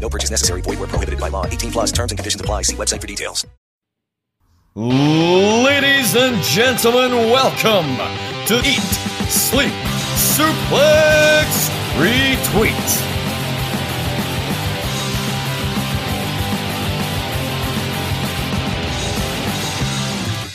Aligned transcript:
No 0.00 0.08
purchase 0.08 0.30
necessary. 0.30 0.62
Void 0.62 0.78
where 0.78 0.88
prohibited 0.88 1.20
by 1.20 1.28
law. 1.28 1.44
18 1.44 1.72
plus 1.72 1.92
terms 1.92 2.12
and 2.12 2.18
conditions 2.18 2.40
apply. 2.40 2.62
See 2.62 2.76
website 2.76 3.02
for 3.02 3.06
details. 3.06 3.46
Ladies 4.74 6.14
and 6.14 6.40
gentlemen, 6.42 7.10
welcome 7.32 7.96
to 8.46 8.58
Eat, 8.58 8.80
Sleep, 9.28 9.72
Suplex, 10.14 11.68
Retweet. 11.98 13.06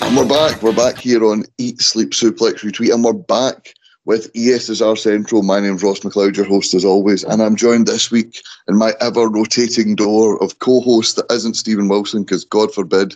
And 0.02 0.16
we're 0.16 0.26
back. 0.26 0.62
We're 0.62 0.74
back 0.74 0.98
here 0.98 1.26
on 1.26 1.44
Eat, 1.58 1.82
Sleep, 1.82 2.12
Suplex, 2.12 2.60
Retweet, 2.60 2.94
and 2.94 3.04
we're 3.04 3.12
back 3.12 3.74
with 4.06 4.32
ESSR 4.34 4.98
Central. 4.98 5.44
My 5.44 5.60
name's 5.60 5.84
Ross 5.84 6.00
McLeod, 6.00 6.36
your 6.36 6.46
host 6.46 6.74
as 6.74 6.84
always, 6.84 7.24
and 7.24 7.42
I'm 7.42 7.56
joined 7.56 7.88
this 7.88 8.12
week 8.12 8.44
in 8.68 8.78
my 8.78 8.94
ever 9.00 9.30
rotating 9.30 9.96
door 9.96 10.42
of 10.44 10.60
co-host 10.60 11.16
that 11.16 11.32
isn't 11.32 11.56
Stephen 11.56 11.88
Wilson, 11.88 12.24
because 12.24 12.44
God 12.44 12.74
forbid 12.74 13.16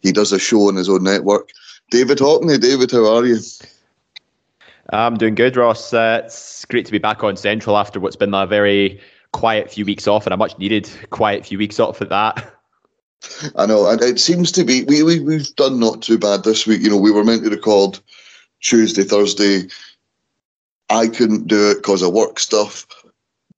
he 0.00 0.12
does 0.12 0.32
a 0.32 0.38
show 0.38 0.68
on 0.68 0.76
his 0.76 0.88
own 0.88 1.04
network. 1.04 1.50
David 1.90 2.18
Hockney. 2.18 2.60
David, 2.60 2.90
how 2.90 3.16
are 3.16 3.24
you? 3.24 3.38
I'm 4.90 5.16
doing 5.16 5.34
good, 5.34 5.56
Ross. 5.56 5.92
Uh, 5.92 6.22
it's 6.24 6.64
great 6.66 6.86
to 6.86 6.92
be 6.92 6.98
back 6.98 7.24
on 7.24 7.36
Central 7.36 7.76
after 7.76 7.98
what's 7.98 8.16
been 8.16 8.34
a 8.34 8.46
very 8.46 9.00
quiet 9.32 9.70
few 9.70 9.84
weeks 9.84 10.06
off 10.06 10.26
and 10.26 10.34
a 10.34 10.36
much 10.36 10.58
needed 10.58 10.88
quiet 11.10 11.46
few 11.46 11.58
weeks 11.58 11.80
off 11.80 12.00
at 12.00 12.08
that. 12.08 12.52
I 13.56 13.66
know, 13.66 13.88
and 13.88 14.00
it 14.02 14.20
seems 14.20 14.52
to 14.52 14.64
be 14.64 14.84
we, 14.84 15.02
we 15.02 15.20
we've 15.20 15.54
done 15.56 15.80
not 15.80 16.02
too 16.02 16.18
bad 16.18 16.44
this 16.44 16.66
week. 16.66 16.82
You 16.82 16.90
know, 16.90 16.96
we 16.96 17.10
were 17.10 17.24
meant 17.24 17.42
to 17.44 17.50
record 17.50 17.98
Tuesday, 18.60 19.02
Thursday. 19.02 19.68
I 20.90 21.08
couldn't 21.08 21.46
do 21.46 21.70
it 21.70 21.76
because 21.76 22.02
of 22.02 22.12
work 22.12 22.38
stuff, 22.38 22.86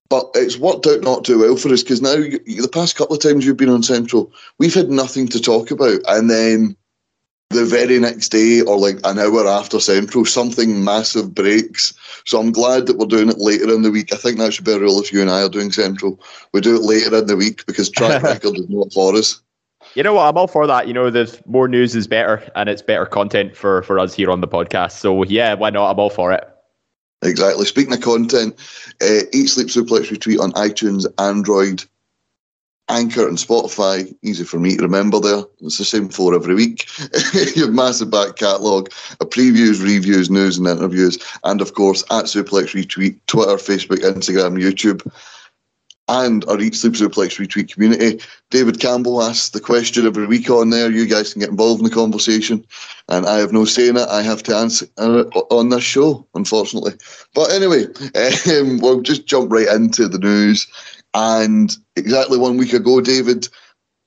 but 0.09 0.31
it's 0.35 0.59
worked 0.59 0.87
out 0.87 1.03
not 1.03 1.25
too 1.25 1.41
well 1.41 1.57
for 1.57 1.73
us 1.73 1.83
because 1.83 2.01
now 2.01 2.15
you, 2.15 2.39
the 2.63 2.69
past 2.69 2.97
couple 2.97 3.17
of 3.17 3.23
times 3.23 3.45
you've 3.45 3.57
been 3.57 3.69
on 3.69 3.83
Central, 3.83 4.33
we've 4.59 4.75
had 4.75 4.91
nothing 4.91 5.29
to 5.29 5.41
talk 5.41 5.71
about, 5.71 6.01
and 6.09 6.31
then 6.31 6.77
the 7.51 7.65
very 7.65 7.99
next 7.99 8.29
day 8.29 8.61
or 8.61 8.79
like 8.79 8.99
an 9.05 9.19
hour 9.19 9.47
after 9.47 9.81
Central, 9.81 10.25
something 10.25 10.85
massive 10.85 11.35
breaks. 11.35 11.95
So 12.27 12.39
I'm 12.39 12.53
glad 12.53 12.87
that 12.87 12.99
we're 12.99 13.07
doing 13.07 13.31
it 13.31 13.39
later 13.39 13.73
in 13.73 13.83
the 13.83 13.91
week. 13.91 14.13
I 14.13 14.17
think 14.17 14.39
that 14.39 14.53
should 14.53 14.67
be 14.67 14.73
a 14.73 14.79
rule 14.79 15.01
if 15.01 15.13
you 15.13 15.23
and 15.23 15.31
I 15.31 15.43
are 15.43 15.49
doing 15.49 15.73
Central. 15.73 16.21
We 16.53 16.61
do 16.61 16.77
it 16.77 16.83
later 16.83 17.17
in 17.17 17.27
the 17.27 17.37
week 17.37 17.65
because 17.67 17.89
track 17.89 18.23
record 18.23 18.59
is 18.59 18.69
not 18.69 18.93
for 18.93 19.15
us. 19.15 19.41
You 19.95 20.03
know 20.03 20.15
what? 20.15 20.29
I'm 20.29 20.37
all 20.37 20.47
for 20.47 20.67
that. 20.67 20.87
You 20.87 20.93
know, 20.93 21.11
there's 21.11 21.41
more 21.47 21.69
news 21.69 21.97
is 21.97 22.07
better, 22.07 22.43
and 22.55 22.69
it's 22.69 22.83
better 22.83 23.07
content 23.07 23.57
for 23.57 23.83
for 23.83 23.99
us 23.99 24.13
here 24.13 24.31
on 24.31 24.43
the 24.43 24.49
podcast. 24.49 24.93
So 24.93 25.23
yeah, 25.25 25.55
why 25.55 25.71
not? 25.71 25.91
I'm 25.91 25.99
all 25.99 26.11
for 26.11 26.33
it. 26.33 26.47
Exactly. 27.23 27.65
Speaking 27.65 27.95
of 27.95 28.01
content, 28.01 28.55
uh, 29.03 29.23
Eat 29.33 29.49
Sleep 29.49 29.69
Suplex 29.69 30.09
Retweet 30.09 30.41
on 30.41 30.53
iTunes, 30.53 31.05
Android, 31.19 31.85
Anchor, 32.89 33.27
and 33.27 33.37
Spotify. 33.37 34.15
Easy 34.23 34.45
for 34.45 34.59
me 34.59 34.77
to 34.77 34.83
remember 34.83 35.19
there. 35.19 35.43
It's 35.61 35.79
the 35.79 35.85
same 35.85 36.09
for 36.09 36.35
every 36.35 36.55
week. 36.55 36.87
you 37.57 37.65
have 37.65 37.75
massive 37.75 38.11
back 38.11 38.37
catalogue, 38.37 38.91
a 39.21 39.27
previews, 39.27 39.83
reviews, 39.83 40.31
news, 40.31 40.59
and 40.59 40.69
interviews, 40.69 41.19
and 41.45 41.61
of 41.61 41.75
course 41.75 42.03
at 42.11 42.27
Suplex 42.27 42.75
Retweet, 42.75 43.19
Twitter, 43.27 43.57
Facebook, 43.57 43.99
Instagram, 43.99 44.63
YouTube 44.63 45.03
and 46.09 46.45
our 46.47 46.59
Eat 46.59 46.75
Sleep 46.75 46.95
Suplex 46.95 47.39
retweet 47.39 47.73
community. 47.73 48.21
David 48.51 48.81
Campbell 48.81 49.23
asks 49.23 49.51
the 49.51 49.61
question 49.61 50.07
every 50.07 50.27
week 50.27 50.49
on 50.51 50.71
there. 50.71 50.91
You 50.91 51.07
guys 51.07 51.33
can 51.33 51.41
get 51.41 51.51
involved 51.51 51.81
in 51.81 51.85
the 51.85 51.95
conversation, 51.95 52.65
and 53.09 53.27
I 53.27 53.39
have 53.39 53.53
no 53.53 53.65
say 53.65 53.89
in 53.89 53.97
it. 53.97 54.09
I 54.09 54.23
have 54.23 54.43
to 54.45 54.57
answer 54.57 54.87
uh, 54.97 55.25
on 55.51 55.69
this 55.69 55.85
show, 55.85 56.27
unfortunately. 56.35 56.95
But 57.35 57.53
anyway, 57.53 57.85
um, 58.61 58.79
we'll 58.79 59.03
just 59.03 59.27
jump 59.27 59.53
right 59.53 59.69
into 59.69 60.09
the 60.09 60.19
news. 60.19 60.67
And 61.15 61.77
exactly 61.97 62.39
one 62.39 62.57
week 62.57 62.73
ago, 62.73 63.01
David, 63.01 63.49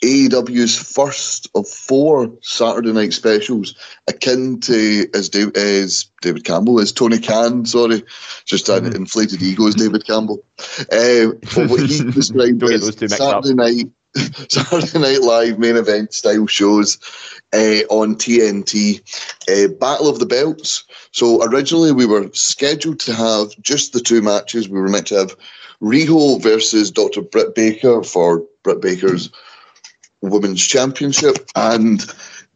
AEW's 0.02 0.78
first 0.78 1.48
of 1.54 1.68
four 1.68 2.32
Saturday 2.42 2.92
night 2.92 3.14
specials, 3.14 3.76
akin 4.08 4.60
to 4.62 5.08
as, 5.14 5.30
Dave, 5.30 5.56
as 5.56 6.10
David 6.22 6.44
Campbell, 6.44 6.80
as 6.80 6.92
Tony 6.92 7.20
Khan, 7.20 7.66
sorry, 7.66 8.04
just 8.46 8.68
an 8.70 8.86
mm. 8.86 8.96
inflated 8.96 9.44
ego 9.44 9.68
as 9.68 9.76
David 9.76 10.06
Campbell. 10.06 10.44
Uh, 10.92 11.38
for 11.48 11.68
what 11.68 11.82
he 11.82 12.04
described 12.12 12.64
as 12.64 12.96
Saturday 13.12 13.54
night, 13.54 13.92
Saturday 14.50 15.00
Night 15.00 15.22
Live 15.22 15.60
main 15.60 15.78
event 15.78 16.14
style 16.14 16.48
shows 16.48 16.98
uh, 17.54 17.86
on 17.90 18.16
TNT. 18.16 19.02
Uh, 19.48 19.72
Battle 19.76 20.10
of 20.10 20.20
the 20.20 20.26
Belts. 20.26 20.84
So 21.12 21.44
originally 21.44 21.92
we 21.92 22.08
were 22.08 22.30
scheduled 22.34 23.00
to 23.02 23.14
have 23.14 23.50
just 23.62 23.94
the 23.94 24.02
two 24.02 24.22
matches. 24.22 24.68
We 24.68 24.82
were 24.82 24.90
meant 24.90 25.08
to 25.08 25.16
have 25.16 25.38
Riho 25.80 26.42
versus 26.42 26.92
Dr. 26.92 27.22
Britt 27.22 27.56
Baker 27.56 28.04
for 28.04 28.44
Britt 28.64 28.82
Baker's. 28.82 29.30
Mm 29.30 29.36
Women's 30.22 30.66
Championship 30.66 31.38
and 31.56 32.02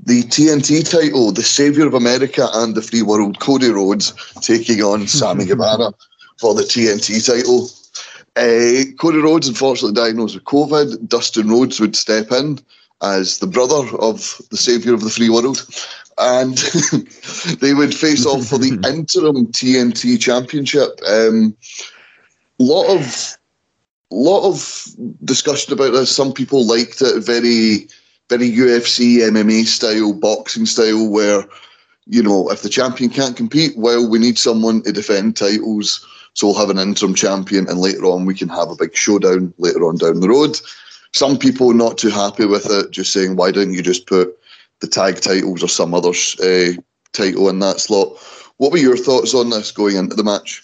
the 0.04 0.24
TNT 0.24 0.90
title, 0.90 1.32
the 1.32 1.44
Savior 1.44 1.88
of 1.88 1.94
America 1.94 2.48
and 2.54 2.76
the 2.76 2.82
Free 2.82 3.02
World, 3.02 3.40
Cody 3.40 3.70
Rhodes 3.70 4.14
taking 4.42 4.82
on 4.82 5.08
Sammy 5.08 5.46
Guevara 5.46 5.94
for 6.38 6.54
the 6.54 6.64
TNT 6.64 7.26
title. 7.26 7.70
Uh, 8.36 8.92
Cody 9.00 9.20
Rhodes, 9.20 9.48
unfortunately 9.48 9.96
diagnosed 9.96 10.36
with 10.36 10.44
COVID. 10.44 11.08
Dustin 11.08 11.50
Rhodes 11.50 11.80
would 11.80 11.96
step 11.96 12.32
in 12.32 12.60
as 13.02 13.40
the 13.40 13.48
brother 13.48 13.88
of 14.00 14.42
the 14.52 14.58
Savior 14.58 14.94
of 14.94 15.02
the 15.02 15.10
Free 15.10 15.30
World. 15.30 15.66
And 16.18 16.58
they 17.60 17.74
would 17.74 17.96
face 17.96 18.26
off 18.26 18.46
for 18.46 18.58
the 18.58 18.74
interim 18.88 19.48
TNT 19.48 20.20
Championship. 20.20 21.00
A 21.08 21.30
um, 21.30 21.58
lot 22.60 22.88
of 22.96 23.38
lot 24.12 24.48
of 24.48 24.96
discussion 25.24 25.74
about 25.74 25.92
this. 25.92 26.16
Some 26.16 26.34
people 26.34 26.66
liked 26.66 27.02
it 27.02 27.24
very, 27.24 27.88
very 28.30 28.52
UFC, 28.52 29.18
MMA 29.18 29.66
style, 29.66 30.14
boxing 30.14 30.66
style, 30.66 31.10
where, 31.10 31.46
you 32.06 32.22
know, 32.22 32.50
if 32.52 32.62
the 32.62 32.70
champion 32.70 33.10
can't 33.10 33.38
compete, 33.38 33.78
well, 33.78 34.08
we 34.08 34.20
need 34.20 34.38
someone 34.38 34.82
to 34.84 34.92
defend 34.92 35.36
titles. 35.36 36.06
So 36.34 36.48
we'll 36.48 36.60
have 36.60 36.70
an 36.70 36.80
interim 36.80 37.16
champion, 37.16 37.68
and 37.70 37.80
later 37.80 38.06
on, 38.06 38.26
we 38.26 38.36
can 38.36 38.50
have 38.50 38.70
a 38.70 38.76
big 38.76 38.96
showdown 38.96 39.54
later 39.58 39.86
on 39.86 39.98
down 39.98 40.20
the 40.20 40.30
road. 40.30 40.60
Some 41.14 41.38
people 41.38 41.74
not 41.74 41.98
too 41.98 42.10
happy 42.10 42.46
with 42.46 42.70
it, 42.70 42.92
just 42.92 43.14
saying, 43.14 43.38
why 43.38 43.52
didn't 43.52 43.74
you 43.74 43.82
just 43.82 44.06
put 44.06 44.38
the 44.82 44.88
tag 44.88 45.22
titles 45.22 45.64
or 45.64 45.70
some 45.70 45.94
other 45.94 46.10
uh, 46.10 46.74
title 47.14 47.48
in 47.48 47.60
that 47.60 47.80
slot? 47.80 48.18
What 48.58 48.74
were 48.74 48.78
your 48.78 48.98
thoughts 48.98 49.34
on 49.34 49.50
this 49.50 49.72
going 49.72 49.96
into 49.96 50.16
the 50.16 50.26
match? 50.26 50.62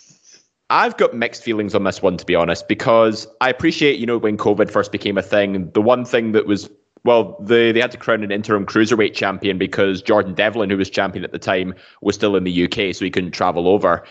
I've 0.71 0.95
got 0.95 1.13
mixed 1.13 1.44
feelings 1.44 1.75
on 1.75 1.83
this 1.83 2.01
one, 2.01 2.15
to 2.15 2.25
be 2.25 2.33
honest, 2.33 2.69
because 2.69 3.27
I 3.41 3.50
appreciate, 3.50 4.00
you 4.00 4.06
know, 4.06 4.18
when 4.18 4.38
COVID 4.38 4.71
first 4.71 4.94
became 4.94 5.18
a 5.18 5.21
thing, 5.21 5.69
the 5.71 5.81
one 5.81 6.06
thing 6.06 6.31
that 6.31 6.47
was, 6.47 6.69
well, 7.03 7.35
they, 7.41 7.73
they 7.73 7.81
had 7.81 7.91
to 7.91 7.97
crown 7.97 8.23
an 8.23 8.31
interim 8.31 8.65
cruiserweight 8.65 9.13
champion 9.13 9.57
because 9.57 10.01
Jordan 10.01 10.33
Devlin, 10.33 10.69
who 10.69 10.77
was 10.77 10.89
champion 10.89 11.25
at 11.25 11.33
the 11.33 11.39
time, 11.39 11.75
was 12.01 12.15
still 12.15 12.38
in 12.38 12.45
the 12.45 12.63
UK, 12.63 12.95
so 12.95 13.03
he 13.03 13.12
couldn't 13.12 13.31
travel 13.31 13.68
over. 13.68 14.06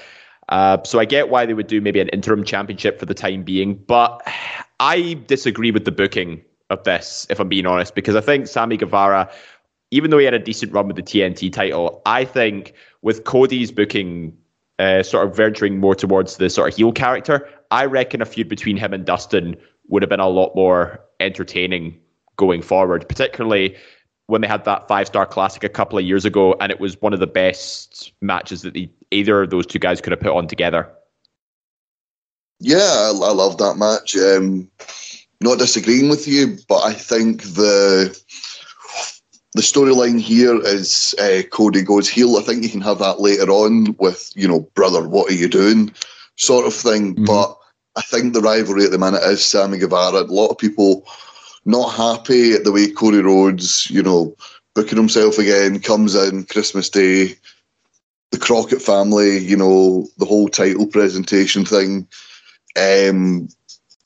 Uh, 0.51 0.77
so 0.85 0.99
I 0.99 1.07
get 1.07 1.31
why 1.31 1.47
they 1.47 1.55
would 1.55 1.67
do 1.67 1.81
maybe 1.81 1.99
an 1.99 2.11
interim 2.11 2.45
championship 2.45 2.99
for 2.99 3.07
the 3.07 3.15
time 3.15 3.43
being, 3.43 3.75
but 3.75 4.21
I 4.81 5.19
disagree 5.29 5.71
with 5.71 5.87
the 5.87 5.93
booking 5.93 6.43
of 6.69 6.85
this, 6.85 7.27
if 7.31 7.41
I'm 7.41 7.49
being 7.49 7.65
honest, 7.65 7.95
because 7.95 8.17
I 8.17 8.21
think 8.21 8.47
Sammy 8.47 8.77
Guevara, 8.77 9.31
even 9.93 10.11
though 10.11 10.19
he 10.19 10.27
had 10.27 10.35
a 10.35 10.39
decent 10.39 10.73
run 10.73 10.89
with 10.89 10.97
the 10.97 11.03
TNT 11.03 11.51
title, 11.51 12.03
I 12.05 12.27
think 12.27 12.75
with 13.01 13.25
Cody's 13.25 13.73
booking 13.73 14.37
uh, 14.81 15.03
sort 15.03 15.29
of 15.29 15.37
venturing 15.37 15.79
more 15.79 15.95
towards 15.95 16.39
the 16.39 16.49
sort 16.49 16.73
of 16.73 16.77
heel 16.77 16.91
character, 16.91 17.49
I 17.71 17.85
reckon 17.85 18.23
a 18.23 18.25
feud 18.25 18.49
between 18.49 18.77
him 18.77 18.95
and 18.95 19.05
Dustin 19.05 19.57
would 19.89 20.03
have 20.03 20.09
been 20.09 20.21
a 20.21 20.29
lot 20.29 20.57
more 20.57 21.05
entertaining 21.21 22.01
going 22.37 22.63
forward, 22.63 23.07
particularly 23.07 23.77
when 24.27 24.41
they 24.41 24.49
had 24.49 24.65
that 24.65 24.89
five 24.89 25.07
star 25.07 25.27
classic 25.27 25.65
a 25.65 25.69
couple 25.69 25.99
of 25.99 26.05
years 26.05 26.25
ago, 26.25 26.57
and 26.61 26.73
it 26.73 26.81
was 26.81 27.01
one 27.03 27.13
of 27.13 27.21
the 27.21 27.27
best 27.27 28.13
matches 28.23 28.63
that 28.63 28.73
the, 28.73 28.89
either 29.11 29.43
of 29.43 29.51
those 29.51 29.67
two 29.67 29.79
guys 29.79 30.01
could 30.01 30.13
have 30.13 30.21
put 30.21 30.33
on 30.33 30.47
together. 30.47 30.91
Yeah, 32.61 32.79
I, 32.79 33.09
I 33.11 33.33
love 33.33 33.59
that 33.59 33.77
match. 33.77 34.17
Um, 34.17 34.71
not 35.43 35.59
disagreeing 35.59 36.09
with 36.09 36.27
you, 36.27 36.59
but 36.69 36.85
I 36.85 36.95
think 36.95 37.43
the 37.43 38.19
the 39.55 39.63
storyline 39.63 40.21
here 40.21 40.61
is 40.65 41.15
uh, 41.19 41.43
Cody 41.51 41.83
goes 41.83 42.09
heel. 42.09 42.37
I 42.37 42.43
think 42.43 42.63
you 42.63 42.69
can 42.69 42.81
have 42.83 42.99
that 42.99 43.21
later 43.21 43.51
on 43.51 43.97
with 43.99 44.33
you 44.37 44.47
know, 44.47 44.61
brother, 44.75 45.09
what 45.09 45.31
are 45.31 45.35
you 45.35 45.49
doing, 45.49 45.93
sort 46.37 46.67
of 46.67 46.75
thing. 46.75 47.15
Mm-hmm. 47.15 47.25
But 47.25 47.57
I 47.97 48.03
think 48.03 48.33
the 48.33 48.41
rivalry 48.41 48.85
at 48.85 48.93
the 48.93 48.99
minute 48.99 49.23
is 49.25 49.45
Sammy 49.45 49.79
Guevara. 49.79 50.23
A 50.23 50.25
lot 50.25 50.51
of 50.51 50.59
people 50.59 51.07
not 51.65 51.91
happy 51.91 52.53
at 52.53 52.65
the 52.65 52.73
way 52.73 52.91
Cody 52.91 53.19
Rhodes, 53.19 53.91
you 53.91 54.03
know, 54.03 54.37
booking 54.75 54.97
himself 54.97 55.39
again, 55.39 55.81
comes 55.81 56.15
in 56.15 56.45
Christmas 56.45 56.89
Day, 56.89 57.35
the 58.31 58.39
Crockett 58.39 58.81
family, 58.81 59.39
you 59.39 59.57
know, 59.57 60.09
the 60.19 60.25
whole 60.25 60.49
title 60.49 60.87
presentation 60.87 61.65
thing. 61.65 62.07
Um, 62.77 63.49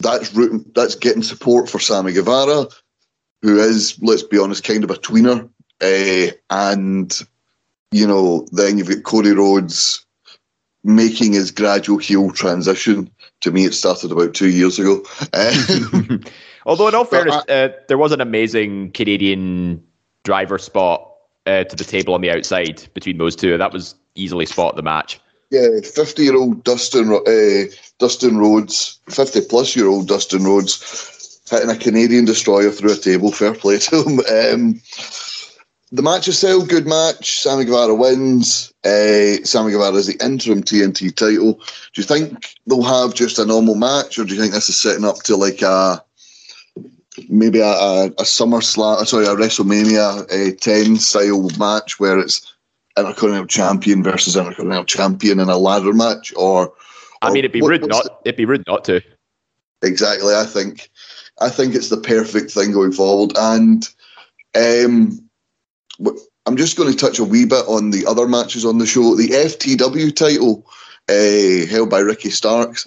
that's 0.01 0.35
rooting, 0.35 0.65
that's 0.75 0.95
getting 0.95 1.23
support 1.23 1.69
for 1.69 1.79
Sammy 1.79 2.13
Guevara, 2.13 2.67
who 3.45 3.59
is, 3.59 3.99
let's 4.01 4.23
be 4.23 4.39
honest, 4.39 4.65
kind 4.65 4.83
of 4.85 4.91
a 4.91 4.95
tweener. 4.95 5.49
Uh, 5.83 6.33
and, 6.49 7.21
you 7.93 8.07
know, 8.07 8.47
then 8.53 8.79
you've 8.79 8.89
got 8.89 9.03
Cody 9.03 9.33
Rhodes 9.33 10.05
making 10.83 11.35
his 11.35 11.51
gradual 11.51 11.99
heel 11.99 12.31
transition. 12.31 13.11
To 13.43 13.51
me, 13.51 13.67
it 13.67 13.75
started 13.75 14.11
about 14.11 14.33
two 14.33 14.49
years 14.49 14.79
ago. 14.79 15.03
Although, 16.67 16.89
in 16.89 16.95
all 16.95 17.05
fairness, 17.05 17.37
I, 17.47 17.53
uh, 17.53 17.69
there 17.89 17.99
was 17.99 18.13
an 18.13 18.23
amazing 18.23 18.93
Canadian 18.93 19.85
driver 20.23 20.57
spot 20.57 21.07
uh, 21.45 21.65
to 21.65 21.77
the 21.77 21.85
table 21.85 22.15
on 22.15 22.23
the 22.23 22.31
outside 22.31 22.89
between 22.95 23.19
those 23.19 23.37
two. 23.37 23.59
That 23.59 23.75
was 23.75 23.95
easily 24.15 24.47
spot 24.47 24.75
the 24.77 24.83
match. 24.83 25.21
Yeah, 25.51 25.81
fifty-year-old 25.83 26.65
Dustin 26.65 27.13
uh, 27.13 27.75
Dustin 27.99 28.39
Rhodes, 28.39 28.99
fifty-plus-year-old 29.11 30.09
Dustin 30.09 30.45
Rhodes, 30.45 30.77
hitting 31.51 31.71
a 31.71 31.77
Canadian 31.77 32.25
destroyer 32.25 32.71
through 32.71 32.93
a 32.93 32.97
table. 32.97 33.31
Fair 33.31 33.55
play 33.55 33.79
to 33.79 34.03
him. 34.03 34.21
Um, 34.21 34.81
the 35.93 36.03
match 36.03 36.27
itself, 36.27 36.69
good 36.69 36.87
match. 36.87 37.41
Sammy 37.41 37.65
Guevara 37.65 37.95
wins. 37.95 38.73
Uh, 38.85 39.45
Sammy 39.45 39.73
Guevara 39.73 39.95
is 39.95 40.09
the 40.09 40.25
interim 40.25 40.63
TNT 40.63 41.15
title. 41.15 41.53
Do 41.53 42.01
you 42.01 42.03
think 42.03 42.57
they'll 42.67 42.83
have 42.83 43.15
just 43.15 43.39
a 43.39 43.47
normal 43.47 43.77
match, 43.77 44.19
or 44.19 44.25
do 44.25 44.35
you 44.35 44.41
think 44.41 44.53
this 44.53 44.69
is 44.69 44.81
setting 44.81 45.05
up 45.05 45.19
to 45.25 45.37
like 45.37 45.63
a 45.63 46.03
maybe 47.29 47.61
a, 47.61 47.67
a, 47.67 48.07
a 48.07 48.25
SummerSlam, 48.25 49.07
sorry, 49.07 49.27
a 49.27 49.37
WrestleMania 49.37 50.53
uh, 50.53 50.57
10 50.61 50.97
style 50.97 51.49
match 51.59 52.01
where 52.01 52.19
it's 52.19 52.55
Intercontinental 52.97 53.47
Champion 53.47 54.03
versus 54.03 54.37
Intercontinental 54.37 54.85
Champion 54.85 55.41
in 55.41 55.49
a 55.49 55.57
ladder 55.57 55.93
match, 55.93 56.33
or, 56.37 56.69
or 56.69 56.75
I 57.23 57.29
mean, 57.29 57.39
it'd 57.39 57.53
be 57.53 57.63
what, 57.63 57.69
rude 57.69 57.87
not. 57.87 58.05
The, 58.05 58.17
it'd 58.25 58.37
be 58.37 58.45
rude 58.45 58.67
not 58.67 58.85
to. 58.85 59.03
Exactly, 59.83 60.35
I 60.35 60.45
think, 60.45 60.91
I 61.41 61.49
think 61.49 61.75
it's 61.75 61.89
the 61.89 61.97
perfect 61.97 62.51
thing 62.51 62.73
going 62.73 62.93
forward, 62.93 63.33
and 63.37 63.89
um, 64.55 65.29
I'm 66.47 66.57
just 66.57 66.77
going 66.77 66.93
to 66.93 66.99
touch 66.99 67.19
a 67.19 67.25
wee 67.25 67.45
bit 67.45 67.65
on 67.67 67.91
the 67.91 68.07
other 68.07 68.29
matches 68.29 68.65
on 68.65 68.79
the 68.79 68.87
show. 68.87 69.15
The 69.17 69.29
FTW 69.29 70.15
title, 70.15 70.67
uh, 71.09 71.67
held 71.67 71.91
by 71.91 72.01
Ricky 72.01 72.31
Starks. 72.31 72.87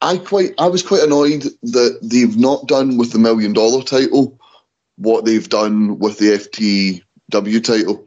I 0.00 0.18
quite 0.18 0.54
I 0.58 0.68
was 0.68 0.82
quite 0.82 1.02
annoyed 1.02 1.44
that 1.62 1.98
they've 2.02 2.36
not 2.36 2.68
done 2.68 2.98
with 2.98 3.12
the 3.12 3.18
million 3.18 3.52
dollar 3.52 3.82
title 3.82 4.38
what 4.96 5.24
they've 5.24 5.48
done 5.48 5.98
with 5.98 6.18
the 6.18 7.02
FTW 7.32 7.64
title. 7.64 8.04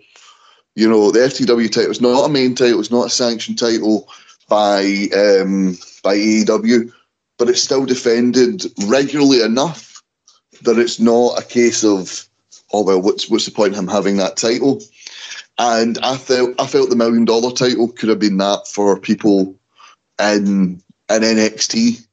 You 0.75 0.89
know, 0.89 1.11
the 1.11 1.19
FTW 1.19 1.71
title 1.71 1.91
is 1.91 2.01
not 2.01 2.25
a 2.25 2.29
main 2.29 2.55
title, 2.55 2.79
it's 2.79 2.91
not 2.91 3.07
a 3.07 3.09
sanctioned 3.09 3.59
title 3.59 4.07
by 4.47 4.81
um, 5.13 5.77
by 6.03 6.15
AEW, 6.15 6.91
but 7.41 7.49
it's 7.49 7.63
still 7.63 7.87
defended 7.87 8.65
regularly 8.85 9.41
enough 9.41 10.03
that 10.61 10.77
it's 10.77 10.99
not 10.99 11.39
a 11.39 11.43
case 11.43 11.83
of 11.83 12.29
oh 12.71 12.83
well, 12.83 13.01
what's 13.01 13.31
what's 13.31 13.45
the 13.45 13.51
point 13.51 13.73
of 13.73 13.79
him 13.79 13.87
having 13.87 14.17
that 14.17 14.37
title? 14.37 14.79
And 15.57 15.97
I 16.03 16.17
felt 16.17 16.53
I 16.61 16.67
felt 16.67 16.91
the 16.91 16.95
million 16.95 17.25
dollar 17.25 17.51
title 17.51 17.87
could 17.87 18.09
have 18.09 18.19
been 18.19 18.37
that 18.37 18.67
for 18.67 18.99
people 18.99 19.59
in 20.19 20.83
in 21.09 21.21
NXT. 21.23 22.05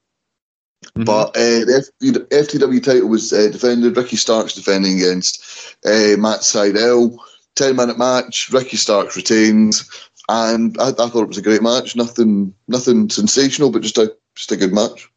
Mm-hmm. 0.86 1.04
But 1.04 1.36
uh, 1.36 1.66
the 2.00 2.26
FTW 2.30 2.82
title 2.82 3.10
was 3.10 3.30
uh, 3.30 3.50
defended. 3.50 3.98
Ricky 3.98 4.16
Starks 4.16 4.54
defending 4.54 4.96
against 4.96 5.76
uh, 5.84 6.16
Matt 6.16 6.40
Sydal. 6.40 7.18
10 7.56 7.76
minute 7.76 7.98
match. 7.98 8.48
Ricky 8.50 8.78
Starks 8.78 9.14
retains. 9.14 9.90
And 10.30 10.74
I, 10.80 10.88
I, 10.88 10.92
thought 10.92 11.24
it 11.24 11.28
was 11.28 11.36
a 11.36 11.42
great 11.42 11.62
match. 11.62 11.96
Nothing 11.96 12.54
nothing 12.66 13.10
sensational, 13.10 13.70
but 13.70 13.82
just 13.82 13.98
a, 13.98 14.16
just 14.34 14.52
a 14.52 14.56
good 14.56 14.72
match. 14.72 15.10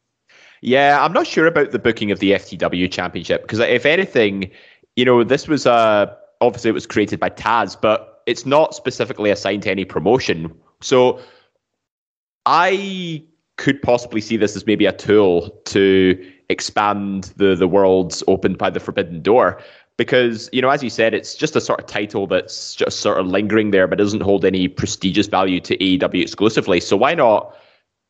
Yeah, 0.61 1.03
I'm 1.03 1.13
not 1.13 1.25
sure 1.25 1.47
about 1.47 1.71
the 1.71 1.79
booking 1.79 2.11
of 2.11 2.19
the 2.19 2.31
FTW 2.31 2.91
championship 2.91 3.41
because, 3.41 3.59
if 3.59 3.85
anything, 3.85 4.51
you 4.95 5.05
know, 5.05 5.23
this 5.23 5.47
was 5.47 5.65
uh, 5.65 6.13
obviously 6.39 6.69
it 6.69 6.73
was 6.73 6.85
created 6.85 7.19
by 7.19 7.29
Taz, 7.31 7.75
but 7.79 8.21
it's 8.27 8.45
not 8.45 8.75
specifically 8.75 9.31
assigned 9.31 9.63
to 9.63 9.71
any 9.71 9.85
promotion. 9.85 10.53
So 10.81 11.19
I 12.45 13.23
could 13.57 13.81
possibly 13.81 14.21
see 14.21 14.37
this 14.37 14.55
as 14.55 14.65
maybe 14.65 14.85
a 14.85 14.91
tool 14.91 15.49
to 15.65 16.31
expand 16.49 17.33
the 17.37 17.55
the 17.55 17.67
worlds 17.67 18.23
opened 18.27 18.57
by 18.57 18.69
the 18.69 18.79
forbidden 18.79 19.21
door 19.21 19.61
because 19.97 20.49
you 20.51 20.61
know 20.61 20.69
as 20.69 20.83
you 20.83 20.89
said 20.89 21.13
it's 21.13 21.33
just 21.35 21.55
a 21.55 21.61
sort 21.61 21.79
of 21.79 21.85
title 21.85 22.27
that's 22.27 22.75
just 22.75 22.99
sort 22.99 23.17
of 23.17 23.27
lingering 23.27 23.71
there 23.71 23.87
but 23.87 23.97
doesn't 23.97 24.21
hold 24.21 24.43
any 24.43 24.67
prestigious 24.67 25.27
value 25.27 25.61
to 25.61 25.77
AEW 25.77 26.21
exclusively 26.21 26.81
so 26.81 26.97
why 26.97 27.13
not 27.13 27.55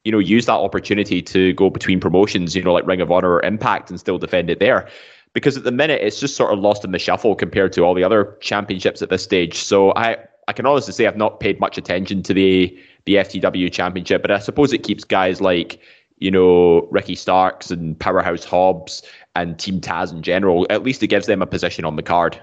you 0.03 0.11
know 0.11 0.19
use 0.19 0.45
that 0.45 0.53
opportunity 0.53 1.21
to 1.21 1.53
go 1.53 1.69
between 1.69 1.99
promotions 1.99 2.55
you 2.55 2.63
know 2.63 2.73
like 2.73 2.85
Ring 2.85 3.01
of 3.01 3.11
Honor 3.11 3.31
or 3.31 3.43
Impact 3.43 3.89
and 3.89 3.99
still 3.99 4.17
defend 4.17 4.49
it 4.49 4.59
there 4.59 4.87
because 5.33 5.55
at 5.55 5.63
the 5.63 5.71
minute 5.71 6.01
it's 6.01 6.19
just 6.19 6.35
sort 6.35 6.53
of 6.53 6.59
lost 6.59 6.83
in 6.83 6.91
the 6.91 6.99
shuffle 6.99 7.35
compared 7.35 7.71
to 7.73 7.83
all 7.83 7.93
the 7.93 8.03
other 8.03 8.35
championships 8.41 9.01
at 9.01 9.09
this 9.09 9.23
stage 9.23 9.55
so 9.55 9.93
I 9.95 10.17
I 10.47 10.53
can 10.53 10.65
honestly 10.65 10.93
say 10.93 11.07
I've 11.07 11.17
not 11.17 11.39
paid 11.39 11.59
much 11.59 11.77
attention 11.77 12.23
to 12.23 12.33
the 12.33 12.77
the 13.05 13.15
FTW 13.15 13.71
championship, 13.71 14.21
but 14.21 14.31
I 14.31 14.39
suppose 14.39 14.73
it 14.73 14.79
keeps 14.79 15.03
guys 15.03 15.41
like 15.41 15.79
you 16.17 16.31
know 16.31 16.87
Ricky 16.91 17.15
Starks 17.15 17.71
and 17.71 17.97
Powerhouse 17.99 18.43
Hobbs 18.43 19.03
and 19.35 19.57
Team 19.57 19.81
Taz 19.81 20.11
in 20.11 20.23
general. 20.23 20.67
At 20.69 20.83
least 20.83 21.01
it 21.03 21.07
gives 21.07 21.25
them 21.25 21.41
a 21.41 21.47
position 21.47 21.85
on 21.85 21.95
the 21.95 22.03
card. 22.03 22.41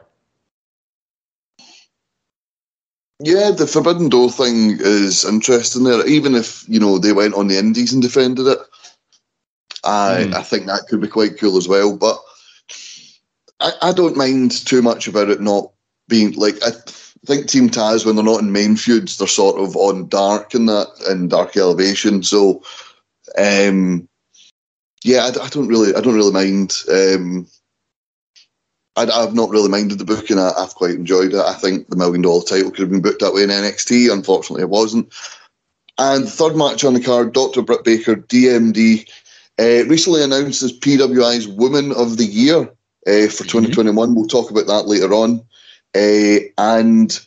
Yeah, 3.20 3.50
the 3.50 3.66
Forbidden 3.66 4.08
Door 4.08 4.30
thing 4.30 4.78
is 4.80 5.24
interesting 5.24 5.84
there. 5.84 6.06
Even 6.06 6.34
if 6.34 6.64
you 6.68 6.78
know 6.78 6.98
they 6.98 7.12
went 7.12 7.34
on 7.34 7.48
the 7.48 7.58
Indies 7.58 7.92
and 7.92 8.00
defended 8.00 8.46
it, 8.46 8.58
I 9.84 10.26
mm. 10.28 10.34
I 10.34 10.42
think 10.42 10.66
that 10.66 10.86
could 10.88 11.00
be 11.00 11.08
quite 11.08 11.38
cool 11.38 11.56
as 11.56 11.66
well. 11.66 11.96
But 11.96 12.18
I, 13.60 13.72
I 13.82 13.92
don't 13.92 14.16
mind 14.16 14.64
too 14.64 14.82
much 14.82 15.08
about 15.08 15.30
it 15.30 15.40
not 15.40 15.72
being 16.08 16.32
like 16.34 16.54
I 16.64 16.70
think 17.26 17.48
Team 17.48 17.68
Taz 17.68 18.06
when 18.06 18.14
they're 18.14 18.24
not 18.24 18.40
in 18.40 18.52
main 18.52 18.76
feuds, 18.76 19.18
they're 19.18 19.26
sort 19.26 19.60
of 19.60 19.76
on 19.76 20.08
dark 20.08 20.54
and 20.54 20.68
that 20.68 20.88
and 21.08 21.28
dark 21.28 21.56
elevation. 21.56 22.22
So, 22.22 22.62
um, 23.36 24.08
yeah, 25.04 25.24
I, 25.24 25.44
I, 25.44 25.48
don't 25.48 25.68
really, 25.68 25.94
I 25.94 26.00
don't 26.00 26.14
really 26.14 26.32
mind. 26.32 26.74
Um, 26.90 27.46
I, 28.98 29.20
have 29.20 29.34
not 29.34 29.50
really 29.50 29.68
minded 29.68 29.98
the 29.98 30.04
book, 30.04 30.30
and 30.30 30.40
I, 30.40 30.52
have 30.58 30.74
quite 30.74 30.94
enjoyed 30.94 31.34
it. 31.34 31.40
I 31.40 31.54
think 31.54 31.88
the 31.88 31.96
million 31.96 32.22
dollar 32.22 32.42
title 32.42 32.70
could 32.70 32.80
have 32.80 32.90
been 32.90 33.02
booked 33.02 33.20
that 33.20 33.32
way 33.32 33.42
in 33.42 33.50
NXT. 33.50 34.12
Unfortunately, 34.12 34.62
it 34.62 34.70
wasn't. 34.70 35.12
And 35.98 36.28
third 36.28 36.56
match 36.56 36.84
on 36.84 36.94
the 36.94 37.00
card, 37.00 37.32
Dr. 37.32 37.62
Britt 37.62 37.84
Baker, 37.84 38.16
DMD, 38.16 39.08
uh, 39.58 39.84
recently 39.88 40.22
announced 40.22 40.62
as 40.62 40.78
PWI's 40.78 41.48
Woman 41.48 41.92
of 41.92 42.16
the 42.16 42.24
Year 42.24 42.62
uh, 43.06 43.28
for 43.28 43.44
2021. 43.44 43.94
Mm-hmm. 43.94 44.14
We'll 44.14 44.28
talk 44.28 44.50
about 44.50 44.66
that 44.66 44.86
later 44.86 45.12
on. 45.12 45.42
Uh, 45.94 46.46
and 46.56 47.18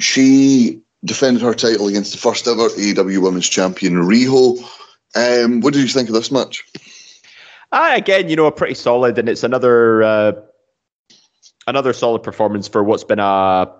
she 0.00 0.80
defended 1.04 1.42
her 1.42 1.54
title 1.54 1.88
against 1.88 2.12
the 2.12 2.18
first 2.18 2.46
ever 2.46 2.68
AEW 2.68 3.22
Women's 3.22 3.48
Champion, 3.48 3.94
Riho. 3.94 4.58
Um, 5.14 5.60
what 5.60 5.74
did 5.74 5.82
you 5.82 5.88
think 5.88 6.08
of 6.08 6.14
this 6.14 6.32
match? 6.32 6.64
Uh, 7.72 7.92
again, 7.94 8.28
you 8.28 8.36
know, 8.36 8.46
a 8.46 8.52
pretty 8.52 8.74
solid, 8.74 9.18
and 9.18 9.28
it's 9.28 9.42
another 9.42 10.02
uh, 10.02 10.32
another 11.66 11.92
solid 11.92 12.22
performance 12.22 12.68
for 12.68 12.82
what's 12.82 13.04
been 13.04 13.18
a 13.18 13.72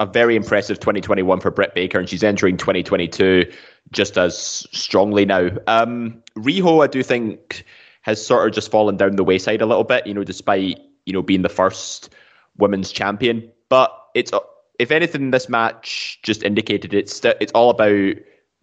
a 0.00 0.06
very 0.06 0.36
impressive 0.36 0.78
2021 0.78 1.40
for 1.40 1.50
Britt 1.50 1.74
Baker, 1.74 1.98
and 1.98 2.08
she's 2.08 2.22
entering 2.22 2.56
2022 2.56 3.52
just 3.90 4.16
as 4.16 4.38
strongly 4.38 5.24
now. 5.24 5.48
Um, 5.66 6.22
Riho, 6.36 6.84
I 6.84 6.86
do 6.86 7.02
think, 7.02 7.64
has 8.02 8.24
sort 8.24 8.46
of 8.46 8.54
just 8.54 8.70
fallen 8.70 8.96
down 8.96 9.16
the 9.16 9.24
wayside 9.24 9.60
a 9.60 9.66
little 9.66 9.82
bit. 9.82 10.06
You 10.06 10.14
know, 10.14 10.22
despite 10.24 10.78
you 11.04 11.12
know 11.12 11.22
being 11.22 11.42
the 11.42 11.48
first 11.48 12.14
women's 12.56 12.92
champion. 12.92 13.50
But 13.68 13.92
it's 14.14 14.32
if 14.78 14.90
anything, 14.90 15.32
this 15.32 15.48
match 15.48 16.20
just 16.22 16.42
indicated 16.42 16.94
it's 16.94 17.24
it's 17.24 17.52
all 17.52 17.70
about 17.70 18.14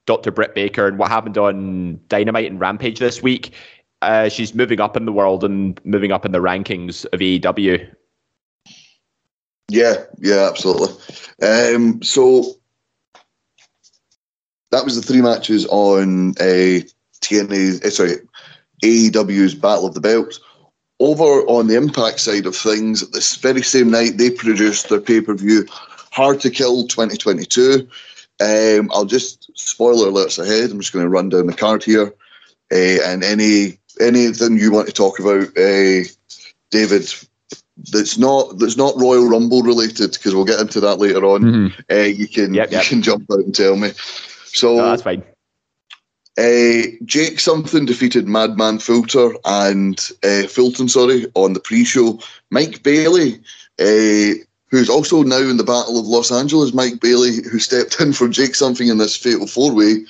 Dr. 0.05 0.31
Britt 0.31 0.55
Baker 0.55 0.87
and 0.87 0.97
what 0.97 1.09
happened 1.09 1.37
on 1.37 1.99
Dynamite 2.07 2.49
and 2.49 2.59
Rampage 2.59 2.99
this 2.99 3.21
week 3.21 3.53
uh, 4.01 4.29
she's 4.29 4.53
moving 4.53 4.79
up 4.79 4.95
in 4.95 5.05
the 5.05 5.11
world 5.11 5.43
and 5.43 5.79
moving 5.83 6.11
up 6.11 6.25
in 6.25 6.31
the 6.31 6.39
rankings 6.39 7.05
of 7.05 7.19
AEW. 7.19 7.89
Yeah, 9.69 10.03
yeah, 10.19 10.47
absolutely. 10.49 10.93
Um, 11.41 12.01
so 12.03 12.55
that 14.71 14.85
was 14.85 14.95
the 14.95 15.01
three 15.01 15.21
matches 15.21 15.65
on 15.67 16.35
a 16.39 16.81
uh, 16.81 16.83
TNA, 17.21 17.83
uh, 17.83 17.89
sorry, 17.89 18.17
AEW's 18.83 19.55
Battle 19.55 19.87
of 19.87 19.93
the 19.93 20.01
Belts. 20.01 20.39
Over 20.99 21.41
on 21.47 21.67
the 21.67 21.75
Impact 21.75 22.19
side 22.19 22.45
of 22.45 22.55
things, 22.55 23.09
this 23.09 23.35
very 23.35 23.61
same 23.61 23.91
night 23.91 24.17
they 24.17 24.29
produced 24.29 24.89
their 24.89 25.01
pay 25.01 25.19
per 25.19 25.33
view, 25.33 25.65
Hard 26.11 26.39
to 26.41 26.49
Kill 26.49 26.87
2022. 26.87 27.87
Um, 28.39 28.89
I'll 28.93 29.05
just 29.05 29.49
spoiler 29.57 30.09
alerts 30.09 30.41
ahead. 30.41 30.71
I'm 30.71 30.79
just 30.79 30.93
going 30.93 31.03
to 31.03 31.09
run 31.09 31.29
down 31.29 31.47
the 31.47 31.53
card 31.53 31.83
here, 31.83 32.13
uh, 32.71 32.97
and 33.05 33.23
any 33.23 33.79
anything 33.99 34.57
you 34.57 34.71
want 34.71 34.87
to 34.87 34.93
talk 34.93 35.19
about, 35.19 35.47
uh, 35.57 36.03
David, 36.71 37.13
that's 37.91 38.17
not 38.17 38.57
that's 38.59 38.77
not 38.77 38.99
Royal 38.99 39.27
Rumble 39.27 39.61
related 39.61 40.13
because 40.13 40.33
we'll 40.33 40.45
get 40.45 40.59
into 40.59 40.79
that 40.81 40.99
later 40.99 41.25
on. 41.25 41.41
Mm-hmm. 41.41 41.81
Uh, 41.91 41.95
you 42.03 42.27
can 42.27 42.53
yep, 42.53 42.71
yep. 42.71 42.83
you 42.83 42.89
can 42.89 43.01
jump 43.01 43.31
out 43.31 43.39
and 43.39 43.55
tell 43.55 43.75
me. 43.75 43.91
So 44.45 44.77
no, 44.77 44.89
that's 44.89 45.03
fine. 45.03 45.23
Uh, 46.37 46.91
Jake 47.05 47.39
something 47.39 47.85
defeated 47.85 48.27
Madman 48.27 48.79
Filter 48.79 49.31
and 49.45 49.97
uh, 50.23 50.47
Fulton, 50.47 50.89
sorry, 50.89 51.27
on 51.33 51.53
the 51.53 51.61
pre-show. 51.61 52.19
Mike 52.51 52.83
Bailey, 52.83 53.39
uh, 53.79 54.43
who's 54.69 54.89
also 54.89 55.23
now 55.23 55.37
in 55.37 55.55
the 55.55 55.63
Battle 55.63 55.97
of 55.97 56.07
Los 56.07 56.33
Angeles, 56.33 56.73
Mike 56.73 56.99
Bailey, 56.99 57.41
who 57.49 57.57
stepped 57.59 58.01
in 58.01 58.11
for 58.11 58.27
Jake 58.27 58.53
something 58.53 58.89
in 58.89 58.97
this 58.97 59.15
fatal 59.15 59.47
four-way, 59.47 60.05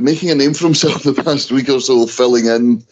making 0.00 0.30
a 0.30 0.34
name 0.34 0.54
for 0.54 0.64
himself 0.64 1.02
the 1.04 1.14
past 1.14 1.50
week 1.50 1.68
or 1.68 1.80
so, 1.80 2.06
filling 2.06 2.46
in 2.46 2.84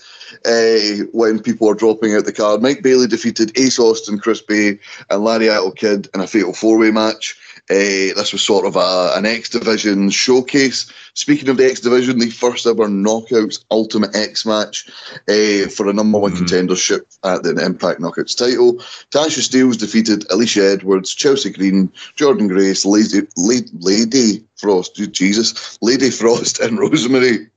uh, 0.45 1.05
when 1.13 1.43
people 1.43 1.69
are 1.69 1.75
dropping 1.75 2.15
out 2.15 2.25
the 2.25 2.33
card. 2.33 2.63
Mike 2.63 2.83
Bailey 2.83 3.07
defeated 3.07 3.57
Ace 3.59 3.79
Austin, 3.79 4.19
Chris 4.19 4.41
Bey, 4.41 4.79
and 5.11 5.25
Laredo 5.25 5.71
Kid 5.73 6.09
in 6.15 6.21
a 6.21 6.27
fatal 6.27 6.53
four-way 6.53 6.91
match. 6.91 7.39
Uh, 7.71 8.13
this 8.15 8.33
was 8.33 8.43
sort 8.43 8.67
of 8.67 8.77
a, 8.77 9.13
an 9.15 9.25
X 9.25 9.49
Division 9.49 10.11
showcase. 10.11 10.93
Speaking 11.15 11.49
of 11.49 11.57
the 11.57 11.65
X 11.65 11.81
Division, 11.81 12.19
the 12.19 12.29
first 12.29 12.67
ever 12.67 12.89
Knockouts 12.89 13.65
Ultimate 13.71 14.15
X 14.15 14.45
match 14.45 14.87
uh, 15.29 15.69
for 15.71 15.89
a 15.89 15.95
number 15.95 16.19
one 16.19 16.33
mm-hmm. 16.33 16.45
contendership 16.45 17.17
at 17.25 17.43
the 17.43 17.57
Impact 17.65 18.01
Knockouts 18.01 18.37
title. 18.37 18.75
Tasha 19.11 19.41
Steelz 19.41 19.79
defeated 19.79 20.29
Alisha 20.29 20.75
Edwards, 20.75 21.15
Chelsea 21.15 21.51
Green, 21.51 21.91
Jordan 22.17 22.49
Grace, 22.49 22.85
Lady, 22.85 23.27
Lady, 23.39 23.71
Lady 23.79 24.45
Frost, 24.57 24.97
Jesus, 25.13 25.79
Lady 25.81 26.11
Frost, 26.11 26.61
and 26.61 26.79
Rosemary. 26.79 27.49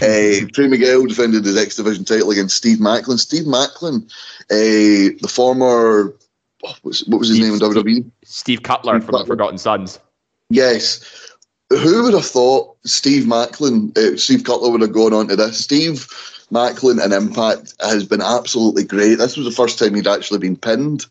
uh, 0.00 0.48
Trey 0.54 0.68
Miguel 0.68 1.04
defended 1.04 1.44
his 1.44 1.58
X 1.58 1.76
Division 1.76 2.06
title 2.06 2.30
against 2.30 2.56
Steve 2.56 2.78
Maclin. 2.78 3.18
Steve 3.18 3.44
Maclin, 3.44 4.04
uh, 4.50 5.16
the 5.20 5.30
former 5.30 6.14
what 6.60 6.82
was, 6.84 7.00
what 7.06 7.18
was 7.18 7.28
his 7.28 7.38
Steve, 7.38 7.46
name 7.46 7.54
in 7.54 7.60
WWE? 7.60 8.10
Steve 8.24 8.62
Cutler 8.62 8.94
Steve 8.94 9.04
from 9.04 9.12
Cutler. 9.12 9.26
Forgotten 9.26 9.58
Sons. 9.58 9.98
Yes. 10.48 11.28
Who 11.70 12.02
would 12.02 12.14
have 12.14 12.26
thought 12.26 12.76
Steve 12.84 13.24
Maclin, 13.24 13.96
uh, 13.96 14.16
Steve 14.16 14.44
Cutler 14.44 14.70
would 14.70 14.80
have 14.80 14.92
gone 14.92 15.12
on 15.12 15.28
to 15.28 15.36
this? 15.36 15.62
Steve 15.62 16.06
Maclin 16.52 17.02
and 17.02 17.12
Impact 17.12 17.74
has 17.80 18.04
been 18.04 18.20
absolutely 18.20 18.84
great. 18.84 19.16
This 19.16 19.36
was 19.36 19.46
the 19.46 19.52
first 19.52 19.78
time 19.78 19.94
he'd 19.94 20.06
actually 20.06 20.40
been 20.40 20.56
pinned 20.56 21.06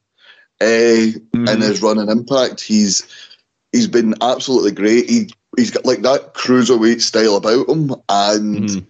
uh, 0.62 0.66
mm. 0.66 1.54
in 1.54 1.62
his 1.62 1.82
run 1.82 1.98
in 1.98 2.10
Impact. 2.10 2.62
He's 2.62 3.08
he's 3.72 3.88
been 3.88 4.16
absolutely 4.22 4.72
great. 4.72 5.10
He 5.10 5.30
he's 5.56 5.72
got 5.72 5.86
like 5.86 6.02
that 6.02 6.34
cruiserweight 6.34 7.02
style 7.02 7.38
about 7.38 7.70
him, 7.70 7.96
and 8.10 8.70
mm. 8.70 8.86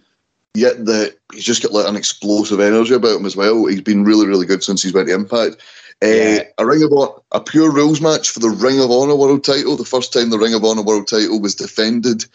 yet 0.56 0.84
the 0.86 1.16
he's 1.34 1.44
just 1.44 1.62
got 1.62 1.72
like 1.72 1.88
an 1.88 1.96
explosive 1.96 2.60
energy 2.60 2.96
about 2.96 3.20
him 3.20 3.26
as 3.26 3.36
well. 3.36 3.66
He's 3.68 3.82
been 3.82 4.04
really 4.04 4.28
really 4.28 4.48
good 4.48 4.64
since 4.64 4.82
he's 4.82 4.94
went 4.94 5.08
to 5.08 5.14
Impact. 5.14 5.58
Uh, 6.02 6.40
a 6.58 6.66
Ring 6.66 6.84
of 6.84 6.94
Honor, 6.94 7.12
a 7.32 7.42
pure 7.42 7.72
rules 7.72 8.00
match 8.00 8.30
for 8.30 8.40
the 8.40 8.50
Ring 8.50 8.80
of 8.80 8.90
Honor 8.90 9.16
World 9.16 9.44
Title. 9.44 9.76
The 9.76 9.84
first 9.84 10.14
time 10.14 10.30
the 10.30 10.40
Ring 10.40 10.54
of 10.54 10.64
Honor 10.64 10.82
World 10.82 11.08
Title 11.08 11.42
was 11.42 11.56
defended 11.56 12.26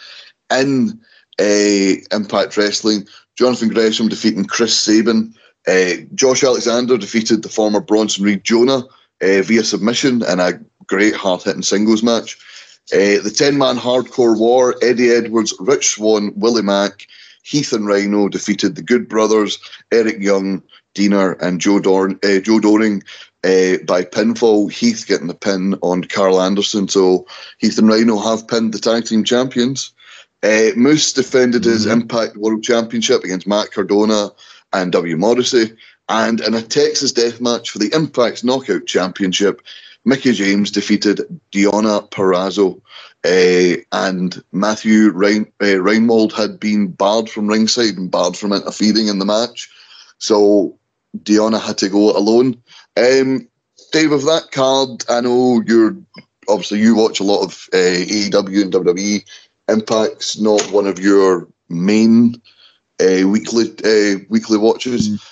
in 0.52 1.00
uh, 1.40 1.94
Impact 2.12 2.56
Wrestling. 2.56 3.08
Jonathan 3.36 3.68
Gresham 3.68 4.08
defeating 4.08 4.44
Chris 4.44 4.78
Sabin. 4.78 5.34
Uh, 5.66 5.94
Josh 6.14 6.44
Alexander 6.44 6.98
defeated 6.98 7.42
the 7.42 7.48
former 7.48 7.80
Bronson 7.80 8.24
Reed 8.24 8.44
Jonah 8.44 8.82
uh, 9.22 9.42
via 9.42 9.64
submission 9.64 10.22
in 10.24 10.40
a 10.40 10.60
great 10.86 11.14
hard 11.14 11.42
hitting 11.42 11.62
singles 11.62 12.02
match. 12.02 12.36
Uh, 12.92 13.18
the 13.22 13.32
10 13.34 13.56
man 13.56 13.76
hardcore 13.76 14.38
war, 14.38 14.76
Eddie 14.82 15.10
Edwards, 15.10 15.54
Rich 15.58 15.94
Swann, 15.94 16.32
Willie 16.36 16.62
Mack, 16.62 17.06
Heath 17.42 17.72
and 17.72 17.86
Rhino 17.86 18.28
defeated 18.28 18.74
the 18.74 18.82
Good 18.82 19.08
Brothers, 19.08 19.58
Eric 19.90 20.20
Young, 20.20 20.62
Deaner, 20.94 21.40
and 21.40 21.60
Joe, 21.60 21.80
Dorn, 21.80 22.18
uh, 22.22 22.40
Joe 22.40 22.60
Doering 22.60 23.02
uh, 23.44 23.78
by 23.84 24.02
pinfall. 24.02 24.72
Heath 24.72 25.06
getting 25.06 25.26
the 25.26 25.34
pin 25.34 25.74
on 25.82 26.04
Carl 26.04 26.40
Anderson. 26.40 26.88
So 26.88 27.26
Heath 27.58 27.78
and 27.78 27.88
Rhino 27.88 28.18
have 28.18 28.48
pinned 28.48 28.72
the 28.72 28.78
tag 28.78 29.04
team 29.04 29.24
champions. 29.24 29.92
Uh, 30.42 30.70
Moose 30.76 31.12
defended 31.12 31.62
mm-hmm. 31.62 31.70
his 31.70 31.86
Impact 31.86 32.36
World 32.36 32.62
Championship 32.62 33.22
against 33.24 33.46
Matt 33.46 33.72
Cardona 33.72 34.30
and 34.72 34.92
W. 34.92 35.16
Morrissey. 35.16 35.76
And 36.08 36.40
in 36.40 36.54
a 36.54 36.62
Texas 36.62 37.12
death 37.12 37.40
match 37.40 37.70
for 37.70 37.78
the 37.78 37.92
Impact 37.94 38.44
Knockout 38.44 38.86
Championship, 38.86 39.62
Mickie 40.04 40.32
James 40.32 40.70
defeated 40.70 41.20
Deonna 41.52 42.10
Purrazzo. 42.10 42.80
Uh, 43.24 43.80
and 43.92 44.42
Matthew 44.52 45.10
Rein, 45.10 45.46
uh, 45.62 45.80
Rehwoldt 45.80 46.32
had 46.32 46.60
been 46.60 46.88
barred 46.88 47.30
from 47.30 47.48
ringside 47.48 47.96
and 47.96 48.10
barred 48.10 48.36
from 48.36 48.52
interfering 48.52 49.08
in 49.08 49.18
the 49.18 49.24
match. 49.24 49.70
So 50.18 50.78
Deonna 51.18 51.60
had 51.60 51.78
to 51.78 51.88
go 51.88 52.16
alone. 52.16 52.60
Um, 52.96 53.48
Dave, 53.92 54.12
of 54.12 54.22
that 54.24 54.50
card, 54.50 55.04
I 55.08 55.20
know 55.20 55.62
you're 55.66 55.96
obviously 56.48 56.80
you 56.80 56.94
watch 56.94 57.20
a 57.20 57.24
lot 57.24 57.42
of 57.42 57.68
uh, 57.72 57.76
AEW 57.76 58.62
and 58.62 58.72
WWE. 58.72 59.24
Impact's 59.68 60.38
not 60.40 60.60
one 60.72 60.86
of 60.86 60.98
your 60.98 61.48
main 61.68 62.40
uh, 63.00 63.26
weekly 63.26 63.70
uh, 63.84 64.18
weekly 64.28 64.58
watches. 64.58 65.10
Mm. 65.10 65.30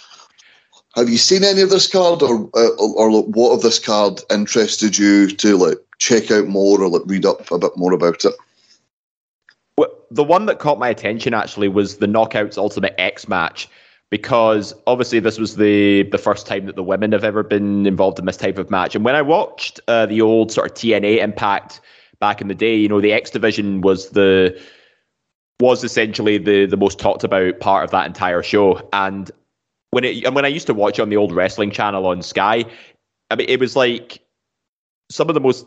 Have 0.96 1.08
you 1.08 1.18
seen 1.18 1.42
any 1.42 1.62
of 1.62 1.70
this 1.70 1.90
card, 1.90 2.22
or, 2.22 2.50
uh, 2.54 2.68
or 2.78 3.10
or 3.10 3.22
what 3.24 3.52
of 3.52 3.62
this 3.62 3.78
card 3.78 4.20
interested 4.30 4.98
you 4.98 5.28
to 5.28 5.56
like 5.56 5.78
check 5.98 6.30
out 6.30 6.46
more 6.46 6.80
or 6.80 6.88
like 6.88 7.02
read 7.06 7.24
up 7.24 7.50
a 7.50 7.58
bit 7.58 7.76
more 7.76 7.92
about 7.92 8.24
it? 8.24 8.34
Well, 9.78 9.90
the 10.10 10.24
one 10.24 10.46
that 10.46 10.58
caught 10.58 10.78
my 10.78 10.88
attention 10.88 11.34
actually 11.34 11.68
was 11.68 11.96
the 11.96 12.06
Knockouts 12.06 12.58
Ultimate 12.58 12.94
X 12.98 13.26
match 13.26 13.68
because 14.12 14.74
obviously 14.86 15.20
this 15.20 15.38
was 15.38 15.56
the 15.56 16.02
the 16.12 16.18
first 16.18 16.46
time 16.46 16.66
that 16.66 16.76
the 16.76 16.82
women 16.82 17.12
have 17.12 17.24
ever 17.24 17.42
been 17.42 17.86
involved 17.86 18.18
in 18.18 18.26
this 18.26 18.36
type 18.36 18.58
of 18.58 18.70
match. 18.70 18.94
And 18.94 19.06
when 19.06 19.14
I 19.14 19.22
watched 19.22 19.80
uh, 19.88 20.04
the 20.04 20.20
old 20.20 20.52
sort 20.52 20.70
of 20.70 20.76
TNA 20.76 21.16
Impact 21.22 21.80
back 22.20 22.42
in 22.42 22.48
the 22.48 22.54
day, 22.54 22.76
you 22.76 22.90
know, 22.90 23.00
the 23.00 23.14
X 23.14 23.30
Division 23.30 23.80
was 23.80 24.10
the 24.10 24.60
was 25.60 25.82
essentially 25.82 26.36
the 26.36 26.66
the 26.66 26.76
most 26.76 26.98
talked 26.98 27.24
about 27.24 27.58
part 27.60 27.84
of 27.84 27.90
that 27.92 28.06
entire 28.06 28.42
show. 28.42 28.86
And 28.92 29.30
when 29.92 30.04
it 30.04 30.22
and 30.26 30.34
when 30.34 30.44
I 30.44 30.48
used 30.48 30.66
to 30.66 30.74
watch 30.74 31.00
on 31.00 31.08
the 31.08 31.16
old 31.16 31.32
wrestling 31.32 31.70
channel 31.70 32.06
on 32.06 32.20
Sky, 32.20 32.66
I 33.30 33.36
mean, 33.36 33.48
it 33.48 33.60
was 33.60 33.76
like 33.76 34.20
some 35.10 35.30
of 35.30 35.34
the 35.34 35.40
most 35.40 35.66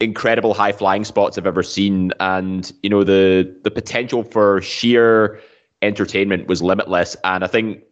incredible 0.00 0.54
high 0.54 0.72
flying 0.72 1.04
spots 1.04 1.36
I've 1.36 1.46
ever 1.46 1.62
seen, 1.62 2.10
and 2.20 2.72
you 2.82 2.88
know 2.88 3.04
the 3.04 3.54
the 3.64 3.70
potential 3.70 4.24
for 4.24 4.62
sheer 4.62 5.42
entertainment 5.82 6.46
was 6.46 6.62
limitless. 6.62 7.16
And 7.24 7.44
I 7.44 7.46
think 7.46 7.82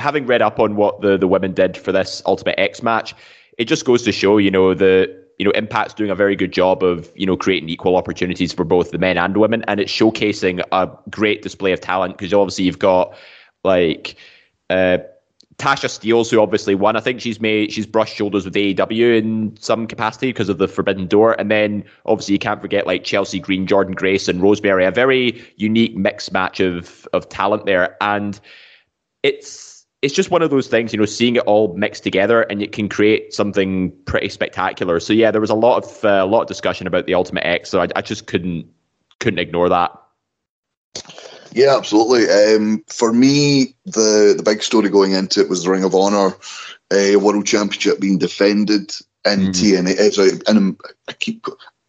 having 0.00 0.26
read 0.26 0.42
up 0.42 0.58
on 0.58 0.76
what 0.76 1.00
the, 1.00 1.16
the 1.16 1.28
women 1.28 1.52
did 1.52 1.76
for 1.76 1.92
this 1.92 2.22
Ultimate 2.26 2.58
X 2.58 2.82
match, 2.82 3.14
it 3.58 3.64
just 3.66 3.84
goes 3.84 4.02
to 4.02 4.12
show, 4.12 4.38
you 4.38 4.50
know, 4.50 4.74
the 4.74 5.24
you 5.38 5.44
know, 5.44 5.50
Impact's 5.52 5.94
doing 5.94 6.10
a 6.10 6.14
very 6.14 6.34
good 6.34 6.52
job 6.52 6.82
of, 6.82 7.12
you 7.14 7.26
know, 7.26 7.36
creating 7.36 7.68
equal 7.68 7.96
opportunities 7.96 8.52
for 8.52 8.64
both 8.64 8.90
the 8.90 8.98
men 8.98 9.18
and 9.18 9.36
women. 9.36 9.64
And 9.68 9.80
it's 9.80 9.92
showcasing 9.92 10.62
a 10.72 10.88
great 11.10 11.42
display 11.42 11.72
of 11.72 11.80
talent 11.80 12.16
because 12.16 12.32
obviously 12.32 12.64
you've 12.64 12.78
got 12.78 13.14
like 13.62 14.16
uh 14.70 14.98
Tasha 15.58 15.88
Steelz, 15.88 16.30
who 16.30 16.40
obviously 16.40 16.74
won. 16.74 16.96
I 16.96 17.00
think 17.00 17.20
she's 17.20 17.40
made 17.40 17.72
she's 17.72 17.86
brushed 17.86 18.14
shoulders 18.14 18.44
with 18.44 18.54
AEW 18.54 19.18
in 19.18 19.56
some 19.58 19.86
capacity 19.86 20.28
because 20.28 20.48
of 20.48 20.58
the 20.58 20.68
Forbidden 20.68 21.06
Door. 21.06 21.40
And 21.40 21.50
then 21.50 21.82
obviously 22.04 22.34
you 22.34 22.38
can't 22.38 22.60
forget 22.60 22.86
like 22.86 23.04
Chelsea 23.04 23.40
Green, 23.40 23.66
Jordan 23.66 23.94
Grace, 23.94 24.28
and 24.28 24.42
Rosemary. 24.42 24.84
A 24.84 24.90
very 24.90 25.42
unique 25.56 25.96
mixed 25.96 26.30
match 26.30 26.60
of 26.60 27.08
of 27.14 27.28
talent 27.30 27.64
there. 27.64 27.96
And 28.02 28.38
it's 29.22 29.86
it's 30.02 30.14
just 30.14 30.30
one 30.30 30.42
of 30.42 30.50
those 30.50 30.68
things, 30.68 30.92
you 30.92 30.98
know, 30.98 31.06
seeing 31.06 31.36
it 31.36 31.42
all 31.46 31.74
mixed 31.74 32.02
together 32.02 32.42
and 32.42 32.62
it 32.62 32.72
can 32.72 32.88
create 32.88 33.32
something 33.32 33.90
pretty 34.04 34.28
spectacular. 34.28 35.00
So 35.00 35.14
yeah, 35.14 35.30
there 35.30 35.40
was 35.40 35.50
a 35.50 35.54
lot 35.54 35.82
of 35.82 36.04
uh, 36.04 36.22
a 36.22 36.26
lot 36.26 36.42
of 36.42 36.48
discussion 36.48 36.86
about 36.86 37.06
the 37.06 37.14
Ultimate 37.14 37.46
X. 37.46 37.70
So 37.70 37.80
I, 37.80 37.88
I 37.96 38.02
just 38.02 38.26
couldn't 38.26 38.66
couldn't 39.20 39.38
ignore 39.38 39.70
that. 39.70 39.90
Yeah, 41.56 41.74
absolutely. 41.74 42.28
Um, 42.28 42.84
for 42.86 43.14
me, 43.14 43.74
the 43.86 44.34
the 44.36 44.42
big 44.44 44.62
story 44.62 44.90
going 44.90 45.12
into 45.12 45.40
it 45.40 45.48
was 45.48 45.64
the 45.64 45.70
Ring 45.70 45.84
of 45.84 45.94
Honor 45.94 46.36
uh, 46.90 47.18
World 47.18 47.46
Championship 47.46 47.98
being 47.98 48.18
defended 48.18 48.92
in 49.24 49.40
mm. 49.40 49.52
TNA. 49.52 49.98
Uh, 49.98 50.10
sorry, 50.10 50.30
and 50.46 50.78
I 51.08 51.14
keep 51.14 51.46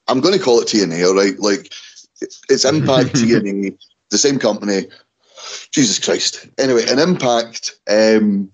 I'm 0.08 0.22
going 0.22 0.38
to 0.38 0.44
call 0.44 0.62
it 0.62 0.70
TNA. 0.70 1.06
All 1.06 1.16
right, 1.16 1.38
like 1.40 1.74
it's 2.22 2.64
Impact 2.64 3.10
TNA, 3.16 3.78
the 4.10 4.18
same 4.18 4.40
company. 4.40 4.86
Jesus 5.72 6.00
Christ. 6.00 6.48
Anyway, 6.58 6.86
an 6.88 7.00
Impact, 7.00 7.78
um, 7.90 8.50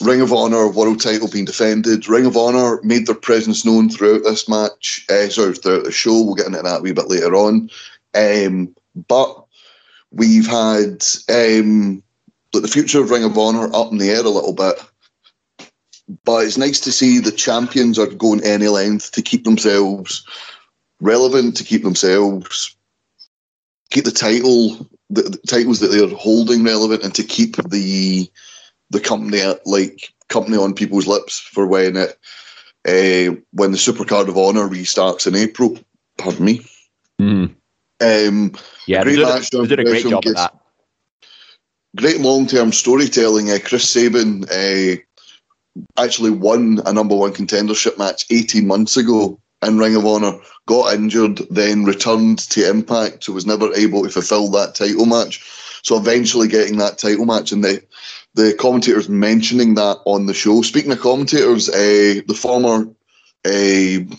Ring 0.00 0.22
of 0.22 0.32
Honor 0.32 0.66
world 0.68 1.02
title 1.02 1.28
being 1.28 1.44
defended. 1.44 2.08
Ring 2.08 2.24
of 2.24 2.38
Honor 2.38 2.80
made 2.82 3.06
their 3.06 3.14
presence 3.14 3.66
known 3.66 3.90
throughout 3.90 4.22
this 4.24 4.48
match. 4.48 5.04
Uh, 5.10 5.28
sorry, 5.28 5.52
throughout 5.52 5.84
the 5.84 5.92
show. 5.92 6.22
We'll 6.22 6.36
get 6.36 6.46
into 6.46 6.62
that 6.62 6.80
a 6.80 6.82
wee 6.82 6.92
bit 6.92 7.08
later 7.08 7.34
on. 7.34 7.68
Um, 8.14 8.74
but 9.06 9.43
we've 10.14 10.46
had 10.46 11.04
um, 11.28 12.02
the 12.52 12.68
future 12.68 13.00
of 13.00 13.10
Ring 13.10 13.24
of 13.24 13.36
Honor 13.38 13.74
up 13.74 13.92
in 13.92 13.98
the 13.98 14.10
air 14.10 14.24
a 14.24 14.28
little 14.28 14.54
bit. 14.54 14.74
But 16.24 16.44
it's 16.44 16.58
nice 16.58 16.80
to 16.80 16.92
see 16.92 17.18
the 17.18 17.32
champions 17.32 17.98
are 17.98 18.06
going 18.06 18.44
any 18.44 18.68
length 18.68 19.12
to 19.12 19.22
keep 19.22 19.44
themselves 19.44 20.26
relevant, 21.00 21.56
to 21.56 21.64
keep 21.64 21.82
themselves 21.82 22.76
keep 23.94 24.04
the 24.04 24.10
title, 24.10 24.90
the, 25.08 25.22
the 25.22 25.38
titles 25.46 25.80
that 25.80 25.88
they're 25.88 26.08
holding 26.08 26.64
relevant, 26.64 27.04
and 27.04 27.14
to 27.14 27.22
keep 27.22 27.56
the 27.56 28.28
the 28.90 29.00
company 29.00 29.42
like 29.64 30.12
company 30.28 30.56
on 30.56 30.74
people's 30.74 31.06
lips 31.06 31.38
for 31.38 31.66
when 31.66 31.96
it 31.96 32.18
uh, 32.86 33.34
when 33.52 33.72
the 33.72 33.78
Supercard 33.78 34.28
of 34.28 34.36
Honor 34.36 34.68
restarts 34.68 35.26
in 35.26 35.34
April. 35.34 35.78
Pardon 36.18 36.44
me. 36.44 36.66
Mm. 37.20 37.54
Um, 38.00 38.52
yeah, 38.86 39.02
great 39.02 39.18
match. 39.18 39.50
Did, 39.50 39.68
did 39.68 39.80
a 39.80 39.84
great 39.84 40.04
job 40.04 40.26
of 40.26 40.34
that. 40.34 40.60
Great 41.96 42.20
long 42.20 42.46
term 42.46 42.72
storytelling. 42.72 43.50
Uh, 43.50 43.58
Chris 43.64 43.88
Sabin 43.88 44.44
uh, 44.50 44.96
actually 45.96 46.30
won 46.30 46.80
a 46.84 46.92
number 46.92 47.14
one 47.14 47.32
contendership 47.32 47.98
match 47.98 48.26
18 48.30 48.66
months 48.66 48.96
ago 48.96 49.40
in 49.62 49.78
Ring 49.78 49.96
of 49.96 50.04
Honor, 50.04 50.38
got 50.66 50.94
injured, 50.94 51.38
then 51.50 51.84
returned 51.84 52.38
to 52.50 52.68
Impact, 52.68 53.24
so 53.24 53.32
was 53.32 53.46
never 53.46 53.72
able 53.74 54.02
to 54.02 54.10
fulfill 54.10 54.50
that 54.50 54.74
title 54.74 55.06
match. 55.06 55.42
So 55.82 55.96
eventually 55.96 56.48
getting 56.48 56.78
that 56.78 56.98
title 56.98 57.26
match, 57.26 57.52
and 57.52 57.62
the 57.62 57.82
the 58.34 58.54
commentators 58.54 59.08
mentioning 59.08 59.74
that 59.74 59.98
on 60.06 60.26
the 60.26 60.34
show. 60.34 60.62
Speaking 60.62 60.92
of 60.92 61.00
commentators, 61.00 61.68
uh, 61.68 62.20
the 62.26 62.34
former, 62.34 62.88
uh, 63.44 64.16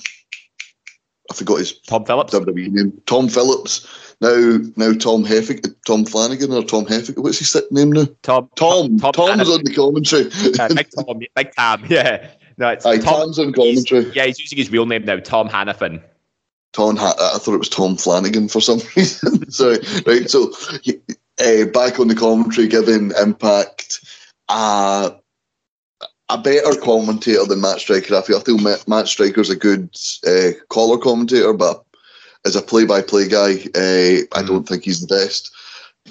forgot 1.35 1.59
his 1.59 1.77
Tom 1.79 2.05
Phillips 2.05 2.33
WWE 2.33 2.71
name, 2.71 3.01
Tom 3.05 3.29
Phillips. 3.29 3.87
Now, 4.21 4.59
now 4.77 4.93
Tom 4.93 5.25
Heffick, 5.25 5.75
Tom 5.85 6.05
Flanagan 6.05 6.53
or 6.53 6.63
Tom 6.63 6.85
Heffick. 6.85 7.21
What's 7.21 7.39
his 7.39 7.55
name 7.71 7.91
now? 7.91 8.05
Tom. 8.23 8.49
Tom. 8.55 8.97
Tom 8.97 9.11
Tom's 9.11 9.49
on 9.49 9.63
the 9.63 9.73
commentary. 9.73 10.27
Uh, 10.57 10.73
big 10.73 10.87
Tom. 10.95 11.19
Big 11.35 11.55
Tom. 11.55 11.85
Yeah. 11.89 12.29
No, 12.57 12.69
it's 12.69 12.85
Aye, 12.85 12.97
Tom, 12.97 13.03
Tom's 13.03 13.39
on 13.39 13.51
commentary. 13.53 14.05
He's, 14.05 14.15
yeah, 14.15 14.25
he's 14.25 14.39
using 14.39 14.57
his 14.57 14.71
real 14.71 14.85
name 14.85 15.03
now, 15.03 15.19
Tom 15.19 15.49
Hannifan. 15.49 16.01
Tom, 16.71 16.95
ha- 16.95 17.31
I 17.33 17.37
thought 17.37 17.53
it 17.55 17.59
was 17.59 17.69
Tom 17.69 17.97
Flanagan 17.97 18.47
for 18.47 18.61
some 18.61 18.79
reason. 18.95 19.49
Sorry, 19.51 19.79
right. 20.05 20.29
So, 20.29 20.51
uh, 21.39 21.65
back 21.65 21.99
on 21.99 22.07
the 22.07 22.15
commentary, 22.17 22.67
giving 22.67 23.11
Impact 23.21 23.99
uh, 24.49 25.11
a 26.29 26.37
better 26.37 26.79
commentator 26.79 27.45
than 27.45 27.61
Matt 27.61 27.79
Striker. 27.79 28.15
I 28.15 28.21
feel, 28.21 28.37
I 28.37 28.41
feel 28.41 28.57
Matt, 28.87 29.07
Striker's 29.07 29.49
a 29.49 29.55
good 29.55 29.89
uh, 30.27 30.51
caller 30.69 30.97
commentator, 30.97 31.53
but 31.53 31.83
as 32.45 32.55
a 32.55 32.61
play-by-play 32.61 33.27
guy, 33.27 33.51
uh, 33.75 34.23
I 34.37 34.41
Mm. 34.43 34.47
don't 34.47 34.67
think 34.67 34.83
he's 34.83 35.01
the 35.01 35.07
best. 35.07 35.51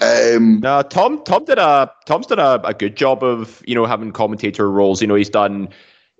Um, 0.00 0.60
No, 0.60 0.82
Tom. 0.82 1.22
Tom 1.24 1.44
did 1.44 1.58
a 1.58 1.90
Tom's 2.06 2.26
done 2.26 2.40
a, 2.40 2.60
a 2.64 2.74
good 2.74 2.96
job 2.96 3.22
of 3.22 3.62
you 3.64 3.74
know 3.76 3.86
having 3.86 4.10
commentator 4.10 4.68
roles. 4.68 5.00
You 5.00 5.06
know, 5.06 5.14
he's 5.14 5.30
done 5.30 5.68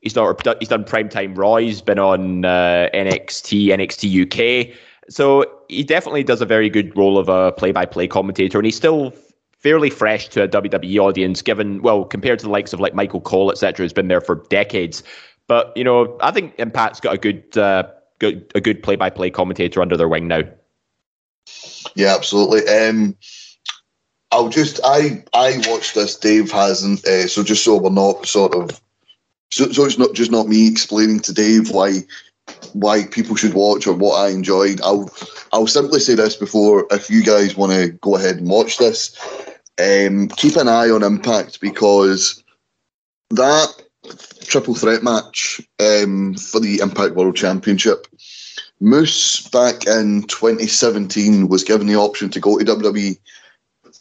he's 0.03 0.13
done 0.13 0.37
he's 0.61 0.69
done 0.69 0.85
primetime 0.85 1.37
Raw. 1.37 1.57
He's 1.57 1.81
been 1.81 1.99
on 1.99 2.45
uh, 2.45 2.89
NXT, 2.95 3.67
NXT 3.71 4.71
UK. 4.71 4.77
So 5.09 5.45
he 5.69 5.83
definitely 5.83 6.23
does 6.23 6.41
a 6.41 6.47
very 6.47 6.71
good 6.71 6.97
role 6.97 7.19
of 7.19 7.29
a 7.29 7.51
play-by-play 7.53 8.07
commentator, 8.09 8.59
and 8.59 8.65
he's 8.65 8.77
still 8.77 9.13
fairly 9.65 9.89
fresh 9.89 10.29
to 10.29 10.43
a 10.43 10.49
WWE 10.49 10.99
audience, 10.99 11.41
given 11.41 11.81
well 11.81 12.05
compared 12.05 12.39
to 12.39 12.45
the 12.45 12.53
likes 12.53 12.75
of 12.75 12.81
like 12.81 12.95
Michael 12.95 13.23
Cole, 13.23 13.51
etc., 13.51 13.83
who's 13.83 13.95
been 13.95 14.09
there 14.09 14.21
for 14.21 14.37
decades. 14.51 15.03
But 15.49 15.77
you 15.77 15.83
know, 15.83 16.17
I 16.21 16.31
think 16.31 16.55
Impact's 16.59 17.01
got 17.01 17.15
a 17.15 17.19
good, 17.19 17.57
uh, 17.57 17.85
good 18.19 18.53
a 18.55 18.61
good 18.61 18.83
play-by-play 18.83 19.31
commentator 19.31 19.81
under 19.81 19.97
their 19.97 20.09
wing 20.09 20.29
now. 20.29 20.43
Yeah, 21.97 22.15
absolutely. 22.15 22.69
Um, 22.69 23.17
I'll 24.31 24.51
just 24.51 24.81
I 24.85 25.25
I 25.33 25.63
watched 25.67 25.95
this. 25.95 26.17
Dave 26.17 26.53
hasn't, 26.53 27.05
uh, 27.07 27.27
so 27.27 27.43
just 27.43 27.65
so 27.65 27.79
we're 27.79 27.91
not 27.91 28.27
sort 28.27 28.55
of 28.55 28.81
so, 29.51 29.73
so 29.73 29.87
it's 29.87 29.99
not 29.99 30.13
just 30.13 30.31
not 30.31 30.47
me 30.47 30.69
explaining 30.69 31.21
to 31.21 31.33
Dave 31.33 31.71
why 31.71 32.01
why 32.75 33.07
people 33.07 33.37
should 33.37 33.55
watch 33.55 33.87
or 33.87 33.95
what 33.95 34.17
I 34.17 34.29
enjoyed. 34.29 34.81
I'll 34.83 35.11
I'll 35.53 35.67
simply 35.67 36.01
say 36.01 36.15
this 36.17 36.37
before 36.37 36.87
if 36.91 37.09
you 37.09 37.23
guys 37.23 37.57
want 37.57 37.73
to 37.73 37.93
go 38.03 38.17
ahead 38.17 38.37
and 38.37 38.49
watch 38.49 38.77
this, 38.77 39.17
um, 39.81 40.29
keep 40.29 40.57
an 40.57 40.69
eye 40.69 40.91
on 40.91 41.03
Impact 41.03 41.61
because 41.61 42.43
that 43.31 43.83
triple 44.43 44.75
threat 44.75 45.03
match 45.03 45.61
um, 45.81 46.35
for 46.35 46.61
the 46.61 46.81
Impact 46.81 47.15
World 47.15 47.37
Championship. 47.37 48.07
Moose 48.81 49.49
back 49.49 49.87
in 49.87 50.25
2017 50.25 51.49
was 51.49 51.65
given 51.65 51.87
the 51.87 51.97
option 51.97 52.29
to 52.31 52.41
go 52.41 52.59
to 52.59 52.65
WWE 52.65 53.19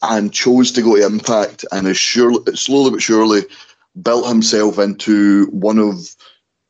and 0.02 0.34
chose 0.34 0.72
to 0.74 0.82
go 0.82 0.98
to 0.98 1.06
Impact 1.06 1.66
and 1.72 1.88
has 1.88 1.98
surely, 1.98 2.56
slowly 2.56 2.92
but 2.92 3.02
surely 3.02 3.42
built 4.02 4.28
himself 4.28 4.78
into 4.80 5.46
one 5.48 5.80
of 5.80 6.16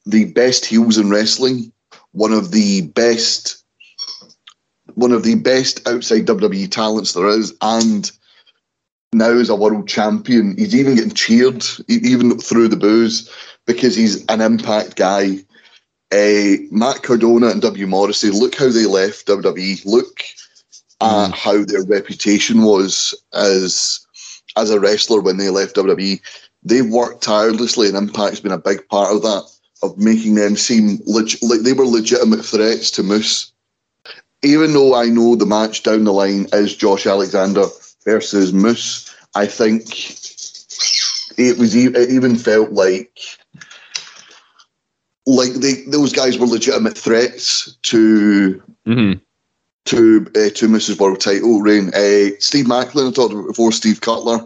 the 0.06 0.26
best 0.34 0.66
heels 0.66 0.98
in 0.98 1.10
wrestling, 1.10 1.72
one 2.12 2.34
of 2.34 2.52
the 2.52 2.82
best, 2.90 3.64
one 4.94 5.12
of 5.12 5.24
the 5.24 5.36
best 5.36 5.88
outside 5.88 6.26
WWE 6.28 6.70
talents 6.70 7.14
there 7.14 7.28
is, 7.28 7.54
and 7.62 8.12
now 9.14 9.32
is 9.32 9.50
a 9.50 9.56
world 9.56 9.88
champion. 9.88 10.56
He's 10.58 10.76
even 10.76 10.96
getting 10.96 11.14
cheered, 11.14 11.64
even 11.88 12.38
through 12.40 12.68
the 12.68 12.78
booze, 12.78 13.30
because 13.66 13.96
he's 13.96 14.26
an 14.26 14.42
Impact 14.42 14.96
guy. 14.96 15.38
Uh, 16.12 16.58
Matt 16.70 17.02
Cardona 17.02 17.48
and 17.48 17.62
W 17.62 17.88
Morrissey, 17.88 18.30
look 18.30 18.56
how 18.56 18.70
they 18.70 18.86
left 18.86 19.28
WWE. 19.28 19.86
Look 19.86 20.24
at 21.02 21.32
how 21.34 21.64
their 21.66 21.84
reputation 21.84 22.64
was 22.64 23.14
as 23.34 24.00
as 24.56 24.70
a 24.70 24.80
wrestler 24.80 25.22
when 25.22 25.38
they 25.38 25.50
left 25.50 25.76
WWE. 25.76 26.22
They 26.64 26.82
worked 26.82 27.24
tirelessly, 27.24 27.88
and 27.88 27.98
Impact's 27.98 28.40
been 28.40 28.52
a 28.52 28.58
big 28.58 28.88
part 28.88 29.14
of 29.14 29.22
that, 29.24 29.44
of 29.82 29.98
making 29.98 30.36
them 30.36 30.56
seem 30.56 31.00
leg- 31.06 31.38
like 31.42 31.62
they 31.62 31.74
were 31.74 31.86
legitimate 31.86 32.46
threats 32.46 32.92
to 32.92 33.04
Moose. 33.04 33.52
Even 34.44 34.74
though 34.74 34.94
I 34.94 35.06
know 35.06 35.36
the 35.36 35.46
match 35.46 35.84
down 35.84 36.04
the 36.04 36.14
line 36.14 36.48
is 36.54 36.76
Josh 36.76 37.06
Alexander 37.06 37.66
versus 38.06 38.54
Moose, 38.54 39.14
I 39.36 39.46
think 39.46 40.12
it 41.38 41.58
was 41.58 41.76
it 41.76 42.10
even 42.10 42.36
felt 42.36 42.72
like 42.72 43.20
like 45.26 45.54
they 45.54 45.84
those 45.88 46.14
guys 46.14 46.38
were 46.38 46.48
legitimate 46.48 46.98
threats 46.98 47.78
to 47.84 48.62
Mm-hmm. 48.86 49.20
to 49.86 50.28
uh, 50.36 50.50
to 50.50 50.68
Moose's 50.68 51.00
World 51.00 51.22
title 51.22 51.62
reign. 51.62 51.88
Uh, 51.94 52.36
Steve 52.40 52.66
Maclin, 52.66 53.08
I 53.08 53.12
talked 53.12 53.34
about 53.34 53.48
before, 53.48 53.72
Steve 53.72 54.02
Cutler, 54.02 54.46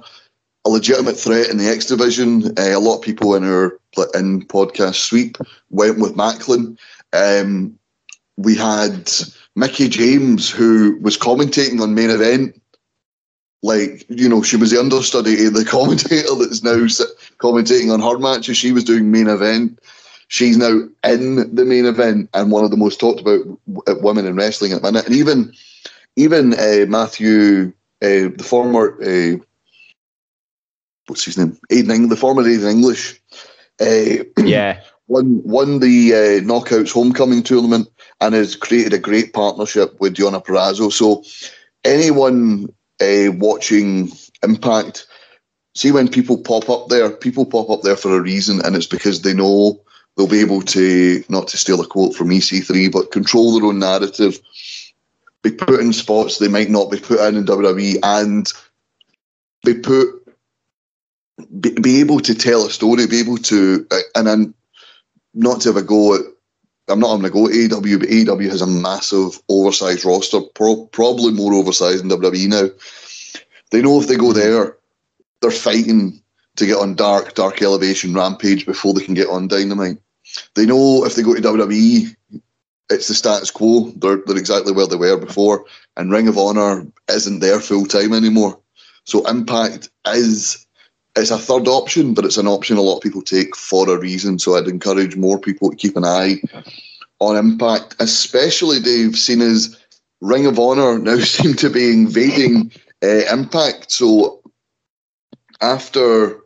a 0.63 0.69
legitimate 0.69 1.17
threat 1.17 1.49
in 1.49 1.57
the 1.57 1.67
X 1.67 1.87
division. 1.87 2.45
Uh, 2.57 2.77
a 2.77 2.79
lot 2.79 2.97
of 2.97 3.01
people 3.01 3.33
in 3.33 3.43
our 3.43 3.79
in 4.13 4.45
podcast 4.45 4.95
sweep 4.95 5.37
went 5.71 5.97
with 5.97 6.15
Maclin. 6.15 6.77
Um, 7.13 7.79
we 8.37 8.55
had 8.55 9.11
Mickie 9.55 9.89
James, 9.89 10.51
who 10.51 10.99
was 11.01 11.17
commentating 11.17 11.81
on 11.81 11.95
main 11.95 12.11
event. 12.11 12.61
Like 13.63 14.05
you 14.09 14.29
know, 14.29 14.41
she 14.43 14.55
was 14.57 14.71
the 14.71 14.79
understudy, 14.79 15.49
the 15.49 15.65
commentator 15.69 16.35
that's 16.35 16.63
now 16.63 16.75
commentating 17.39 17.91
on 17.91 17.99
her 18.01 18.19
matches. 18.19 18.57
She 18.57 18.71
was 18.71 18.83
doing 18.83 19.11
main 19.11 19.27
event. 19.27 19.79
She's 20.29 20.57
now 20.57 20.81
in 21.03 21.55
the 21.55 21.65
main 21.65 21.85
event 21.85 22.29
and 22.33 22.51
one 22.51 22.63
of 22.63 22.71
the 22.71 22.77
most 22.77 22.99
talked 22.99 23.21
about 23.21 23.39
w- 23.71 24.01
women 24.03 24.25
in 24.25 24.35
wrestling 24.35 24.73
at 24.73 24.81
the 24.81 24.91
minute. 24.91 25.07
And 25.07 25.15
even 25.15 25.53
even 26.17 26.53
uh, 26.53 26.85
Matthew, 26.87 27.71
uh, 28.01 28.29
the 28.35 28.43
former 28.45 28.97
uh, 29.01 29.37
what's 31.07 31.23
his 31.23 31.37
name, 31.37 31.57
Aiden, 31.71 31.91
Eng- 31.91 32.09
the 32.09 32.15
former 32.17 32.43
Aiden 32.43 32.69
English, 32.69 33.19
uh, 33.81 34.23
Yeah. 34.37 34.81
won 35.07 35.41
won 35.43 35.79
the 35.79 36.13
uh, 36.13 36.41
Knockouts 36.43 36.91
Homecoming 36.91 37.43
tournament 37.43 37.87
and 38.19 38.35
has 38.35 38.55
created 38.55 38.93
a 38.93 38.99
great 38.99 39.33
partnership 39.33 39.99
with 39.99 40.15
Deonna 40.15 40.43
Purrazzo. 40.43 40.91
So 40.91 41.23
anyone 41.85 42.67
uh, 43.01 43.31
watching 43.33 44.11
Impact, 44.43 45.07
see 45.75 45.91
when 45.91 46.07
people 46.07 46.37
pop 46.37 46.69
up 46.69 46.87
there, 46.89 47.09
people 47.09 47.45
pop 47.45 47.69
up 47.69 47.81
there 47.81 47.95
for 47.95 48.15
a 48.15 48.21
reason, 48.21 48.61
and 48.65 48.75
it's 48.75 48.87
because 48.87 49.21
they 49.21 49.33
know 49.33 49.79
they'll 50.15 50.27
be 50.27 50.41
able 50.41 50.61
to 50.61 51.23
not 51.29 51.47
to 51.49 51.57
steal 51.57 51.81
a 51.81 51.87
quote 51.87 52.15
from 52.15 52.29
EC3, 52.29 52.91
but 52.91 53.11
control 53.11 53.53
their 53.53 53.67
own 53.67 53.79
narrative, 53.79 54.39
be 55.41 55.51
put 55.51 55.79
in 55.79 55.93
spots 55.93 56.37
they 56.37 56.47
might 56.47 56.69
not 56.69 56.91
be 56.91 56.99
put 56.99 57.19
in 57.19 57.35
in 57.35 57.45
WWE, 57.45 57.97
and 58.03 58.51
be 59.63 59.73
put 59.73 60.07
be, 61.59 61.71
be 61.71 61.99
able 61.99 62.19
to 62.21 62.33
tell 62.33 62.65
a 62.65 62.69
story, 62.69 63.07
be 63.07 63.19
able 63.19 63.37
to, 63.37 63.85
uh, 63.91 63.99
and 64.15 64.27
then 64.27 64.53
not 65.33 65.61
to 65.61 65.69
have 65.69 65.77
a 65.77 65.83
go 65.83 66.15
at. 66.15 66.21
I'm 66.87 66.99
not 66.99 67.11
having 67.11 67.25
a 67.25 67.29
go 67.29 67.47
at 67.47 67.53
AEW, 67.53 67.99
but 67.99 68.09
AEW 68.09 68.49
has 68.49 68.61
a 68.61 68.67
massive, 68.67 69.41
oversized 69.49 70.05
roster, 70.05 70.41
pro, 70.41 70.85
probably 70.87 71.33
more 71.33 71.53
oversized 71.53 72.01
than 72.01 72.09
WWE 72.09 72.47
now. 72.47 72.69
They 73.71 73.81
know 73.81 73.99
if 73.99 74.07
they 74.07 74.15
go 74.15 74.31
there, 74.31 74.77
they're 75.41 75.51
fighting 75.51 76.21
to 76.55 76.65
get 76.65 76.77
on 76.77 76.95
Dark, 76.95 77.35
Dark 77.35 77.61
Elevation, 77.61 78.13
Rampage 78.13 78.65
before 78.65 78.93
they 78.93 79.03
can 79.03 79.13
get 79.13 79.27
on 79.27 79.47
Dynamite. 79.47 79.97
They 80.55 80.65
know 80.65 81.05
if 81.05 81.15
they 81.15 81.23
go 81.23 81.33
to 81.35 81.41
WWE, 81.41 82.15
it's 82.89 83.07
the 83.07 83.13
status 83.13 83.51
quo. 83.51 83.91
They're, 83.95 84.21
they're 84.25 84.37
exactly 84.37 84.71
where 84.71 84.87
they 84.87 84.95
were 84.95 85.17
before, 85.17 85.65
and 85.95 86.11
Ring 86.11 86.27
of 86.27 86.37
Honor 86.37 86.87
isn't 87.09 87.39
there 87.39 87.59
full 87.59 87.85
time 87.85 88.13
anymore. 88.13 88.59
So 89.03 89.27
Impact 89.27 89.89
is 90.05 90.66
it's 91.17 91.31
a 91.31 91.37
third 91.37 91.67
option, 91.67 92.13
but 92.13 92.25
it's 92.25 92.37
an 92.37 92.47
option 92.47 92.77
a 92.77 92.81
lot 92.81 92.97
of 92.97 93.01
people 93.03 93.21
take 93.21 93.55
for 93.55 93.89
a 93.89 93.97
reason. 93.99 94.39
So 94.39 94.55
I'd 94.55 94.67
encourage 94.67 95.15
more 95.15 95.39
people 95.39 95.69
to 95.71 95.75
keep 95.75 95.95
an 95.97 96.05
eye 96.05 96.41
on 97.19 97.35
Impact, 97.35 97.95
especially 97.99 98.79
Dave, 98.79 99.17
seen 99.17 99.41
as 99.41 99.77
Ring 100.21 100.45
of 100.45 100.59
Honor 100.59 100.97
now 100.99 101.17
seem 101.19 101.53
to 101.55 101.69
be 101.69 101.91
invading 101.91 102.71
uh, 103.03 103.07
Impact. 103.33 103.91
So 103.91 104.41
after 105.61 106.39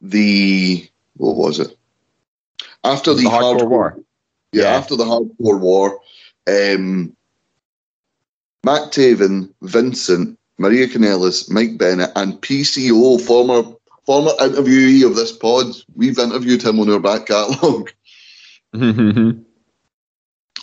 the 0.00 0.88
what 1.16 1.36
was 1.36 1.58
it? 1.58 1.76
After 2.84 3.12
the, 3.12 3.22
The 3.24 3.28
Hardcore 3.28 3.58
hardcore 3.60 3.68
War. 3.68 3.98
yeah, 4.52 4.62
Yeah. 4.62 4.68
after 4.78 4.96
the 4.96 5.04
hardcore 5.04 5.58
war, 5.60 6.00
um, 6.46 7.14
Matt 8.64 8.92
Taven, 8.92 9.52
Vincent, 9.62 10.37
Maria 10.58 10.88
Kanellis, 10.88 11.50
Mike 11.50 11.78
Bennett, 11.78 12.10
and 12.16 12.40
PCO, 12.40 13.20
former 13.20 13.74
former 14.04 14.32
interviewee 14.40 15.04
of 15.04 15.14
this 15.16 15.32
pod, 15.32 15.66
we've 15.94 16.18
interviewed 16.18 16.62
him 16.62 16.80
on 16.80 16.90
our 16.90 16.98
back 16.98 17.26
catalogue, 17.26 17.92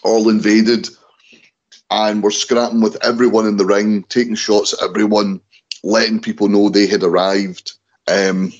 all 0.04 0.30
invaded, 0.30 0.90
and 1.92 2.24
were 2.24 2.32
scrapping 2.32 2.82
with 2.82 2.98
everyone 3.06 3.46
in 3.46 3.58
the 3.58 3.66
ring, 3.66 4.04
taking 4.04 4.34
shots 4.34 4.74
at 4.74 4.82
everyone, 4.90 5.40
letting 5.84 6.20
people 6.20 6.48
know 6.48 6.70
they 6.70 6.88
had 6.88 7.04
arrived. 7.04 7.74
Um, 8.08 8.52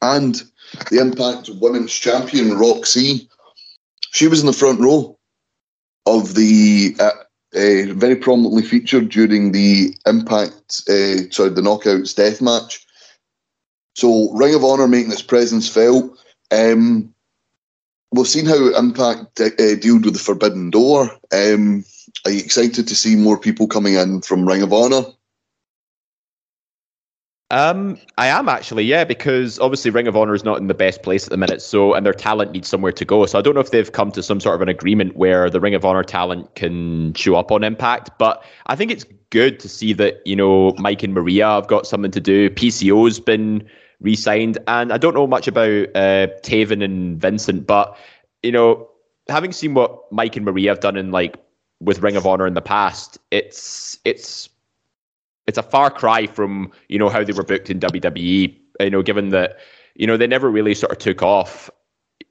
and 0.00 0.40
the 0.90 1.00
Impact 1.00 1.50
Women's 1.60 1.92
Champion, 1.92 2.56
Roxy, 2.56 3.28
she 4.12 4.28
was 4.28 4.40
in 4.40 4.46
the 4.46 4.52
front 4.52 4.80
row 4.80 5.18
of 6.06 6.34
the 6.34 6.94
uh, 7.00 7.10
uh, 7.54 7.92
very 7.94 8.16
prominently 8.16 8.62
featured 8.62 9.08
during 9.10 9.52
the 9.52 9.96
Impact, 10.06 10.82
uh, 10.88 11.30
sorry, 11.30 11.50
the 11.50 11.62
Knockouts 11.62 12.14
death 12.14 12.40
match. 12.40 12.86
So 13.94 14.32
Ring 14.32 14.54
of 14.54 14.64
Honor 14.64 14.88
making 14.88 15.12
its 15.12 15.22
presence 15.22 15.68
felt. 15.68 16.18
Um, 16.50 17.14
we've 18.12 18.26
seen 18.26 18.46
how 18.46 18.74
Impact 18.74 19.40
uh, 19.40 19.50
dealt 19.76 20.04
with 20.04 20.14
the 20.14 20.20
Forbidden 20.22 20.70
Door. 20.70 21.10
Um, 21.32 21.84
are 22.24 22.30
you 22.30 22.40
excited 22.40 22.88
to 22.88 22.94
see 22.94 23.16
more 23.16 23.38
people 23.38 23.66
coming 23.66 23.94
in 23.94 24.22
from 24.22 24.46
Ring 24.46 24.62
of 24.62 24.72
Honor? 24.72 25.02
Um, 27.52 27.98
I 28.16 28.28
am 28.28 28.48
actually, 28.48 28.84
yeah, 28.84 29.04
because 29.04 29.58
obviously 29.58 29.90
Ring 29.90 30.08
of 30.08 30.16
Honor 30.16 30.34
is 30.34 30.42
not 30.42 30.56
in 30.56 30.68
the 30.68 30.74
best 30.74 31.02
place 31.02 31.24
at 31.24 31.30
the 31.30 31.36
minute, 31.36 31.60
so 31.60 31.92
and 31.92 32.04
their 32.04 32.14
talent 32.14 32.52
needs 32.52 32.66
somewhere 32.66 32.92
to 32.92 33.04
go. 33.04 33.26
So 33.26 33.38
I 33.38 33.42
don't 33.42 33.54
know 33.54 33.60
if 33.60 33.70
they've 33.70 33.92
come 33.92 34.10
to 34.12 34.22
some 34.22 34.40
sort 34.40 34.54
of 34.54 34.62
an 34.62 34.70
agreement 34.70 35.16
where 35.16 35.50
the 35.50 35.60
Ring 35.60 35.74
of 35.74 35.84
Honor 35.84 36.02
talent 36.02 36.54
can 36.54 37.12
show 37.12 37.36
up 37.36 37.52
on 37.52 37.62
Impact, 37.62 38.10
but 38.18 38.42
I 38.68 38.74
think 38.74 38.90
it's 38.90 39.04
good 39.28 39.60
to 39.60 39.68
see 39.68 39.92
that 39.92 40.26
you 40.26 40.34
know 40.34 40.72
Mike 40.78 41.02
and 41.02 41.12
Maria 41.12 41.46
have 41.46 41.68
got 41.68 41.86
something 41.86 42.10
to 42.12 42.20
do. 42.20 42.48
PCO's 42.48 43.20
been 43.20 43.68
re-signed, 44.00 44.56
and 44.66 44.90
I 44.90 44.96
don't 44.96 45.14
know 45.14 45.26
much 45.26 45.46
about 45.46 45.88
uh, 45.94 46.28
Taven 46.42 46.82
and 46.82 47.20
Vincent, 47.20 47.66
but 47.66 47.94
you 48.42 48.50
know, 48.50 48.88
having 49.28 49.52
seen 49.52 49.74
what 49.74 50.10
Mike 50.10 50.36
and 50.36 50.46
Maria 50.46 50.70
have 50.70 50.80
done 50.80 50.96
in 50.96 51.10
like 51.10 51.36
with 51.80 52.00
Ring 52.00 52.16
of 52.16 52.26
Honor 52.26 52.46
in 52.46 52.54
the 52.54 52.62
past, 52.62 53.18
it's 53.30 53.98
it's 54.06 54.48
it's 55.46 55.58
a 55.58 55.62
far 55.62 55.90
cry 55.90 56.26
from 56.26 56.70
you 56.88 56.98
know 56.98 57.08
how 57.08 57.24
they 57.24 57.32
were 57.32 57.42
booked 57.42 57.70
in 57.70 57.80
WWE. 57.80 58.56
You 58.80 58.90
know, 58.90 59.02
given 59.02 59.30
that 59.30 59.58
you 59.94 60.06
know 60.06 60.16
they 60.16 60.26
never 60.26 60.50
really 60.50 60.74
sort 60.74 60.92
of 60.92 60.98
took 60.98 61.22
off, 61.22 61.70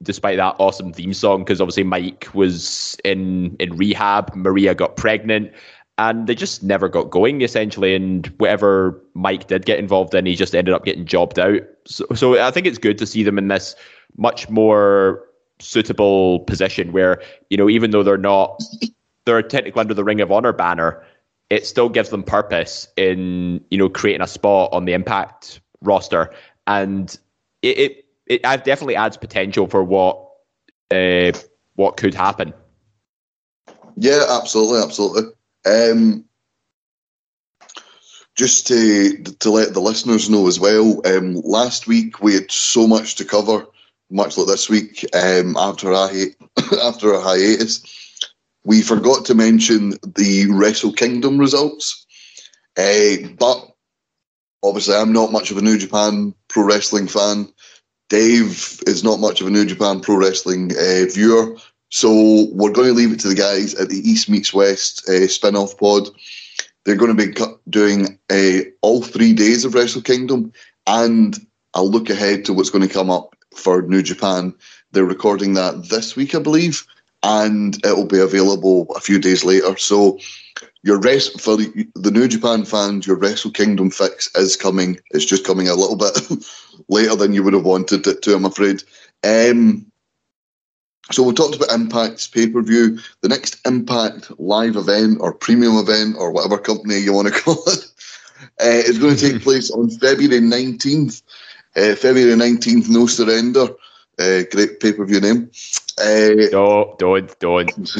despite 0.01 0.37
that 0.37 0.55
awesome 0.59 0.93
theme 0.93 1.13
song. 1.13 1.43
Because 1.43 1.61
obviously 1.61 1.83
Mike 1.83 2.27
was 2.33 2.97
in 3.03 3.55
in 3.59 3.75
rehab, 3.75 4.33
Maria 4.35 4.73
got 4.73 4.95
pregnant, 4.95 5.51
and 5.97 6.27
they 6.27 6.35
just 6.35 6.63
never 6.63 6.87
got 6.87 7.09
going 7.09 7.41
essentially. 7.41 7.95
And 7.95 8.27
whatever 8.37 9.01
Mike 9.13 9.47
did 9.47 9.65
get 9.65 9.79
involved 9.79 10.15
in, 10.15 10.25
he 10.25 10.35
just 10.35 10.55
ended 10.55 10.73
up 10.73 10.85
getting 10.85 11.05
jobbed 11.05 11.39
out. 11.39 11.61
So, 11.85 12.05
so 12.15 12.41
I 12.41 12.51
think 12.51 12.65
it's 12.65 12.77
good 12.77 12.97
to 12.99 13.05
see 13.05 13.23
them 13.23 13.37
in 13.37 13.47
this 13.47 13.75
much 14.17 14.49
more 14.49 15.23
suitable 15.59 16.39
position 16.41 16.91
where 16.91 17.21
you 17.49 17.57
know 17.57 17.69
even 17.69 17.91
though 17.91 18.01
they're 18.03 18.17
not 18.17 18.61
they're 19.25 19.43
technically 19.43 19.79
under 19.79 19.93
the 19.93 20.03
Ring 20.03 20.21
of 20.21 20.31
Honor 20.31 20.53
banner 20.53 21.03
it 21.51 21.67
still 21.67 21.89
gives 21.89 22.09
them 22.09 22.23
purpose 22.23 22.87
in 22.97 23.63
you 23.69 23.77
know 23.77 23.89
creating 23.89 24.21
a 24.21 24.27
spot 24.27 24.69
on 24.71 24.85
the 24.85 24.93
impact 24.93 25.59
roster 25.81 26.33
and 26.65 27.19
it 27.61 27.77
it, 27.77 28.05
it 28.25 28.41
definitely 28.63 28.95
adds 28.95 29.17
potential 29.17 29.67
for 29.67 29.83
what 29.83 30.17
uh, 30.91 31.31
what 31.75 31.97
could 31.97 32.13
happen 32.13 32.53
Yeah, 33.97 34.25
absolutely, 34.29 34.81
absolutely. 34.81 35.31
Um, 35.65 36.25
just 38.35 38.67
to 38.67 39.21
to 39.39 39.51
let 39.51 39.73
the 39.73 39.81
listeners 39.81 40.29
know 40.29 40.47
as 40.47 40.59
well, 40.59 41.01
um, 41.05 41.35
last 41.41 41.87
week 41.87 42.21
we 42.21 42.33
had 42.33 42.49
so 42.49 42.87
much 42.87 43.15
to 43.15 43.25
cover, 43.25 43.65
much 44.09 44.37
like 44.37 44.47
this 44.47 44.69
week. 44.69 45.05
Um, 45.13 45.55
after 45.57 45.91
a 45.91 46.09
after 46.81 47.13
a 47.13 47.21
hiatus, 47.21 48.00
we 48.63 48.81
forgot 48.81 49.25
to 49.25 49.35
mention 49.35 49.91
the 50.15 50.47
Wrestle 50.51 50.93
Kingdom 50.93 51.37
results. 51.37 52.05
Uh, 52.77 53.27
but 53.37 53.75
obviously, 54.63 54.95
I'm 54.95 55.13
not 55.13 55.31
much 55.31 55.51
of 55.51 55.57
a 55.57 55.61
New 55.61 55.77
Japan 55.77 56.33
Pro 56.47 56.63
Wrestling 56.63 57.07
fan. 57.07 57.51
Dave 58.09 58.81
is 58.87 59.03
not 59.03 59.19
much 59.19 59.41
of 59.41 59.47
a 59.47 59.51
New 59.51 59.65
Japan 59.65 60.01
Pro 60.01 60.17
Wrestling 60.17 60.71
uh, 60.73 61.05
viewer. 61.11 61.57
So 61.89 62.47
we're 62.53 62.71
going 62.71 62.87
to 62.87 62.93
leave 62.93 63.11
it 63.11 63.19
to 63.21 63.27
the 63.27 63.35
guys 63.35 63.73
at 63.75 63.89
the 63.89 63.97
East 63.97 64.29
Meets 64.29 64.53
West 64.53 65.07
uh, 65.09 65.27
spin 65.27 65.55
off 65.55 65.77
pod. 65.77 66.07
They're 66.83 66.95
going 66.95 67.15
to 67.15 67.27
be 67.27 67.33
doing 67.69 68.17
uh, 68.29 68.69
all 68.81 69.01
three 69.01 69.33
days 69.33 69.65
of 69.65 69.73
Wrestle 69.73 70.01
Kingdom, 70.01 70.51
and 70.87 71.37
I'll 71.73 71.89
look 71.89 72.09
ahead 72.09 72.45
to 72.45 72.53
what's 72.53 72.69
going 72.69 72.87
to 72.87 72.93
come 72.93 73.09
up 73.09 73.35
for 73.55 73.81
New 73.83 74.01
Japan. 74.01 74.53
They're 74.91 75.05
recording 75.05 75.53
that 75.53 75.89
this 75.89 76.15
week, 76.15 76.33
I 76.33 76.39
believe, 76.39 76.85
and 77.23 77.75
it'll 77.85 78.05
be 78.05 78.19
available 78.19 78.87
a 78.95 78.99
few 78.99 79.19
days 79.19 79.43
later. 79.43 79.77
So 79.77 80.19
your 80.83 80.99
rest 80.99 81.39
for 81.39 81.57
the, 81.57 81.87
New 81.95 82.27
Japan 82.27 82.65
fans, 82.65 83.05
your 83.05 83.15
Wrestle 83.15 83.51
Kingdom 83.51 83.91
fix 83.91 84.33
is 84.35 84.55
coming. 84.55 84.99
It's 85.11 85.25
just 85.25 85.45
coming 85.45 85.67
a 85.67 85.75
little 85.75 85.95
bit 85.95 86.17
later 86.89 87.15
than 87.15 87.33
you 87.33 87.43
would 87.43 87.53
have 87.53 87.65
wanted 87.65 88.07
it 88.07 88.21
to, 88.23 88.35
I'm 88.35 88.45
afraid. 88.45 88.83
Um, 89.23 89.85
so 91.11 91.23
we 91.23 91.33
talked 91.33 91.55
about 91.55 91.69
Impact's 91.69 92.27
pay 92.27 92.47
per 92.47 92.61
view. 92.61 92.97
The 93.21 93.29
next 93.29 93.59
Impact 93.67 94.31
live 94.39 94.75
event 94.75 95.17
or 95.19 95.33
premium 95.33 95.77
event 95.77 96.15
or 96.17 96.31
whatever 96.31 96.57
company 96.57 96.97
you 96.97 97.13
want 97.13 97.27
to 97.27 97.41
call 97.41 97.61
it 97.67 97.85
uh, 98.61 98.81
is 98.87 98.97
going 98.97 99.15
to 99.15 99.31
take 99.31 99.41
place 99.43 99.69
on 99.71 99.89
February 99.89 100.41
19th. 100.41 101.21
Uh, 101.75 101.95
February 101.95 102.35
19th, 102.35 102.89
No 102.89 103.05
Surrender. 103.07 103.67
Uh, 104.19 104.43
great 104.51 104.79
pay 104.79 104.93
per 104.93 105.05
view 105.05 105.19
name. 105.19 105.49
Uh, 106.01 106.49
don't 106.49 106.99
don't 106.99 107.39
don't 107.39 107.97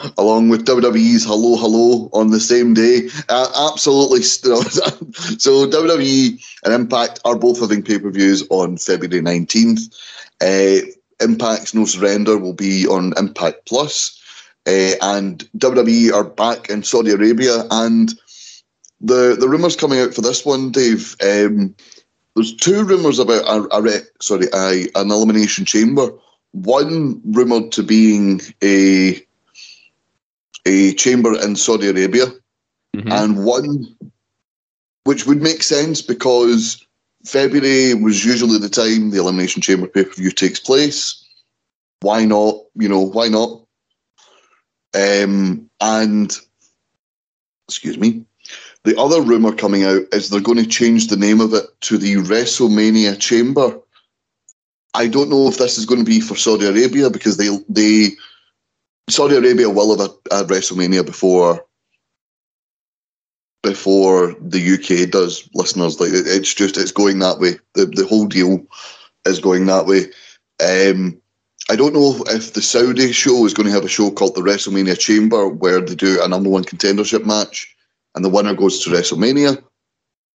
along 0.18 0.48
with 0.48 0.66
WWE's 0.66 1.24
Hello 1.24 1.56
Hello 1.56 2.08
on 2.12 2.30
the 2.30 2.40
same 2.40 2.74
day. 2.74 3.08
Uh, 3.28 3.70
absolutely. 3.72 4.22
st- 4.22 4.66
so 5.40 5.66
WWE 5.66 6.42
and 6.64 6.74
Impact 6.74 7.20
are 7.24 7.36
both 7.36 7.60
having 7.60 7.82
pay 7.82 7.98
per 7.98 8.10
views 8.10 8.46
on 8.50 8.76
February 8.76 9.22
19th. 9.22 9.94
Uh, 10.40 10.86
Impact's 11.20 11.74
No 11.74 11.84
Surrender 11.84 12.38
will 12.38 12.54
be 12.54 12.86
on 12.86 13.12
Impact 13.16 13.66
Plus. 13.66 14.16
Uh, 14.66 14.92
and 15.00 15.48
WWE 15.58 16.12
are 16.12 16.24
back 16.24 16.70
in 16.70 16.82
Saudi 16.82 17.12
Arabia. 17.12 17.64
And 17.70 18.14
the, 19.00 19.36
the 19.38 19.48
rumours 19.48 19.76
coming 19.76 20.00
out 20.00 20.14
for 20.14 20.20
this 20.20 20.44
one, 20.44 20.70
Dave, 20.70 21.16
um, 21.22 21.74
there's 22.34 22.54
two 22.54 22.84
rumours 22.84 23.18
about 23.18 23.42
a, 23.44 23.76
a 23.76 23.82
re- 23.82 24.00
sorry, 24.20 24.46
a, 24.54 24.88
an 24.94 25.10
elimination 25.10 25.64
chamber. 25.64 26.10
One 26.52 27.20
rumoured 27.24 27.72
to 27.72 27.82
being 27.82 28.40
a 28.62 29.24
a 30.66 30.92
chamber 30.94 31.40
in 31.40 31.56
Saudi 31.56 31.88
Arabia, 31.88 32.26
and 33.12 33.44
one 33.44 33.96
which 35.04 35.26
would 35.26 35.40
make 35.42 35.62
sense 35.62 36.02
because 36.02 36.84
February 37.24 37.94
was 37.94 38.24
usually 38.24 38.58
the 38.58 38.68
time 38.68 39.10
the 39.10 39.18
Elimination 39.18 39.62
Chamber 39.62 39.86
pay 39.86 40.04
per 40.04 40.14
view 40.14 40.30
takes 40.30 40.60
place. 40.60 41.24
Why 42.00 42.24
not? 42.24 42.56
You 42.74 42.88
know, 42.88 43.00
why 43.00 43.28
not? 43.28 43.62
Um, 44.94 45.70
and 45.80 46.36
excuse 47.68 47.98
me. 47.98 48.24
The 48.84 48.98
other 48.98 49.20
rumor 49.20 49.54
coming 49.54 49.84
out 49.84 50.02
is 50.12 50.30
they're 50.30 50.40
going 50.40 50.58
to 50.58 50.66
change 50.66 51.08
the 51.08 51.16
name 51.16 51.40
of 51.40 51.52
it 51.52 51.64
to 51.82 51.98
the 51.98 52.16
WrestleMania 52.16 53.18
Chamber. 53.18 53.78
I 54.94 55.06
don't 55.06 55.28
know 55.28 55.48
if 55.48 55.58
this 55.58 55.76
is 55.76 55.86
going 55.86 56.00
to 56.00 56.10
be 56.10 56.20
for 56.20 56.34
Saudi 56.34 56.66
Arabia 56.66 57.10
because 57.10 57.36
they 57.36 57.48
they 57.68 58.08
Saudi 59.08 59.36
Arabia 59.36 59.68
will 59.68 59.96
have 59.96 60.10
a, 60.10 60.40
a 60.42 60.44
WrestleMania 60.44 61.04
before 61.04 61.64
before 63.62 64.34
the 64.40 64.74
UK 64.74 65.10
does, 65.10 65.48
listeners. 65.54 66.00
Like 66.00 66.10
it's 66.12 66.54
just 66.54 66.78
it's 66.78 66.92
going 66.92 67.18
that 67.18 67.38
way. 67.38 67.58
The 67.74 67.86
the 67.86 68.06
whole 68.06 68.26
deal 68.26 68.66
is 69.26 69.40
going 69.40 69.66
that 69.66 69.86
way. 69.86 70.06
Um, 70.60 71.20
I 71.68 71.76
don't 71.76 71.94
know 71.94 72.24
if 72.28 72.54
the 72.54 72.62
Saudi 72.62 73.12
show 73.12 73.44
is 73.44 73.54
going 73.54 73.66
to 73.66 73.72
have 73.72 73.84
a 73.84 73.88
show 73.88 74.10
called 74.10 74.34
the 74.34 74.40
WrestleMania 74.40 74.98
Chamber 74.98 75.48
where 75.48 75.80
they 75.80 75.94
do 75.94 76.20
a 76.22 76.28
number 76.28 76.48
one 76.48 76.64
contendership 76.64 77.26
match 77.26 77.76
and 78.14 78.24
the 78.24 78.28
winner 78.28 78.54
goes 78.54 78.82
to 78.84 78.90
WrestleMania, 78.90 79.62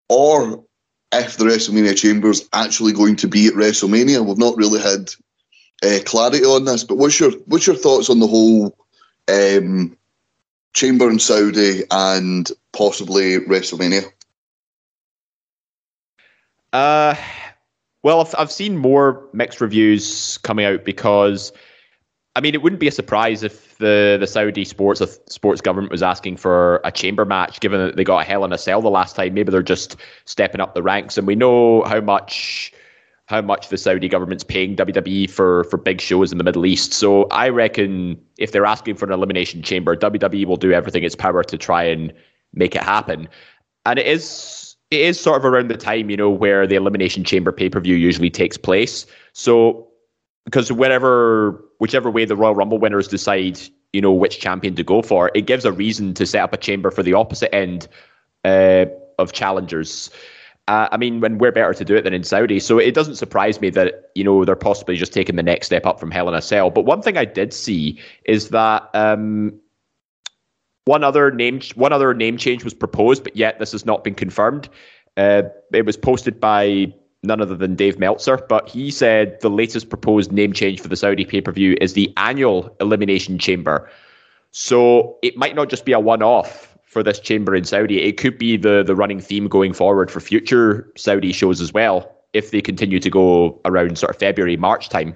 or 0.08 0.64
if 1.12 1.36
the 1.36 1.44
WrestleMania 1.44 1.96
Chamber 1.96 2.30
is 2.30 2.48
actually 2.52 2.92
going 2.92 3.16
to 3.16 3.28
be 3.28 3.46
at 3.46 3.54
WrestleMania. 3.54 4.24
We've 4.24 4.38
not 4.38 4.56
really 4.56 4.80
had 4.80 5.12
uh, 5.84 6.02
clarity 6.04 6.44
on 6.44 6.64
this, 6.64 6.84
but 6.84 6.96
what's 6.96 7.18
your 7.20 7.32
what's 7.46 7.66
your 7.66 7.76
thoughts 7.76 8.10
on 8.10 8.20
the 8.20 8.26
whole 8.26 8.76
um, 9.28 9.96
Chamber 10.74 11.10
in 11.10 11.18
Saudi 11.18 11.84
and 11.90 12.50
possibly 12.72 13.38
WrestleMania? 13.40 14.04
Uh, 16.72 17.14
well, 18.02 18.20
I've, 18.20 18.34
I've 18.38 18.52
seen 18.52 18.76
more 18.76 19.28
mixed 19.32 19.60
reviews 19.60 20.38
coming 20.38 20.66
out 20.66 20.84
because, 20.84 21.52
I 22.34 22.40
mean, 22.40 22.54
it 22.54 22.62
wouldn't 22.62 22.80
be 22.80 22.88
a 22.88 22.92
surprise 22.92 23.42
if 23.42 23.65
the, 23.78 24.16
the 24.18 24.26
Saudi 24.26 24.64
sports 24.64 25.02
sports 25.28 25.60
government 25.60 25.92
was 25.92 26.02
asking 26.02 26.36
for 26.36 26.80
a 26.84 26.92
chamber 26.92 27.24
match, 27.24 27.60
given 27.60 27.80
that 27.80 27.96
they 27.96 28.04
got 28.04 28.22
a 28.22 28.24
Hell 28.24 28.44
in 28.44 28.52
a 28.52 28.58
Cell 28.58 28.82
the 28.82 28.90
last 28.90 29.16
time. 29.16 29.34
Maybe 29.34 29.50
they're 29.50 29.62
just 29.62 29.96
stepping 30.24 30.60
up 30.60 30.74
the 30.74 30.82
ranks, 30.82 31.16
and 31.18 31.26
we 31.26 31.34
know 31.34 31.82
how 31.84 32.00
much 32.00 32.72
how 33.26 33.40
much 33.40 33.70
the 33.70 33.76
Saudi 33.76 34.08
government's 34.08 34.44
paying 34.44 34.76
WWE 34.76 35.28
for 35.28 35.64
for 35.64 35.76
big 35.76 36.00
shows 36.00 36.32
in 36.32 36.38
the 36.38 36.44
Middle 36.44 36.66
East. 36.66 36.92
So 36.92 37.24
I 37.24 37.48
reckon 37.48 38.20
if 38.38 38.52
they're 38.52 38.66
asking 38.66 38.96
for 38.96 39.06
an 39.06 39.12
elimination 39.12 39.62
chamber, 39.62 39.96
WWE 39.96 40.46
will 40.46 40.56
do 40.56 40.72
everything 40.72 41.02
in 41.02 41.06
its 41.06 41.16
power 41.16 41.42
to 41.42 41.58
try 41.58 41.82
and 41.84 42.12
make 42.54 42.74
it 42.74 42.82
happen. 42.82 43.28
And 43.84 43.98
it 43.98 44.06
is 44.06 44.66
it 44.90 45.00
is 45.00 45.20
sort 45.20 45.38
of 45.38 45.44
around 45.44 45.68
the 45.68 45.76
time, 45.76 46.10
you 46.10 46.16
know, 46.16 46.30
where 46.30 46.66
the 46.66 46.76
Elimination 46.76 47.24
Chamber 47.24 47.52
pay 47.52 47.68
per 47.68 47.80
view 47.80 47.96
usually 47.96 48.30
takes 48.30 48.56
place. 48.56 49.06
So, 49.32 49.88
because 50.44 50.70
wherever, 50.70 51.64
whichever 51.78 52.10
way 52.10 52.24
the 52.24 52.36
Royal 52.36 52.54
Rumble 52.54 52.78
winners 52.78 53.08
decide, 53.08 53.60
you 53.92 54.00
know, 54.00 54.12
which 54.12 54.38
champion 54.38 54.74
to 54.76 54.84
go 54.84 55.02
for, 55.02 55.30
it 55.34 55.46
gives 55.46 55.64
a 55.64 55.72
reason 55.72 56.14
to 56.14 56.26
set 56.26 56.42
up 56.42 56.52
a 56.52 56.56
chamber 56.56 56.90
for 56.90 57.02
the 57.02 57.14
opposite 57.14 57.54
end 57.54 57.88
uh, 58.44 58.86
of 59.18 59.32
challengers. 59.32 60.10
Uh, 60.68 60.88
I 60.90 60.96
mean, 60.96 61.20
when 61.20 61.38
we're 61.38 61.52
better 61.52 61.74
to 61.74 61.84
do 61.84 61.94
it 61.94 62.02
than 62.02 62.12
in 62.12 62.24
Saudi, 62.24 62.58
so 62.58 62.78
it 62.78 62.92
doesn't 62.92 63.14
surprise 63.14 63.60
me 63.60 63.70
that 63.70 64.10
you 64.16 64.24
know 64.24 64.44
they're 64.44 64.56
possibly 64.56 64.96
just 64.96 65.12
taking 65.12 65.36
the 65.36 65.42
next 65.42 65.66
step 65.66 65.86
up 65.86 66.00
from 66.00 66.10
Hell 66.10 66.28
in 66.28 66.34
a 66.34 66.42
Cell. 66.42 66.70
But 66.70 66.84
one 66.84 67.02
thing 67.02 67.16
I 67.16 67.24
did 67.24 67.52
see 67.52 68.00
is 68.24 68.48
that 68.48 68.90
um, 68.92 69.60
one 70.86 71.04
other 71.04 71.30
name 71.30 71.60
one 71.76 71.92
other 71.92 72.14
name 72.14 72.36
change 72.36 72.64
was 72.64 72.74
proposed, 72.74 73.22
but 73.22 73.36
yet 73.36 73.60
this 73.60 73.70
has 73.72 73.86
not 73.86 74.02
been 74.02 74.14
confirmed. 74.14 74.68
Uh, 75.16 75.42
it 75.72 75.86
was 75.86 75.96
posted 75.96 76.40
by 76.40 76.92
none 77.26 77.40
other 77.40 77.56
than 77.56 77.74
Dave 77.74 77.98
Meltzer, 77.98 78.38
but 78.48 78.68
he 78.68 78.90
said 78.90 79.40
the 79.40 79.50
latest 79.50 79.88
proposed 79.88 80.32
name 80.32 80.52
change 80.52 80.80
for 80.80 80.88
the 80.88 80.96
Saudi 80.96 81.24
pay 81.24 81.40
per 81.40 81.52
view 81.52 81.76
is 81.80 81.92
the 81.92 82.12
annual 82.16 82.74
Elimination 82.80 83.38
Chamber. 83.38 83.90
So 84.52 85.18
it 85.22 85.36
might 85.36 85.54
not 85.54 85.68
just 85.68 85.84
be 85.84 85.92
a 85.92 86.00
one 86.00 86.22
off 86.22 86.76
for 86.86 87.02
this 87.02 87.20
chamber 87.20 87.54
in 87.54 87.64
Saudi. 87.64 88.02
It 88.02 88.16
could 88.16 88.38
be 88.38 88.56
the 88.56 88.82
the 88.82 88.96
running 88.96 89.20
theme 89.20 89.48
going 89.48 89.74
forward 89.74 90.10
for 90.10 90.20
future 90.20 90.90
Saudi 90.96 91.32
shows 91.32 91.60
as 91.60 91.72
well, 91.72 92.10
if 92.32 92.50
they 92.50 92.62
continue 92.62 93.00
to 93.00 93.10
go 93.10 93.60
around 93.64 93.98
sort 93.98 94.10
of 94.10 94.18
February 94.18 94.56
March 94.56 94.88
time. 94.88 95.14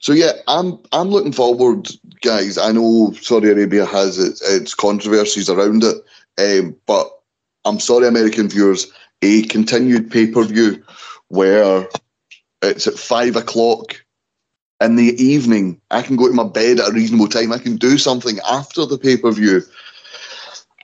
So 0.00 0.12
yeah, 0.12 0.32
I'm 0.48 0.78
I'm 0.92 1.08
looking 1.08 1.32
forward, 1.32 1.88
guys. 2.20 2.58
I 2.58 2.72
know 2.72 3.12
Saudi 3.20 3.48
Arabia 3.48 3.86
has 3.86 4.18
its, 4.18 4.42
its 4.42 4.74
controversies 4.74 5.48
around 5.48 5.84
it, 5.84 5.96
um, 6.38 6.76
but 6.86 7.08
I'm 7.64 7.80
sorry, 7.80 8.06
American 8.06 8.48
viewers, 8.48 8.92
a 9.22 9.42
continued 9.44 10.10
pay 10.10 10.26
per 10.26 10.44
view 10.44 10.82
where 11.28 11.86
it's 12.62 12.86
at 12.86 12.94
five 12.94 13.36
o'clock 13.36 14.04
in 14.80 14.96
the 14.96 15.14
evening. 15.22 15.80
I 15.90 16.02
can 16.02 16.16
go 16.16 16.28
to 16.28 16.34
my 16.34 16.44
bed 16.44 16.80
at 16.80 16.88
a 16.88 16.92
reasonable 16.92 17.28
time. 17.28 17.52
I 17.52 17.58
can 17.58 17.76
do 17.76 17.98
something 17.98 18.38
after 18.48 18.86
the 18.86 18.98
pay 18.98 19.16
per 19.16 19.32
view, 19.32 19.62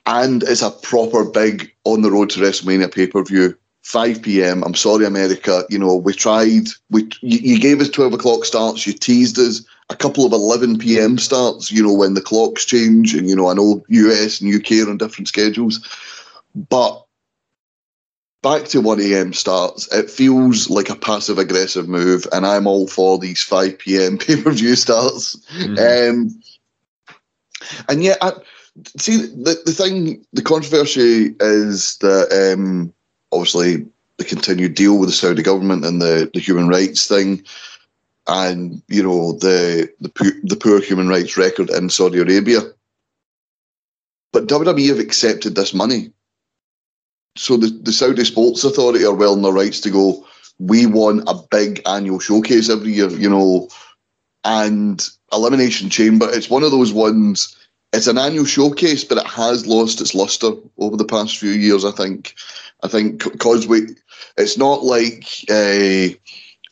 and 0.05 0.43
it's 0.43 0.61
a 0.61 0.71
proper 0.71 1.25
big 1.25 1.71
on 1.83 2.01
the 2.01 2.11
road 2.11 2.29
to 2.31 2.39
WrestleMania 2.39 2.93
pay 2.93 3.07
per 3.07 3.23
view 3.23 3.57
5 3.83 4.21
p.m. 4.21 4.63
I'm 4.63 4.75
sorry, 4.75 5.05
America. 5.05 5.63
You 5.69 5.79
know, 5.79 5.95
we 5.95 6.13
tried. 6.13 6.67
We 6.89 7.09
you, 7.21 7.59
gave 7.59 7.81
us 7.81 7.89
12 7.89 8.13
o'clock 8.13 8.45
starts. 8.45 8.85
You 8.85 8.93
teased 8.93 9.39
us 9.39 9.65
a 9.89 9.95
couple 9.95 10.25
of 10.25 10.33
11 10.33 10.77
p.m. 10.77 11.17
starts. 11.17 11.71
You 11.71 11.83
know, 11.83 11.93
when 11.93 12.13
the 12.13 12.21
clocks 12.21 12.65
change, 12.65 13.15
and 13.15 13.27
you 13.27 13.35
know, 13.35 13.49
I 13.49 13.53
know 13.53 13.83
US 13.87 14.39
and 14.39 14.53
UK 14.53 14.85
are 14.85 14.89
on 14.89 14.97
different 14.97 15.27
schedules, 15.27 15.85
but 16.69 17.05
back 18.41 18.65
to 18.65 18.81
1 18.81 18.99
a.m. 19.01 19.33
starts. 19.33 19.91
It 19.93 20.09
feels 20.09 20.69
like 20.69 20.89
a 20.89 20.95
passive 20.95 21.37
aggressive 21.37 21.87
move, 21.87 22.27
and 22.31 22.45
I'm 22.45 22.67
all 22.67 22.87
for 22.87 23.17
these 23.17 23.43
5 23.43 23.77
p.m. 23.77 24.17
pay 24.19 24.41
per 24.41 24.51
view 24.51 24.75
starts. 24.75 25.35
Mm-hmm. 25.57 26.19
Um, 26.19 26.41
and 27.89 28.03
yet, 28.03 28.17
I, 28.21 28.33
see 28.97 29.17
the 29.17 29.61
the 29.65 29.71
thing, 29.71 30.25
the 30.33 30.41
controversy 30.41 31.35
is 31.39 31.97
that. 31.97 32.53
Um, 32.53 32.93
obviously 33.31 33.85
the 34.17 34.23
continued 34.25 34.75
deal 34.75 34.97
with 34.97 35.09
the 35.09 35.15
Saudi 35.15 35.41
government 35.41 35.85
and 35.85 36.01
the, 36.01 36.29
the 36.33 36.39
human 36.39 36.67
rights 36.67 37.07
thing, 37.07 37.43
and 38.27 38.81
you 38.87 39.01
know 39.01 39.33
the 39.33 39.91
the 39.99 40.09
poor, 40.09 40.31
the 40.43 40.55
poor 40.55 40.79
human 40.81 41.07
rights 41.07 41.37
record 41.37 41.69
in 41.69 41.89
Saudi 41.89 42.19
Arabia. 42.19 42.61
But 44.31 44.47
WWE 44.47 44.89
have 44.89 44.99
accepted 44.99 45.55
this 45.55 45.73
money, 45.73 46.11
so 47.35 47.57
the, 47.57 47.67
the 47.67 47.93
Saudi 47.93 48.25
Sports 48.25 48.63
Authority 48.63 49.05
are 49.05 49.13
well 49.13 49.33
in 49.33 49.41
their 49.41 49.53
rights 49.53 49.79
to 49.81 49.89
go. 49.89 50.25
We 50.59 50.85
want 50.85 51.23
a 51.27 51.35
big 51.49 51.81
annual 51.87 52.19
showcase 52.19 52.69
every 52.69 52.93
year, 52.93 53.09
you 53.09 53.29
know, 53.29 53.69
and 54.43 55.07
Elimination 55.31 55.89
Chamber. 55.89 56.27
It's 56.29 56.49
one 56.49 56.63
of 56.63 56.71
those 56.71 56.93
ones 56.93 57.55
it's 57.93 58.07
an 58.07 58.17
annual 58.17 58.45
showcase, 58.45 59.03
but 59.03 59.17
it 59.17 59.27
has 59.27 59.67
lost 59.67 59.99
its 59.99 60.15
luster 60.15 60.51
over 60.77 60.95
the 60.95 61.05
past 61.05 61.37
few 61.37 61.51
years. 61.51 61.83
I 61.83 61.91
think. 61.91 62.35
I 62.83 62.87
think 62.87 63.23
because 63.23 63.67
we, 63.67 63.81
it's 64.37 64.57
not 64.57 64.83
like 64.83 65.25
uh, 65.49 66.07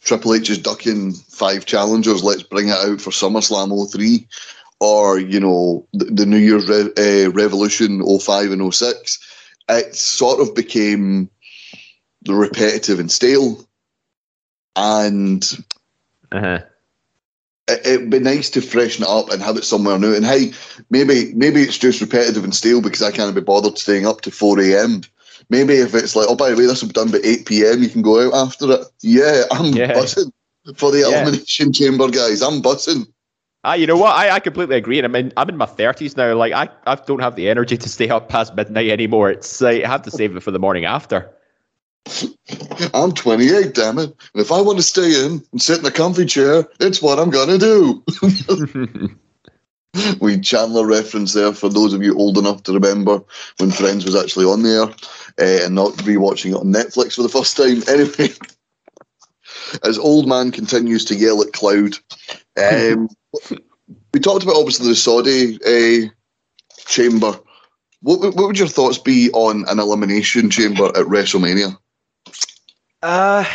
Triple 0.01 0.33
H 0.33 0.49
is 0.49 0.57
ducking 0.57 1.13
five 1.13 1.65
challengers. 1.65 2.23
Let's 2.23 2.43
bring 2.43 2.69
it 2.69 2.77
out 2.77 3.01
for 3.01 3.11
SummerSlam 3.11 3.91
03 3.91 4.27
or 4.79 5.19
you 5.19 5.39
know 5.39 5.85
the, 5.93 6.05
the 6.05 6.25
New 6.25 6.37
Year's 6.37 6.67
Re- 6.67 7.25
uh, 7.25 7.31
Revolution 7.31 8.01
05 8.19 8.51
and 8.51 8.73
06. 8.73 9.19
It 9.69 9.95
sort 9.95 10.39
of 10.41 10.55
became 10.55 11.29
the 12.23 12.35
repetitive 12.35 12.99
and 12.99 13.11
stale, 13.11 13.65
and. 14.75 15.65
Uh-huh 16.31 16.59
it'd 17.85 18.09
be 18.09 18.19
nice 18.19 18.49
to 18.49 18.61
freshen 18.61 19.03
it 19.03 19.09
up 19.09 19.29
and 19.29 19.41
have 19.41 19.57
it 19.57 19.63
somewhere 19.63 19.99
new. 19.99 20.15
And 20.15 20.25
hey, 20.25 20.51
maybe 20.89 21.33
maybe 21.35 21.61
it's 21.61 21.77
just 21.77 22.01
repetitive 22.01 22.43
and 22.43 22.55
stale 22.55 22.81
because 22.81 23.01
I 23.01 23.11
can't 23.11 23.35
be 23.35 23.41
bothered 23.41 23.77
staying 23.77 24.05
up 24.05 24.21
to 24.21 24.31
four 24.31 24.59
a.m. 24.59 25.01
Maybe 25.49 25.75
if 25.75 25.95
it's 25.95 26.15
like, 26.15 26.27
oh, 26.29 26.35
by 26.35 26.49
the 26.49 26.55
way, 26.55 26.65
this 26.65 26.81
will 26.81 26.89
be 26.89 26.93
done 26.93 27.11
by 27.11 27.19
eight 27.23 27.45
p.m. 27.45 27.81
You 27.81 27.89
can 27.89 28.01
go 28.01 28.27
out 28.27 28.47
after 28.47 28.71
it. 28.71 28.85
Yeah, 29.01 29.43
I'm 29.51 29.73
yeah. 29.73 29.93
buzzing 29.93 30.31
for 30.75 30.91
the 30.91 30.99
yeah. 30.99 31.23
elimination 31.23 31.73
chamber, 31.73 32.09
guys. 32.09 32.41
I'm 32.41 32.61
buzzing. 32.61 33.07
Ah, 33.63 33.73
you 33.73 33.87
know 33.87 33.97
what? 33.97 34.15
I, 34.15 34.35
I 34.35 34.39
completely 34.39 34.77
agree. 34.77 34.99
And 34.99 35.05
I'm 35.05 35.15
in 35.15 35.33
I'm 35.35 35.49
in 35.49 35.57
my 35.57 35.65
thirties 35.65 36.15
now. 36.15 36.33
Like 36.33 36.53
I, 36.53 36.69
I 36.87 36.95
don't 36.95 37.19
have 37.19 37.35
the 37.35 37.49
energy 37.49 37.77
to 37.77 37.89
stay 37.89 38.09
up 38.09 38.29
past 38.29 38.55
midnight 38.55 38.89
anymore. 38.89 39.31
It's 39.31 39.61
uh, 39.61 39.67
I 39.67 39.87
have 39.87 40.03
to 40.03 40.11
save 40.11 40.35
it 40.35 40.41
for 40.41 40.51
the 40.51 40.59
morning 40.59 40.85
after. 40.85 41.33
I'm 42.93 43.11
28, 43.11 43.73
damn 43.73 43.99
it. 43.99 44.15
And 44.33 44.41
if 44.41 44.51
I 44.51 44.61
want 44.61 44.77
to 44.77 44.83
stay 44.83 45.25
in 45.25 45.43
and 45.51 45.61
sit 45.61 45.79
in 45.79 45.85
a 45.85 45.91
comfy 45.91 46.25
chair, 46.25 46.67
it's 46.79 47.01
what 47.01 47.19
I'm 47.19 47.29
going 47.29 47.49
to 47.49 47.57
do. 47.57 49.19
we 50.21 50.39
Chandler 50.39 50.85
reference 50.85 51.33
there 51.33 51.53
for 51.53 51.69
those 51.69 51.93
of 51.93 52.01
you 52.01 52.17
old 52.17 52.37
enough 52.37 52.63
to 52.63 52.73
remember 52.73 53.21
when 53.57 53.71
Friends 53.71 54.05
was 54.05 54.15
actually 54.15 54.45
on 54.45 54.63
there 54.63 54.83
uh, 54.83 55.65
and 55.65 55.75
not 55.75 55.93
rewatching 55.97 56.51
it 56.51 56.59
on 56.59 56.73
Netflix 56.73 57.15
for 57.15 57.23
the 57.23 57.29
first 57.29 57.57
time. 57.57 57.83
Anyway, 57.89 58.33
as 59.83 59.97
Old 59.97 60.27
Man 60.27 60.51
continues 60.51 61.05
to 61.05 61.15
yell 61.15 61.41
at 61.41 61.53
Cloud, 61.53 61.97
um, 62.57 63.09
we 64.13 64.19
talked 64.19 64.43
about 64.43 64.55
obviously 64.55 64.87
the 64.87 64.95
Saudi 64.95 65.59
uh, 65.65 66.09
chamber. 66.85 67.39
What, 68.01 68.19
what 68.35 68.47
would 68.47 68.59
your 68.59 68.67
thoughts 68.67 68.97
be 68.97 69.29
on 69.31 69.65
an 69.67 69.79
elimination 69.79 70.49
chamber 70.49 70.85
at 70.85 71.05
WrestleMania? 71.05 71.77
Uh, 73.01 73.45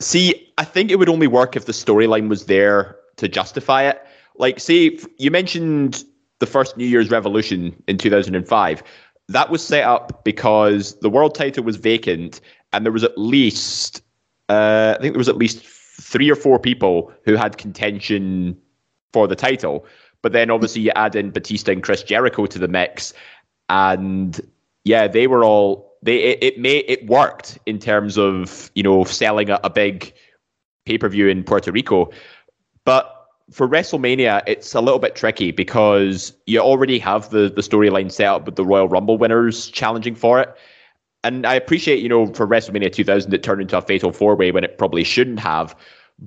see, 0.00 0.52
I 0.58 0.64
think 0.64 0.90
it 0.90 0.98
would 0.98 1.08
only 1.08 1.26
work 1.26 1.56
if 1.56 1.66
the 1.66 1.72
storyline 1.72 2.28
was 2.28 2.46
there 2.46 2.96
to 3.16 3.28
justify 3.28 3.82
it. 3.82 4.02
Like, 4.36 4.58
see, 4.58 5.00
you 5.18 5.30
mentioned 5.30 6.04
the 6.40 6.46
first 6.46 6.76
New 6.76 6.86
Year's 6.86 7.10
Revolution 7.10 7.80
in 7.86 7.98
2005. 7.98 8.82
That 9.28 9.50
was 9.50 9.66
set 9.66 9.84
up 9.84 10.24
because 10.24 10.98
the 11.00 11.08
world 11.08 11.34
title 11.34 11.64
was 11.64 11.76
vacant, 11.76 12.40
and 12.72 12.84
there 12.84 12.92
was 12.92 13.04
at 13.04 13.16
least, 13.16 14.02
uh, 14.48 14.96
I 14.98 15.00
think 15.00 15.14
there 15.14 15.18
was 15.18 15.28
at 15.28 15.36
least 15.36 15.64
three 16.00 16.30
or 16.30 16.36
four 16.36 16.58
people 16.58 17.12
who 17.24 17.36
had 17.36 17.58
contention 17.58 18.56
for 19.12 19.26
the 19.28 19.36
title. 19.36 19.86
But 20.22 20.32
then 20.32 20.50
obviously 20.50 20.82
you 20.82 20.92
add 20.96 21.14
in 21.14 21.30
Batista 21.30 21.72
and 21.72 21.82
Chris 21.82 22.02
Jericho 22.02 22.46
to 22.46 22.58
the 22.58 22.68
mix, 22.68 23.12
and 23.68 24.40
yeah, 24.84 25.06
they 25.06 25.26
were 25.26 25.44
all 25.44 25.92
they 26.02 26.18
it, 26.18 26.38
it 26.42 26.58
may 26.58 26.78
it 26.78 27.06
worked 27.06 27.58
in 27.66 27.78
terms 27.78 28.18
of 28.18 28.70
you 28.74 28.82
know 28.82 29.04
selling 29.04 29.50
a, 29.50 29.60
a 29.64 29.70
big 29.70 30.12
pay 30.86 30.98
per 30.98 31.08
view 31.08 31.28
in 31.28 31.44
Puerto 31.44 31.72
Rico, 31.72 32.10
but 32.84 33.10
for 33.50 33.68
WrestleMania, 33.68 34.42
it's 34.46 34.74
a 34.74 34.80
little 34.80 34.98
bit 34.98 35.14
tricky 35.14 35.50
because 35.50 36.32
you 36.46 36.60
already 36.60 36.98
have 36.98 37.30
the 37.30 37.52
the 37.54 37.60
storyline 37.60 38.10
set 38.10 38.26
up 38.26 38.46
with 38.46 38.56
the 38.56 38.64
Royal 38.64 38.88
Rumble 38.88 39.18
winners 39.18 39.68
challenging 39.68 40.14
for 40.14 40.40
it. 40.40 40.54
And 41.24 41.46
I 41.46 41.54
appreciate, 41.54 42.00
you 42.00 42.08
know, 42.08 42.26
for 42.26 42.46
WrestleMania 42.46 42.92
2000, 42.92 43.32
it 43.32 43.42
turned 43.42 43.62
into 43.62 43.76
a 43.76 43.82
fatal 43.82 44.12
four 44.12 44.36
way 44.36 44.52
when 44.52 44.62
it 44.62 44.78
probably 44.78 45.02
shouldn't 45.02 45.40
have. 45.40 45.74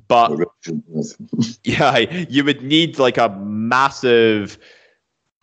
But 0.08 0.38
yeah, 1.64 1.98
you 2.30 2.44
would 2.44 2.62
need 2.62 3.00
like 3.00 3.18
a 3.18 3.30
massive, 3.30 4.58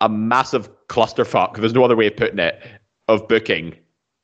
a 0.01 0.09
massive 0.09 0.69
clusterfuck. 0.87 1.57
There's 1.57 1.73
no 1.73 1.83
other 1.83 1.95
way 1.95 2.07
of 2.07 2.15
putting 2.15 2.37
it 2.37 2.61
of 3.07 3.27
booking 3.27 3.75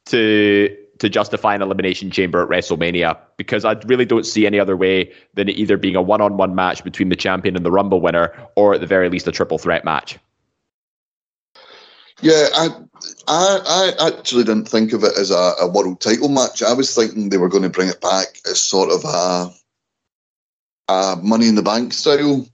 to 0.08 0.78
to 1.00 1.10
justify 1.10 1.56
an 1.56 1.64
elimination 1.64 2.12
chamber 2.12 2.44
at 2.44 2.50
WrestleMania 2.50 3.18
because 3.36 3.66
I 3.66 3.74
really 3.88 4.06
don't 4.06 4.26
see 4.26 4.46
any 4.46 4.60
other 4.60 4.78
way 4.78 5.12
than 5.34 5.50
it 5.50 5.58
either 5.58 5.76
being 5.76 5.96
a 5.96 6.02
one 6.02 6.22
on 6.22 6.38
one 6.38 6.54
match 6.54 6.84
between 6.84 7.10
the 7.10 7.16
champion 7.16 7.56
and 7.56 7.66
the 7.66 7.72
Rumble 7.72 8.02
winner, 8.02 8.32
or 8.56 8.76
at 8.76 8.82
the 8.82 8.88
very 8.88 9.10
least 9.10 9.28
a 9.28 9.32
triple 9.32 9.58
threat 9.58 9.84
match. 9.84 10.20
Yeah, 12.22 12.48
I, 12.54 12.70
I, 13.28 13.92
I 14.00 14.08
actually 14.08 14.44
didn't 14.44 14.68
think 14.68 14.94
of 14.94 15.04
it 15.04 15.18
as 15.18 15.32
a, 15.32 15.54
a 15.62 15.68
world 15.68 16.02
title 16.02 16.30
match. 16.30 16.62
I 16.62 16.74
was 16.74 16.94
thinking 16.94 17.30
they 17.30 17.38
were 17.38 17.50
going 17.50 17.64
to 17.64 17.70
bring 17.70 17.90
it 17.90 18.02
back 18.02 18.40
as 18.50 18.62
sort 18.62 18.92
of 18.92 19.04
a, 19.06 20.92
a 20.92 21.16
Money 21.22 21.48
in 21.48 21.56
the 21.56 21.64
Bank 21.64 21.94
style 21.94 22.48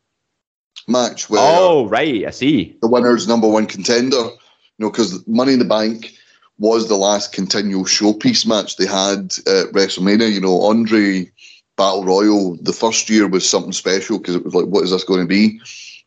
match. 0.88 1.30
Where 1.30 1.42
oh, 1.44 1.88
right, 1.88 2.26
I 2.26 2.30
see. 2.30 2.78
The 2.82 2.88
winner's 2.88 3.28
number 3.28 3.48
one 3.48 3.66
contender. 3.66 4.16
You 4.16 4.86
know, 4.86 4.92
because 4.92 5.26
Money 5.28 5.54
in 5.54 5.60
the 5.60 5.66
Bank 5.66 6.14
was 6.60 6.88
the 6.88 6.96
last 6.96 7.34
continual 7.34 7.84
showpiece 7.84 8.46
match 8.48 8.78
they 8.78 8.86
had 8.86 9.34
at 9.48 9.74
WrestleMania. 9.74 10.32
You 10.32 10.42
know, 10.42 10.62
Andre 10.62 11.32
Battle 11.76 12.06
Royal, 12.06 12.58
the 12.62 12.74
first 12.74 13.10
year 13.10 13.28
was 13.28 13.48
something 13.48 13.74
special 13.74 14.18
because 14.18 14.36
it 14.36 14.46
was 14.46 14.56
like, 14.56 14.66
what 14.66 14.84
is 14.84 14.92
this 14.92 15.04
going 15.04 15.22
to 15.22 15.28
be? 15.28 15.60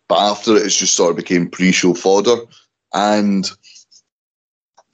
But 0.09 0.18
after 0.18 0.57
it, 0.57 0.66
it's 0.66 0.77
just 0.77 0.96
sort 0.96 1.11
of 1.11 1.16
became 1.16 1.49
pre 1.49 1.73
show 1.73 1.94
fodder. 1.94 2.37
And 2.92 3.50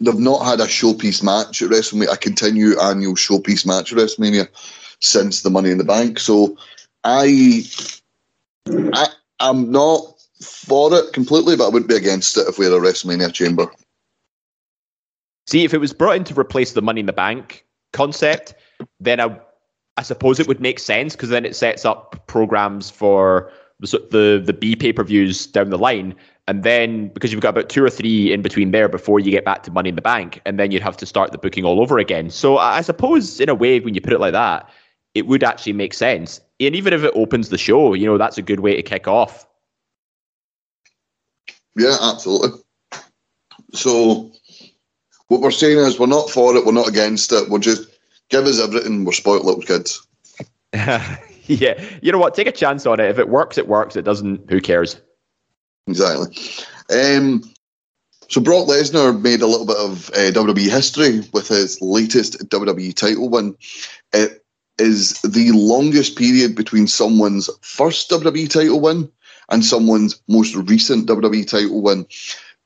they've 0.00 0.18
not 0.18 0.44
had 0.44 0.60
a 0.60 0.64
showpiece 0.64 1.22
match 1.22 1.62
at 1.62 1.70
WrestleMania, 1.70 2.12
a 2.12 2.16
continued 2.16 2.78
annual 2.78 3.14
showpiece 3.14 3.66
match 3.66 3.92
at 3.92 3.98
WrestleMania 3.98 4.48
since 5.00 5.42
the 5.42 5.50
Money 5.50 5.70
in 5.70 5.78
the 5.78 5.84
Bank. 5.84 6.18
So 6.18 6.56
I, 7.04 7.64
I 8.68 9.06
I'm 9.40 9.70
not 9.70 10.00
for 10.42 10.94
it 10.94 11.12
completely, 11.12 11.56
but 11.56 11.66
I 11.66 11.68
wouldn't 11.68 11.88
be 11.88 11.96
against 11.96 12.36
it 12.36 12.48
if 12.48 12.58
we 12.58 12.64
had 12.64 12.74
a 12.74 12.78
WrestleMania 12.78 13.32
chamber. 13.32 13.70
See, 15.46 15.64
if 15.64 15.72
it 15.72 15.78
was 15.78 15.92
brought 15.92 16.16
in 16.16 16.24
to 16.24 16.38
replace 16.38 16.72
the 16.72 16.82
Money 16.82 17.00
in 17.00 17.06
the 17.06 17.12
Bank 17.12 17.64
concept, 17.92 18.54
then 19.00 19.20
I, 19.20 19.38
I 19.96 20.02
suppose 20.02 20.40
it 20.40 20.48
would 20.48 20.60
make 20.60 20.78
sense 20.78 21.14
because 21.14 21.28
then 21.28 21.44
it 21.44 21.54
sets 21.54 21.84
up 21.84 22.26
programs 22.26 22.90
for 22.90 23.52
the 23.80 23.86
the, 24.10 24.42
the 24.44 24.52
B 24.52 24.74
pay 24.74 24.92
per 24.92 25.04
views 25.04 25.46
down 25.46 25.70
the 25.70 25.78
line, 25.78 26.14
and 26.48 26.62
then 26.62 27.08
because 27.08 27.32
you've 27.32 27.40
got 27.40 27.50
about 27.50 27.68
two 27.68 27.84
or 27.84 27.90
three 27.90 28.32
in 28.32 28.42
between 28.42 28.70
there 28.70 28.88
before 28.88 29.18
you 29.18 29.30
get 29.30 29.44
back 29.44 29.62
to 29.64 29.70
Money 29.70 29.88
in 29.88 29.96
the 29.96 30.02
Bank, 30.02 30.40
and 30.44 30.58
then 30.58 30.70
you'd 30.70 30.82
have 30.82 30.96
to 30.98 31.06
start 31.06 31.32
the 31.32 31.38
booking 31.38 31.64
all 31.64 31.80
over 31.80 31.98
again. 31.98 32.30
So 32.30 32.58
I 32.58 32.82
suppose 32.82 33.40
in 33.40 33.48
a 33.48 33.54
way, 33.54 33.80
when 33.80 33.94
you 33.94 34.00
put 34.00 34.12
it 34.12 34.20
like 34.20 34.32
that, 34.32 34.68
it 35.14 35.26
would 35.26 35.42
actually 35.42 35.72
make 35.72 35.94
sense. 35.94 36.40
And 36.60 36.74
even 36.76 36.92
if 36.92 37.02
it 37.02 37.12
opens 37.14 37.48
the 37.48 37.58
show, 37.58 37.94
you 37.94 38.06
know, 38.06 38.18
that's 38.18 38.38
a 38.38 38.42
good 38.42 38.60
way 38.60 38.76
to 38.76 38.82
kick 38.82 39.08
off. 39.08 39.46
Yeah, 41.74 41.96
absolutely. 42.00 42.60
So 43.72 44.30
what 45.28 45.40
we're 45.40 45.50
saying 45.50 45.78
is 45.78 45.98
we're 45.98 46.06
not 46.06 46.30
for 46.30 46.54
it, 46.56 46.64
we're 46.64 46.72
not 46.72 46.88
against 46.88 47.32
it. 47.32 47.48
We're 47.50 47.58
just 47.58 47.88
give 48.28 48.44
us 48.44 48.60
everything. 48.60 49.04
We're 49.04 49.12
spoiled 49.12 49.44
little 49.44 49.62
kids. 49.62 50.06
yeah, 50.72 51.82
you 52.02 52.12
know 52.12 52.18
what? 52.18 52.34
Take 52.34 52.46
a 52.46 52.52
chance 52.52 52.86
on 52.86 53.00
it. 53.00 53.10
If 53.10 53.18
it 53.18 53.28
works, 53.28 53.58
it 53.58 53.68
works. 53.68 53.96
It 53.96 54.02
doesn't. 54.02 54.50
Who 54.50 54.60
cares? 54.60 55.00
Exactly. 55.86 56.36
Um, 56.90 57.42
so 58.28 58.40
Brock 58.40 58.66
Lesnar 58.66 59.20
made 59.20 59.40
a 59.40 59.46
little 59.46 59.66
bit 59.66 59.76
of 59.76 60.10
uh, 60.10 60.32
WWE 60.32 60.68
history 60.68 61.20
with 61.32 61.48
his 61.48 61.80
latest 61.80 62.38
WWE 62.48 62.94
title 62.94 63.28
win. 63.28 63.56
It 64.12 64.44
is 64.78 65.20
the 65.22 65.52
longest 65.52 66.16
period 66.16 66.54
between 66.54 66.86
someone's 66.86 67.48
first 67.62 68.10
WWE 68.10 68.50
title 68.50 68.80
win 68.80 69.10
and 69.50 69.64
someone's 69.64 70.20
most 70.28 70.54
recent 70.56 71.08
WWE 71.08 71.48
title 71.48 71.82
win. 71.82 72.06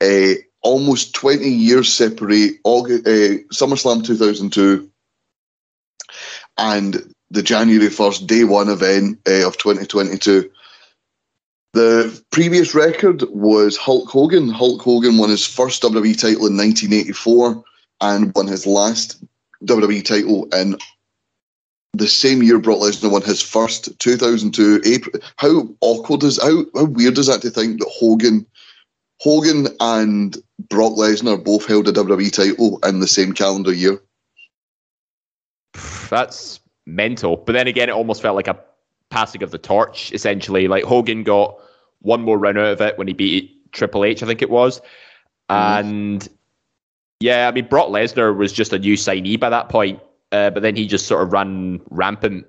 Uh, 0.01 0.41
almost 0.63 1.15
20 1.15 1.49
years 1.49 1.93
separate 1.93 2.53
August, 2.65 3.07
uh, 3.07 3.37
SummerSlam 3.53 4.05
2002 4.05 4.91
and 6.59 7.15
the 7.31 7.43
January 7.43 7.89
1st 7.89 8.27
day 8.27 8.45
one 8.45 8.69
event 8.69 9.19
uh, 9.29 9.47
of 9.47 9.57
2022. 9.59 10.51
The 11.73 12.23
previous 12.31 12.75
record 12.75 13.23
was 13.31 13.77
Hulk 13.77 14.09
Hogan. 14.09 14.49
Hulk 14.49 14.83
Hogan 14.83 15.19
won 15.19 15.31
his 15.31 15.47
first 15.47 15.83
WWE 15.83 16.19
title 16.19 16.47
in 16.47 16.57
1984 16.57 17.63
and 18.01 18.33
won 18.35 18.49
his 18.49 18.67
last 18.67 19.23
WWE 19.65 20.05
title 20.05 20.47
in 20.53 20.77
the 21.93 22.09
same 22.09 22.43
year 22.43 22.59
Brock 22.59 22.79
Lesnar 22.79 23.11
won 23.11 23.23
his 23.23 23.43
first 23.43 23.99
2002 24.01 24.83
April. 24.85 25.23
How 25.37 25.69
awkward 25.81 26.23
is 26.23 26.43
how, 26.43 26.65
how 26.75 26.85
weird 26.85 27.19
is 27.19 27.27
that 27.27 27.43
to 27.43 27.51
think 27.51 27.79
that 27.81 27.89
Hogan 27.89 28.47
Hogan 29.21 29.69
and 29.81 30.37
Brock 30.69 30.95
Lesnar 30.95 31.43
both 31.43 31.67
held 31.67 31.89
a 31.89 31.93
WWE 31.93 32.33
title 32.33 32.79
in 32.87 33.01
the 33.01 33.07
same 33.07 33.33
calendar 33.33 33.73
year. 33.73 34.01
That's 36.09 36.61
mental. 36.87 37.37
But 37.37 37.53
then 37.53 37.67
again, 37.67 37.89
it 37.89 37.93
almost 37.93 38.23
felt 38.23 38.35
like 38.35 38.49
a 38.49 38.59
passing 39.11 39.43
of 39.43 39.51
the 39.51 39.59
torch, 39.59 40.13
essentially. 40.13 40.69
Like 40.69 40.85
Hogan 40.85 41.23
got 41.23 41.59
one 42.01 42.23
more 42.23 42.39
run 42.39 42.57
out 42.57 42.67
of 42.67 42.81
it 42.81 42.97
when 42.97 43.07
he 43.07 43.13
beat 43.13 43.73
Triple 43.73 44.05
H, 44.05 44.23
I 44.23 44.27
think 44.27 44.43
it 44.43 44.51
was. 44.51 44.81
Mm. 45.51 45.81
And 45.81 46.29
yeah, 47.21 47.49
I 47.49 47.53
mean, 47.53 47.67
Brock 47.67 47.89
Lesnar 47.89 48.37
was 48.37 48.53
just 48.53 48.73
a 48.73 48.79
new 48.79 48.95
signee 48.95 49.39
by 49.39 49.51
that 49.51 49.69
point, 49.69 50.01
uh, 50.33 50.51
but 50.51 50.63
then 50.63 50.77
he 50.77 50.87
just 50.87 51.07
sort 51.07 51.23
of 51.23 51.33
ran 51.33 51.81
rampant 51.91 52.47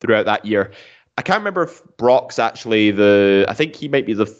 throughout 0.00 0.26
that 0.26 0.44
year. 0.44 0.72
I 1.18 1.22
can't 1.22 1.38
remember 1.38 1.64
if 1.64 1.82
Brock's 1.96 2.38
actually 2.38 2.90
the. 2.90 3.44
I 3.48 3.54
think 3.54 3.74
he 3.74 3.88
might 3.88 4.06
be 4.06 4.14
the 4.14 4.32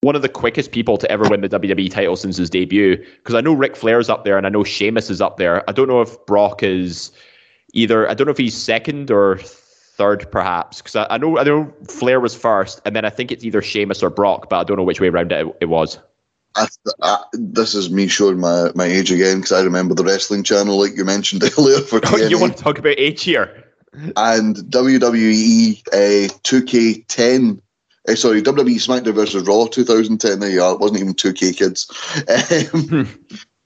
one 0.00 0.14
of 0.14 0.22
the 0.22 0.28
quickest 0.28 0.70
people 0.70 0.98
to 0.98 1.10
ever 1.10 1.26
win 1.28 1.40
the 1.40 1.48
WWE 1.48 1.90
title 1.90 2.16
since 2.16 2.36
his 2.36 2.50
debut. 2.50 2.96
Because 2.96 3.34
I 3.34 3.40
know 3.40 3.54
Ric 3.54 3.74
Flair's 3.74 4.10
up 4.10 4.24
there 4.24 4.36
and 4.36 4.46
I 4.46 4.50
know 4.50 4.62
Sheamus 4.62 5.08
is 5.08 5.22
up 5.22 5.38
there. 5.38 5.68
I 5.68 5.72
don't 5.72 5.88
know 5.88 6.02
if 6.02 6.26
Brock 6.26 6.62
is 6.62 7.10
either. 7.72 8.08
I 8.08 8.12
don't 8.12 8.26
know 8.26 8.32
if 8.32 8.38
he's 8.38 8.54
second 8.54 9.10
or 9.10 9.40
third, 9.96 10.30
perhaps. 10.30 10.78
Because 10.78 10.96
I, 10.96 11.06
I, 11.10 11.18
know 11.18 11.38
I 11.38 11.44
know 11.44 11.72
Flair 11.88 12.20
was 12.20 12.34
first, 12.34 12.80
and 12.84 12.94
then 12.94 13.04
I 13.04 13.10
think 13.10 13.32
it's 13.32 13.44
either 13.44 13.62
Sheamus 13.62 14.02
or 14.02 14.10
Brock, 14.10 14.48
but 14.48 14.58
I 14.58 14.64
don't 14.64 14.76
know 14.76 14.82
which 14.82 15.00
way 15.00 15.08
around 15.08 15.32
it, 15.32 15.46
it 15.60 15.66
was. 15.66 15.98
I, 16.56 16.66
I, 17.02 17.24
this 17.32 17.74
is 17.74 17.90
me 17.90 18.06
showing 18.06 18.38
my, 18.38 18.70
my 18.74 18.84
age 18.84 19.10
again 19.10 19.38
because 19.38 19.52
I 19.52 19.62
remember 19.62 19.94
the 19.94 20.04
wrestling 20.04 20.44
channel 20.44 20.78
like 20.78 20.96
you 20.96 21.04
mentioned 21.04 21.42
earlier. 21.58 21.80
For 21.80 22.00
oh, 22.04 22.16
you 22.16 22.38
want 22.38 22.56
to 22.56 22.62
talk 22.62 22.78
about 22.78 22.98
age 22.98 23.22
here? 23.22 23.64
And 24.16 24.56
WWE 24.56 25.86
uh, 25.88 26.32
2K10 26.42 27.60
uh, 28.06 28.14
sorry, 28.14 28.42
WWE 28.42 28.76
SmackDown 28.76 29.14
versus 29.14 29.46
Raw 29.46 29.66
2010. 29.66 30.40
There 30.40 30.50
you 30.50 30.62
are. 30.62 30.74
It 30.74 30.80
wasn't 30.80 31.00
even 31.00 31.14
2K 31.14 31.56
kids. 31.56 31.90
Um, 32.74 33.18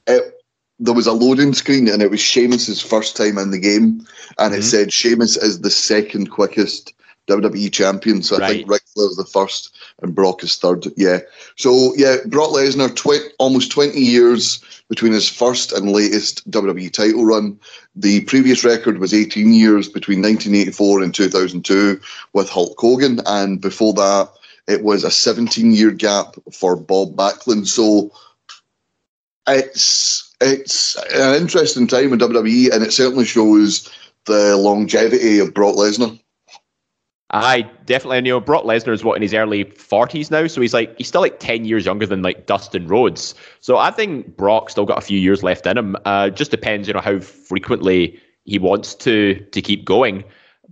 it, 0.07 0.38
there 0.79 0.95
was 0.95 1.07
a 1.07 1.13
loading 1.13 1.55
screen 1.55 1.89
and 1.89 2.03
it 2.03 2.11
was 2.11 2.21
Sheamus's 2.21 2.81
first 2.81 3.17
time 3.17 3.39
in 3.39 3.51
the 3.51 3.59
game, 3.59 4.07
and 4.39 4.53
mm-hmm. 4.53 4.61
it 4.61 4.63
said 4.63 4.93
Sheamus 4.93 5.37
is 5.37 5.61
the 5.61 5.71
second 5.71 6.31
quickest 6.31 6.95
WWE 7.29 7.73
champion. 7.73 8.23
So 8.23 8.37
I 8.37 8.39
right. 8.39 8.49
think 8.51 8.71
Ric 8.71 8.83
Flair's 8.95 9.17
the 9.17 9.25
first 9.25 9.77
and 10.03 10.15
Brock 10.15 10.43
is 10.43 10.57
third. 10.57 10.87
Yeah. 10.97 11.19
So 11.57 11.93
yeah, 11.97 12.17
Brock 12.27 12.51
Lesnar, 12.51 12.95
tw- 12.95 13.33
almost 13.39 13.71
20 13.71 13.99
years 13.99 14.61
between 14.89 15.13
his 15.13 15.29
first 15.29 15.73
and 15.73 15.93
latest 15.93 16.51
WWE 16.51 16.93
title 16.93 17.27
run. 17.27 17.59
The 17.95 18.23
previous 18.23 18.65
record 18.65 18.99
was 18.99 19.13
18 19.13 19.53
years 19.53 19.89
between 19.89 20.23
1984 20.23 21.03
and 21.03 21.15
2002 21.15 22.01
with 22.33 22.49
Hulk 22.49 22.79
Hogan, 22.79 23.21
and 23.27 23.61
before 23.61 23.93
that, 23.95 24.31
it 24.67 24.83
was 24.83 25.05
a 25.05 25.11
17 25.11 25.73
year 25.73 25.91
gap 25.91 26.37
for 26.53 26.77
Bob 26.77 27.15
Backlund. 27.15 27.67
So 27.67 28.13
it's 29.47 30.28
it's 30.41 30.97
an 31.15 31.35
interesting 31.41 31.87
time 31.87 32.13
in 32.13 32.19
WWE, 32.19 32.73
and 32.73 32.83
it 32.83 32.93
certainly 32.93 33.25
shows 33.25 33.91
the 34.27 34.57
longevity 34.57 35.39
of 35.39 35.55
Brock 35.55 35.77
Lesnar. 35.77 36.19
I 37.31 37.63
definitely. 37.85 38.19
You 38.19 38.35
know, 38.35 38.41
Brock 38.41 38.65
Lesnar 38.65 38.93
is 38.93 39.05
what 39.05 39.17
in 39.17 39.23
his 39.23 39.35
early 39.35 39.65
forties 39.65 40.31
now, 40.31 40.47
so 40.47 40.61
he's 40.61 40.73
like 40.73 40.97
he's 40.97 41.09
still 41.09 41.21
like 41.21 41.41
ten 41.41 41.65
years 41.65 41.85
younger 41.85 42.07
than 42.07 42.23
like 42.23 42.47
Dustin 42.47 42.87
Rhodes. 42.87 43.35
So 43.61 43.77
I 43.77 43.91
think 43.91 44.37
Brock 44.37 44.71
still 44.71 44.87
got 44.87 44.99
a 44.99 45.03
few 45.03 45.19
years 45.19 45.43
left 45.43 45.67
in 45.67 45.77
him. 45.77 45.97
Uh, 46.07 46.31
just 46.31 46.51
depends, 46.51 46.89
you 46.89 46.95
know, 46.95 47.01
how 47.01 47.21
frequently 47.21 48.19
he 48.45 48.59
wants 48.59 48.95
to 48.97 49.35
to 49.35 49.61
keep 49.61 49.85
going. 49.85 50.25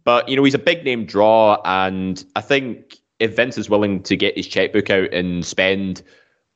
But 0.04 0.28
you 0.28 0.36
know, 0.36 0.44
he's 0.44 0.54
a 0.54 0.58
big 0.58 0.82
name 0.84 1.04
draw, 1.04 1.60
and 1.64 2.24
I 2.36 2.40
think 2.40 2.96
if 3.18 3.36
Vince 3.36 3.58
is 3.58 3.68
willing 3.68 4.02
to 4.04 4.16
get 4.16 4.36
his 4.36 4.46
checkbook 4.46 4.88
out 4.88 5.12
and 5.12 5.44
spend 5.44 6.02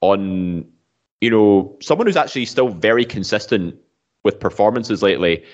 on, 0.01 0.67
you 1.21 1.31
know, 1.31 1.77
someone 1.81 2.07
who's 2.07 2.17
actually 2.17 2.47
still 2.47 2.69
very 2.69 3.05
consistent 3.05 3.75
with 4.25 4.41
performances 4.41 5.03
lately, 5.03 5.45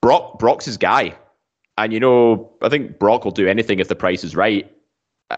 Brock 0.00 0.38
Brock's 0.38 0.64
his 0.64 0.76
guy. 0.76 1.14
And 1.78 1.92
you 1.92 2.00
know, 2.00 2.50
I 2.62 2.68
think 2.68 2.98
Brock 2.98 3.24
will 3.24 3.32
do 3.32 3.48
anything 3.48 3.80
if 3.80 3.88
the 3.88 3.96
price 3.96 4.24
is 4.24 4.34
right, 4.34 4.70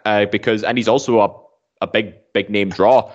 uh, 0.04 0.26
because 0.26 0.62
and 0.62 0.78
he's 0.78 0.88
also 0.88 1.20
a 1.20 1.34
a 1.80 1.86
big 1.86 2.14
big 2.32 2.50
name 2.50 2.70
draw. 2.70 3.10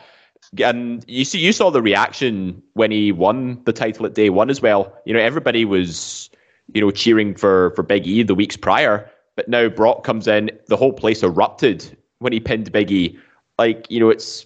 And 0.61 1.05
you 1.07 1.23
see, 1.23 1.39
you 1.39 1.53
saw 1.53 1.69
the 1.69 1.81
reaction 1.81 2.61
when 2.73 2.91
he 2.91 3.11
won 3.11 3.61
the 3.63 3.71
title 3.71 4.05
at 4.05 4.13
day 4.13 4.29
one 4.29 4.49
as 4.49 4.61
well. 4.61 4.93
You 5.05 5.13
know, 5.13 5.19
everybody 5.19 5.63
was 5.63 6.29
you 6.73 6.81
know 6.81 6.91
cheering 6.91 7.35
for 7.35 7.71
for 7.75 7.83
Big 7.83 8.05
E 8.07 8.23
the 8.23 8.35
weeks 8.35 8.57
prior, 8.57 9.09
but 9.35 9.47
now 9.47 9.69
Brock 9.69 10.03
comes 10.03 10.27
in, 10.27 10.51
the 10.67 10.77
whole 10.77 10.93
place 10.93 11.23
erupted 11.23 11.97
when 12.19 12.33
he 12.33 12.39
pinned 12.39 12.71
Big 12.71 12.91
E. 12.91 13.17
Like 13.57 13.85
you 13.89 13.99
know, 13.99 14.09
it's 14.09 14.45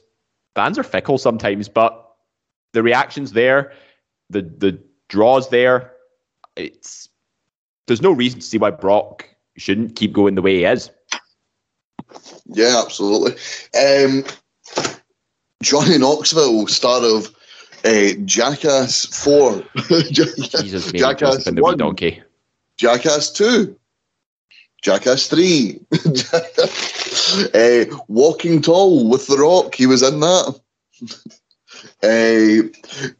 fans 0.58 0.80
are 0.80 0.84
fickle 0.84 1.20
sometimes, 1.20 1.70
but 1.70 2.16
the 2.74 2.82
reactions 2.82 3.34
there, 3.34 3.74
the 4.32 4.41
the 4.41 4.82
draws 5.08 5.49
there, 5.49 5.93
it's 6.55 7.10
there's 7.86 8.01
no 8.01 8.12
reason 8.12 8.39
to 8.39 8.45
see 8.45 8.58
why 8.58 8.72
Brock 8.72 9.30
shouldn't 9.55 9.95
keep 9.95 10.14
going 10.14 10.34
the 10.34 10.41
way 10.41 10.55
he 10.55 10.66
is. 10.66 10.89
Yeah, 12.47 12.82
absolutely. 12.84 13.34
Um, 13.80 14.24
Johnny 15.62 15.99
Knoxville, 15.99 16.66
star 16.66 17.03
of 17.03 17.36
uh, 17.86 18.14
Jackass 18.26 19.05
4. 19.24 19.64
Jesus, 20.12 20.91
Jackass 20.91 21.45
1. 21.45 21.78
Donkey. 21.78 22.24
Jackass 22.78 23.32
2. 23.32 23.76
Jackass 24.82 25.28
3. 25.28 25.80
uh, 27.53 27.97
Walking 28.07 28.61
Tall 28.61 29.09
with 29.09 29.28
The 29.28 29.38
Rock. 29.38 29.75
He 29.75 29.88
was 29.88 30.03
in 30.03 30.19
that. 30.19 30.59
uh, 32.03 33.07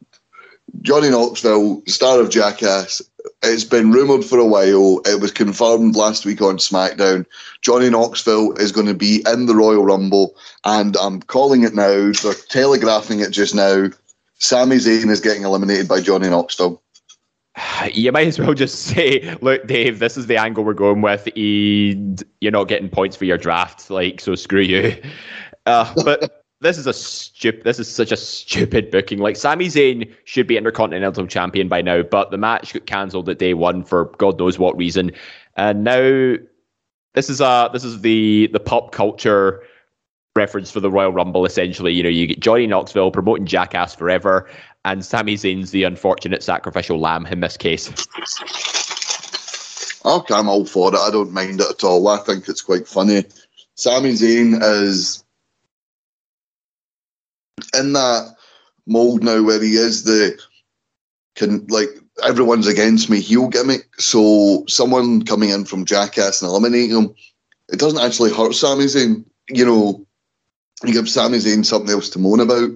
Johnny 0.82 1.10
Knoxville, 1.10 1.82
star 1.86 2.20
of 2.20 2.30
Jackass, 2.30 3.02
it's 3.42 3.64
been 3.64 3.90
rumoured 3.92 4.24
for 4.24 4.38
a 4.38 4.46
while. 4.46 5.00
It 5.04 5.20
was 5.20 5.30
confirmed 5.30 5.96
last 5.96 6.24
week 6.24 6.40
on 6.40 6.58
SmackDown. 6.58 7.26
Johnny 7.62 7.90
Knoxville 7.90 8.52
is 8.54 8.72
going 8.72 8.86
to 8.86 8.94
be 8.94 9.24
in 9.30 9.46
the 9.46 9.54
Royal 9.54 9.84
Rumble, 9.84 10.36
and 10.64 10.96
I'm 10.96 11.22
calling 11.22 11.62
it 11.64 11.74
now. 11.74 12.12
They're 12.12 12.34
telegraphing 12.48 13.20
it 13.20 13.30
just 13.30 13.54
now. 13.54 13.88
Sami 14.38 14.76
Zayn 14.76 15.10
is 15.10 15.20
getting 15.20 15.42
eliminated 15.42 15.88
by 15.88 16.00
Johnny 16.00 16.28
Knoxville. 16.28 16.80
You 17.92 18.12
might 18.12 18.26
as 18.26 18.38
well 18.38 18.54
just 18.54 18.84
say, 18.84 19.36
"Look, 19.40 19.66
Dave, 19.66 19.98
this 19.98 20.16
is 20.16 20.26
the 20.26 20.36
angle 20.36 20.64
we're 20.64 20.74
going 20.74 21.00
with. 21.00 21.26
and 21.36 22.22
You're 22.40 22.52
not 22.52 22.68
getting 22.68 22.88
points 22.88 23.16
for 23.16 23.24
your 23.24 23.38
draft, 23.38 23.90
like 23.90 24.20
so. 24.20 24.34
Screw 24.34 24.60
you." 24.60 24.96
Uh, 25.66 25.92
but 26.02 26.44
this 26.62 26.78
is 26.78 26.86
a 26.86 26.94
stupid. 26.94 27.62
This 27.64 27.78
is 27.78 27.94
such 27.94 28.10
a 28.10 28.16
stupid 28.16 28.90
booking. 28.90 29.18
Like 29.18 29.36
Sami 29.36 29.66
Zayn 29.66 30.10
should 30.24 30.46
be 30.46 30.56
Intercontinental 30.56 31.26
Champion 31.26 31.68
by 31.68 31.82
now, 31.82 32.00
but 32.00 32.30
the 32.30 32.38
match 32.38 32.72
got 32.72 32.86
cancelled 32.86 33.28
at 33.28 33.38
day 33.38 33.52
one 33.52 33.84
for 33.84 34.06
God 34.16 34.38
knows 34.38 34.58
what 34.58 34.78
reason, 34.78 35.12
and 35.56 35.84
now 35.84 36.36
this 37.12 37.28
is 37.28 37.42
a 37.42 37.68
this 37.74 37.84
is 37.84 38.00
the 38.00 38.48
the 38.54 38.60
pop 38.60 38.92
culture 38.92 39.62
reference 40.38 40.70
for 40.70 40.80
the 40.80 40.90
Royal 40.90 41.12
Rumble. 41.12 41.44
Essentially, 41.44 41.92
you 41.92 42.02
know, 42.02 42.08
you 42.08 42.28
get 42.28 42.40
Johnny 42.40 42.66
Knoxville 42.66 43.10
promoting 43.10 43.44
Jackass 43.44 43.94
Forever, 43.94 44.48
and 44.84 45.04
Sami 45.04 45.34
Zayn's 45.34 45.72
the 45.72 45.82
unfortunate 45.82 46.42
sacrificial 46.42 46.98
lamb 46.98 47.26
in 47.26 47.40
this 47.40 47.56
case. 47.56 47.90
Okay, 50.04 50.34
I'm 50.34 50.48
all 50.48 50.64
for 50.64 50.94
it. 50.94 50.96
I 50.96 51.10
don't 51.10 51.32
mind 51.32 51.60
it 51.60 51.68
at 51.68 51.84
all. 51.84 52.08
I 52.08 52.18
think 52.18 52.48
it's 52.48 52.62
quite 52.62 52.88
funny. 52.88 53.24
Sami 53.74 54.12
Zayn 54.12 54.62
is 54.62 55.24
in 57.76 57.92
that 57.92 58.34
mold 58.86 59.22
now 59.22 59.42
where 59.42 59.60
he 59.60 59.74
is 59.74 60.04
the 60.04 60.40
can 61.34 61.66
like 61.66 61.90
everyone's 62.24 62.66
against 62.66 63.10
me 63.10 63.20
heel 63.20 63.48
gimmick. 63.48 63.88
So 63.98 64.64
someone 64.66 65.24
coming 65.24 65.50
in 65.50 65.64
from 65.64 65.84
Jackass 65.84 66.42
and 66.42 66.48
eliminating 66.48 66.96
him, 66.96 67.14
it 67.68 67.78
doesn't 67.78 68.02
actually 68.02 68.32
hurt 68.32 68.54
Sami 68.54 68.84
Zayn. 68.84 69.24
You 69.48 69.66
know, 69.66 70.06
you 70.84 70.92
give 70.92 71.08
Sami 71.08 71.38
Zayn 71.38 71.64
something 71.64 71.90
else 71.90 72.08
to 72.10 72.18
moan 72.18 72.40
about. 72.40 72.70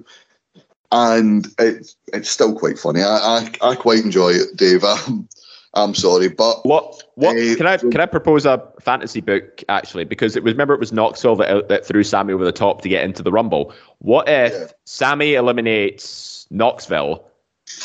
And 0.91 1.47
it's 1.57 1.95
it's 2.13 2.29
still 2.29 2.55
quite 2.55 2.77
funny. 2.77 3.01
I 3.01 3.49
I, 3.61 3.69
I 3.71 3.75
quite 3.75 4.03
enjoy 4.03 4.29
it, 4.29 4.55
Dave. 4.55 4.83
I'm, 4.87 5.27
I'm 5.75 5.95
sorry, 5.95 6.29
but 6.29 6.63
what 6.65 7.01
what 7.15 7.35
uh, 7.35 7.55
can 7.55 7.65
I 7.65 7.77
can 7.77 7.99
I 7.99 8.05
propose 8.05 8.45
a 8.45 8.63
fantasy 8.79 9.21
book 9.21 9.63
actually? 9.69 10.03
Because 10.03 10.35
it 10.35 10.43
was 10.43 10.53
remember 10.53 10.75
it 10.75 10.79
was 10.79 10.93
Knoxville 10.93 11.35
that 11.37 11.67
that 11.69 11.85
threw 11.85 12.03
Sammy 12.03 12.31
over 12.33 12.45
the 12.45 12.51
top 12.51 12.81
to 12.81 12.89
get 12.89 13.03
into 13.03 13.23
the 13.23 13.31
Rumble. 13.31 13.73
What 13.99 14.29
if 14.29 14.53
yeah. 14.53 14.67
Sami 14.85 15.33
eliminates 15.33 16.45
Knoxville, 16.51 17.25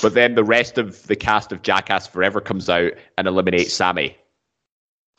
but 0.03 0.12
then 0.12 0.35
the 0.35 0.45
rest 0.45 0.77
of 0.77 1.03
the 1.07 1.16
cast 1.16 1.51
of 1.51 1.62
Jackass 1.62 2.07
Forever 2.07 2.43
comes 2.43 2.69
out 2.69 2.93
and 3.16 3.27
eliminates 3.27 3.73
Sammy? 3.73 4.19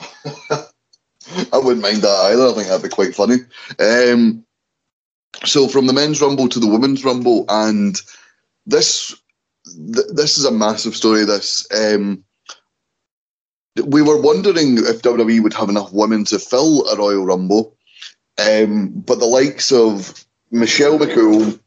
I 0.00 1.58
wouldn't 1.58 1.82
mind 1.82 2.02
that 2.02 2.30
either. 2.32 2.46
I 2.46 2.52
think 2.54 2.68
that'd 2.68 2.82
be 2.82 2.88
quite 2.88 3.16
funny. 3.16 3.38
Um, 3.80 4.44
so 5.44 5.68
from 5.68 5.86
the 5.86 5.92
men's 5.92 6.20
rumble 6.20 6.48
to 6.48 6.60
the 6.60 6.66
women's 6.66 7.04
rumble, 7.04 7.44
and 7.48 8.00
this 8.66 9.14
th- 9.64 10.06
this 10.12 10.38
is 10.38 10.44
a 10.44 10.50
massive 10.50 10.96
story. 10.96 11.24
This 11.24 11.66
um, 11.72 12.24
we 13.84 14.02
were 14.02 14.20
wondering 14.20 14.78
if 14.78 15.02
WWE 15.02 15.42
would 15.42 15.54
have 15.54 15.68
enough 15.68 15.92
women 15.92 16.24
to 16.26 16.38
fill 16.38 16.86
a 16.88 16.96
Royal 16.96 17.24
Rumble, 17.24 17.76
um, 18.38 18.90
but 18.90 19.18
the 19.18 19.26
likes 19.26 19.72
of 19.72 20.24
Michelle 20.50 20.98
McCool, 20.98 21.58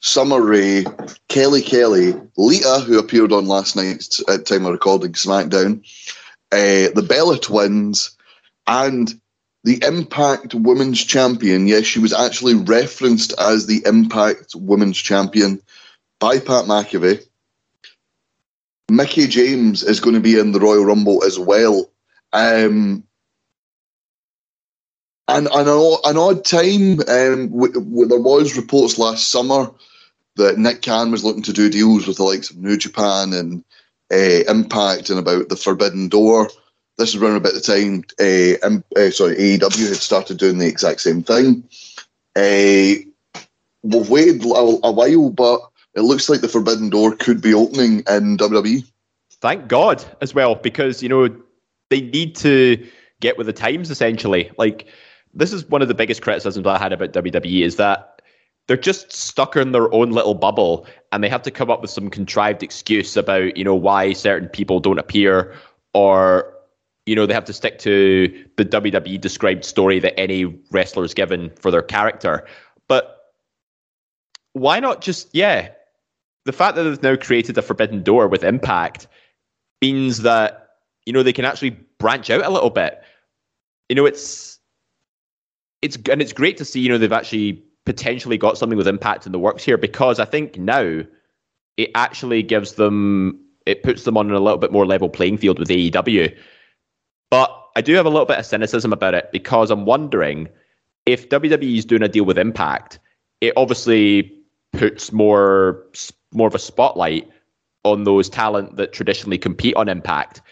Summer 0.00 0.42
Rae, 0.42 0.84
Kelly 1.28 1.62
Kelly, 1.62 2.14
Lita, 2.36 2.80
who 2.80 2.98
appeared 2.98 3.32
on 3.32 3.46
last 3.46 3.76
night's 3.76 4.22
at 4.28 4.46
time 4.46 4.66
of 4.66 4.72
recording 4.72 5.12
SmackDown, 5.12 5.80
uh, 6.52 6.92
the 6.94 7.06
Bella 7.06 7.38
Twins, 7.38 8.16
and 8.66 9.20
the 9.66 9.82
Impact 9.84 10.54
Women's 10.54 11.02
Champion. 11.02 11.66
Yes, 11.66 11.86
she 11.86 11.98
was 11.98 12.12
actually 12.12 12.54
referenced 12.54 13.34
as 13.36 13.66
the 13.66 13.82
Impact 13.84 14.54
Women's 14.54 14.96
Champion 14.96 15.60
by 16.20 16.38
Pat 16.38 16.66
McAfee. 16.66 17.26
Mickie 18.88 19.26
James 19.26 19.82
is 19.82 19.98
going 19.98 20.14
to 20.14 20.20
be 20.20 20.38
in 20.38 20.52
the 20.52 20.60
Royal 20.60 20.84
Rumble 20.84 21.24
as 21.24 21.36
well. 21.36 21.90
Um, 22.32 23.02
and 25.26 25.48
an, 25.48 25.96
an 26.04 26.16
odd 26.16 26.44
time, 26.44 27.00
um, 27.00 27.48
w- 27.48 27.72
w- 27.72 28.06
there 28.06 28.20
was 28.20 28.56
reports 28.56 28.98
last 28.98 29.28
summer 29.28 29.72
that 30.36 30.58
Nick 30.58 30.82
Khan 30.82 31.10
was 31.10 31.24
looking 31.24 31.42
to 31.42 31.52
do 31.52 31.68
deals 31.68 32.06
with 32.06 32.18
the 32.18 32.22
likes 32.22 32.50
of 32.50 32.58
New 32.58 32.76
Japan 32.76 33.32
and 33.32 33.64
uh, 34.12 34.48
Impact 34.48 35.10
and 35.10 35.18
about 35.18 35.48
the 35.48 35.56
Forbidden 35.56 36.08
Door. 36.08 36.50
This 36.98 37.14
is 37.14 37.20
around 37.20 37.36
about 37.36 37.52
the 37.52 37.60
time 37.60 38.04
uh, 38.20 39.00
uh, 39.00 39.10
sorry 39.10 39.36
AEW 39.36 39.88
had 39.88 39.96
started 39.96 40.38
doing 40.38 40.58
the 40.58 40.66
exact 40.66 41.00
same 41.00 41.22
thing. 41.22 41.62
Uh, 42.34 43.04
we've 43.82 44.10
waited 44.10 44.44
a, 44.44 44.78
a 44.84 44.92
while, 44.92 45.30
but 45.30 45.60
it 45.94 46.02
looks 46.02 46.28
like 46.28 46.40
the 46.40 46.48
Forbidden 46.48 46.90
Door 46.90 47.16
could 47.16 47.40
be 47.40 47.54
opening 47.54 47.98
in 48.08 48.36
WWE. 48.36 48.84
Thank 49.40 49.68
God 49.68 50.04
as 50.20 50.34
well, 50.34 50.54
because 50.54 51.02
you 51.02 51.08
know 51.08 51.28
they 51.90 52.00
need 52.00 52.34
to 52.36 52.86
get 53.20 53.36
with 53.36 53.46
the 53.46 53.52
times. 53.52 53.90
Essentially, 53.90 54.50
like 54.58 54.86
this 55.34 55.52
is 55.52 55.66
one 55.66 55.82
of 55.82 55.88
the 55.88 55.94
biggest 55.94 56.22
criticisms 56.22 56.66
I 56.66 56.78
had 56.78 56.92
about 56.92 57.12
WWE 57.12 57.62
is 57.62 57.76
that 57.76 58.22
they're 58.66 58.76
just 58.76 59.12
stuck 59.12 59.54
in 59.54 59.72
their 59.72 59.92
own 59.94 60.10
little 60.10 60.34
bubble, 60.34 60.86
and 61.12 61.22
they 61.22 61.28
have 61.28 61.42
to 61.42 61.50
come 61.50 61.70
up 61.70 61.82
with 61.82 61.90
some 61.90 62.10
contrived 62.10 62.62
excuse 62.62 63.16
about 63.16 63.56
you 63.56 63.64
know 63.64 63.74
why 63.74 64.12
certain 64.12 64.48
people 64.48 64.80
don't 64.80 64.98
appear, 64.98 65.54
or 65.92 66.55
you 67.06 67.14
know 67.14 67.24
they 67.24 67.34
have 67.34 67.44
to 67.44 67.52
stick 67.52 67.78
to 67.78 68.44
the 68.56 68.64
WWE 68.64 69.20
described 69.20 69.64
story 69.64 69.98
that 70.00 70.18
any 70.18 70.44
wrestler 70.70 71.04
is 71.04 71.14
given 71.14 71.50
for 71.58 71.70
their 71.70 71.82
character. 71.82 72.46
But 72.88 73.16
why 74.52 74.80
not 74.80 75.00
just 75.00 75.28
yeah 75.32 75.68
the 76.44 76.52
fact 76.52 76.76
that 76.76 76.84
they've 76.84 77.02
now 77.02 77.16
created 77.16 77.56
a 77.58 77.62
forbidden 77.62 78.02
door 78.02 78.28
with 78.28 78.44
impact 78.44 79.06
means 79.82 80.22
that 80.22 80.70
you 81.04 81.12
know 81.12 81.22
they 81.22 81.32
can 81.32 81.44
actually 81.44 81.70
branch 81.98 82.30
out 82.30 82.44
a 82.44 82.50
little 82.50 82.70
bit 82.70 83.02
you 83.88 83.94
know 83.94 84.06
it's 84.06 84.58
it's 85.82 85.96
and 86.10 86.22
it's 86.22 86.32
great 86.32 86.56
to 86.56 86.64
see 86.64 86.80
you 86.80 86.88
know 86.88 86.98
they've 86.98 87.12
actually 87.12 87.62
potentially 87.84 88.38
got 88.38 88.58
something 88.58 88.78
with 88.78 88.88
impact 88.88 89.26
in 89.26 89.32
the 89.32 89.38
works 89.38 89.62
here 89.62 89.76
because 89.76 90.18
i 90.18 90.24
think 90.24 90.58
now 90.58 91.02
it 91.76 91.90
actually 91.94 92.42
gives 92.42 92.72
them 92.72 93.38
it 93.66 93.82
puts 93.82 94.04
them 94.04 94.16
on 94.16 94.30
a 94.30 94.40
little 94.40 94.58
bit 94.58 94.72
more 94.72 94.86
level 94.86 95.08
playing 95.08 95.36
field 95.36 95.58
with 95.58 95.68
AEW 95.68 96.34
but 97.30 97.68
i 97.76 97.80
do 97.80 97.94
have 97.94 98.06
a 98.06 98.10
little 98.10 98.26
bit 98.26 98.38
of 98.38 98.46
cynicism 98.46 98.92
about 98.92 99.14
it 99.14 99.30
because 99.32 99.70
i'm 99.70 99.84
wondering 99.84 100.48
if 101.04 101.28
WWE 101.28 101.78
is 101.78 101.84
doing 101.84 102.02
a 102.02 102.08
deal 102.08 102.24
with 102.24 102.38
impact 102.38 102.98
it 103.40 103.52
obviously 103.56 104.36
puts 104.72 105.12
more 105.12 105.84
more 106.32 106.48
of 106.48 106.54
a 106.54 106.58
spotlight 106.58 107.28
on 107.84 108.04
those 108.04 108.28
talent 108.28 108.76
that 108.76 108.92
traditionally 108.92 109.38
compete 109.38 109.76
on 109.76 109.88
Impact. 109.88 110.42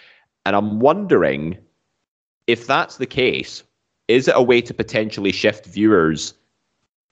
And 0.46 0.54
I'm 0.54 0.80
wondering 0.80 1.58
if 2.46 2.66
that's 2.66 2.96
the 2.96 3.06
case, 3.06 3.62
is 4.08 4.28
it 4.28 4.34
a 4.36 4.42
way 4.42 4.60
to 4.62 4.74
potentially 4.74 5.32
shift 5.32 5.66
viewers 5.66 6.34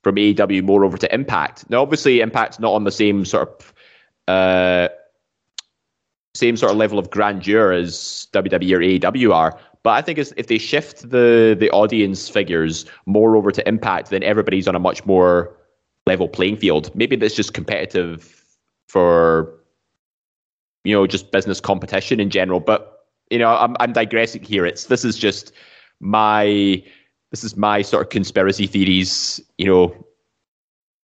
from 0.05 0.17
AEW 0.17 0.63
more 0.63 0.85
over 0.85 0.97
to 0.97 1.13
Impact? 1.13 1.69
Now, 1.71 1.83
obviously, 1.83 2.21
Impact's 2.21 2.61
not 2.61 2.73
on 2.73 2.85
the 2.85 2.93
same 2.93 3.25
sort 3.25 3.49
of 3.49 3.75
uh, 4.29 4.89
same 6.35 6.57
sort 6.57 6.73
of 6.73 6.79
level 6.79 6.99
of 6.99 7.11
grandeur 7.11 7.73
as 7.73 8.29
WWE 8.33 8.73
or 8.73 9.11
AEW 9.13 9.35
are. 9.35 9.59
But 9.83 9.91
I 9.91 10.03
think 10.03 10.19
if 10.19 10.47
they 10.47 10.59
shift 10.59 11.11
the 11.11 11.57
the 11.59 11.71
audience 11.71 12.29
figures 12.29 12.87
more 13.07 13.37
over 13.37 13.51
to 13.51 13.67
Impact, 13.69 14.11
then 14.11 14.23
everybody's 14.23 14.69
on 14.69 14.77
a 14.77 14.79
much 14.79 15.05
more 15.05 15.57
level 16.07 16.29
playing 16.29 16.57
field. 16.57 16.95
Maybe 16.95 17.17
that's 17.17 17.35
just 17.35 17.53
competitive 17.53 18.45
for 18.89 19.55
you 20.85 20.95
know 20.95 21.07
just 21.07 21.33
business 21.33 21.61
competition 21.61 22.21
in 22.21 22.31
general. 22.31 22.61
But 22.61 23.07
you 23.31 23.39
know, 23.39 23.49
I'm 23.49 23.77
I'm 23.81 23.93
digressing 23.93 24.43
here. 24.43 24.65
It's 24.65 24.85
this 24.85 25.05
is 25.05 25.19
just 25.19 25.53
my 25.99 26.83
this 27.31 27.43
is 27.43 27.57
my 27.57 27.83
sort 27.83 28.05
of 28.05 28.11
conspiracy 28.11 28.69
theories. 28.69 29.41
You 29.59 29.67
know, 29.67 30.07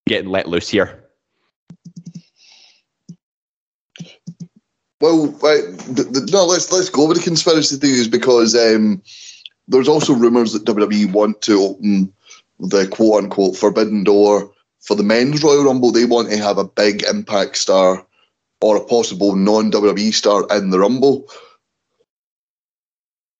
getting 0.06 0.30
let 0.30 0.48
loose 0.48 0.68
here. 0.68 1.07
Well, 5.00 5.28
right, 5.42 5.62
the, 5.86 6.02
the, 6.10 6.28
no, 6.32 6.44
let's 6.46 6.72
let's 6.72 6.88
go 6.88 7.06
with 7.06 7.18
the 7.18 7.22
conspiracy 7.22 7.76
theories 7.76 8.08
because 8.08 8.56
um, 8.56 9.00
there's 9.68 9.88
also 9.88 10.12
rumours 10.12 10.52
that 10.52 10.64
WWE 10.64 11.12
want 11.12 11.40
to 11.42 11.60
open 11.60 12.12
the 12.58 12.88
quote 12.88 13.22
unquote 13.22 13.56
forbidden 13.56 14.02
door 14.02 14.50
for 14.80 14.96
the 14.96 15.04
men's 15.04 15.42
Royal 15.42 15.64
Rumble. 15.64 15.92
They 15.92 16.04
want 16.04 16.30
to 16.30 16.38
have 16.38 16.58
a 16.58 16.64
big 16.64 17.04
Impact 17.04 17.56
star 17.56 18.04
or 18.60 18.76
a 18.76 18.84
possible 18.84 19.36
non 19.36 19.70
WWE 19.70 20.12
star 20.12 20.46
in 20.50 20.70
the 20.70 20.80
Rumble. 20.80 21.28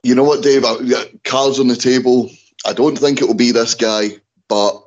You 0.05 0.15
know 0.15 0.25
what, 0.25 0.45
Dave? 0.45 0.65
I, 0.65 0.77
Cards 1.25 1.59
on 1.59 1.67
the 1.67 1.77
table. 1.77 2.31
I 2.65 2.73
don't 2.73 2.97
think 2.97 3.21
it 3.21 3.27
will 3.27 3.35
be 3.35 3.51
this 3.51 3.75
guy, 3.75 4.11
but 4.49 4.81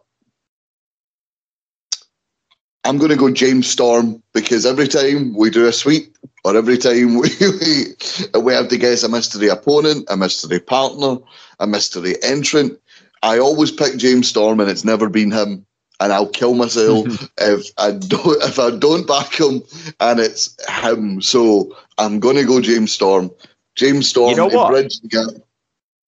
I'm 2.83 2.97
going 2.97 3.11
to 3.11 3.17
go 3.17 3.29
James 3.29 3.67
Storm 3.67 4.23
because 4.33 4.65
every 4.65 4.87
time 4.87 5.35
we 5.35 5.49
do 5.49 5.67
a 5.67 5.73
sweep 5.73 6.17
or 6.43 6.55
every 6.55 6.77
time 6.77 7.15
we, 7.19 7.29
we, 7.39 8.41
we 8.41 8.53
have 8.53 8.67
to 8.69 8.77
guess 8.77 9.03
a 9.03 9.09
mystery 9.09 9.47
opponent, 9.47 10.05
a 10.09 10.17
mystery 10.17 10.59
partner, 10.59 11.17
a 11.59 11.67
mystery 11.67 12.15
entrant, 12.23 12.79
I 13.23 13.37
always 13.39 13.71
pick 13.71 13.97
James 13.97 14.27
Storm 14.27 14.59
and 14.59 14.69
it's 14.69 14.85
never 14.85 15.09
been 15.09 15.31
him. 15.31 15.65
And 15.99 16.11
I'll 16.11 16.29
kill 16.29 16.55
myself 16.55 17.05
if 17.37 17.67
I 17.77 17.91
don't 17.91 18.43
if 18.43 18.57
I 18.57 18.71
don't 18.71 19.05
back 19.05 19.39
him 19.39 19.61
and 19.99 20.19
it's 20.19 20.57
him. 20.67 21.21
So 21.21 21.77
I'm 21.99 22.19
gonna 22.19 22.43
go 22.43 22.59
James 22.59 22.91
Storm. 22.91 23.29
James 23.75 24.07
Storm 24.07 24.31
you 24.31 24.35
know 24.35 24.47
what? 24.47 24.71
bridge 24.71 24.99
the 25.01 25.07
gap. 25.07 25.43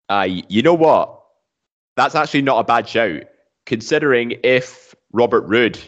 Uh, 0.09 0.27
you 0.49 0.63
know 0.63 0.73
what? 0.73 1.23
That's 1.95 2.15
actually 2.15 2.41
not 2.41 2.59
a 2.59 2.63
bad 2.63 2.89
shout, 2.89 3.25
considering 3.67 4.39
if 4.43 4.95
Robert 5.11 5.41
Roode 5.41 5.79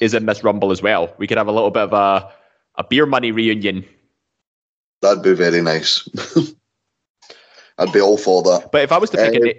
is 0.00 0.14
in 0.14 0.24
this 0.24 0.42
Rumble 0.42 0.70
as 0.70 0.80
well. 0.80 1.14
We 1.18 1.26
could 1.26 1.36
have 1.36 1.46
a 1.46 1.52
little 1.52 1.70
bit 1.70 1.82
of 1.82 1.92
a, 1.92 2.32
a 2.80 2.84
beer 2.84 3.06
money 3.06 3.30
reunion. 3.30 3.84
That'd 5.02 5.22
be 5.22 5.34
very 5.34 5.60
nice. 5.60 6.08
I'd 7.78 7.92
be 7.92 8.00
all 8.00 8.16
for 8.16 8.42
that. 8.42 8.72
But 8.72 8.82
if 8.82 8.90
I 8.90 8.98
was 8.98 9.10
to 9.10 9.18
pick 9.18 9.34
uh, 9.34 9.36
a 9.36 9.44
name, 9.44 9.54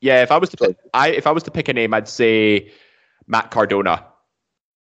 yeah, 0.00 0.22
if 0.22 0.30
I 0.30 0.36
was 0.36 0.50
to 0.50 0.56
pick, 0.58 0.76
I 0.94 1.08
if 1.08 1.26
I 1.26 1.32
was 1.32 1.42
to 1.44 1.50
pick 1.50 1.68
a 1.68 1.72
name, 1.72 1.92
I'd 1.94 2.08
say 2.08 2.70
Matt 3.26 3.50
Cardona. 3.50 4.04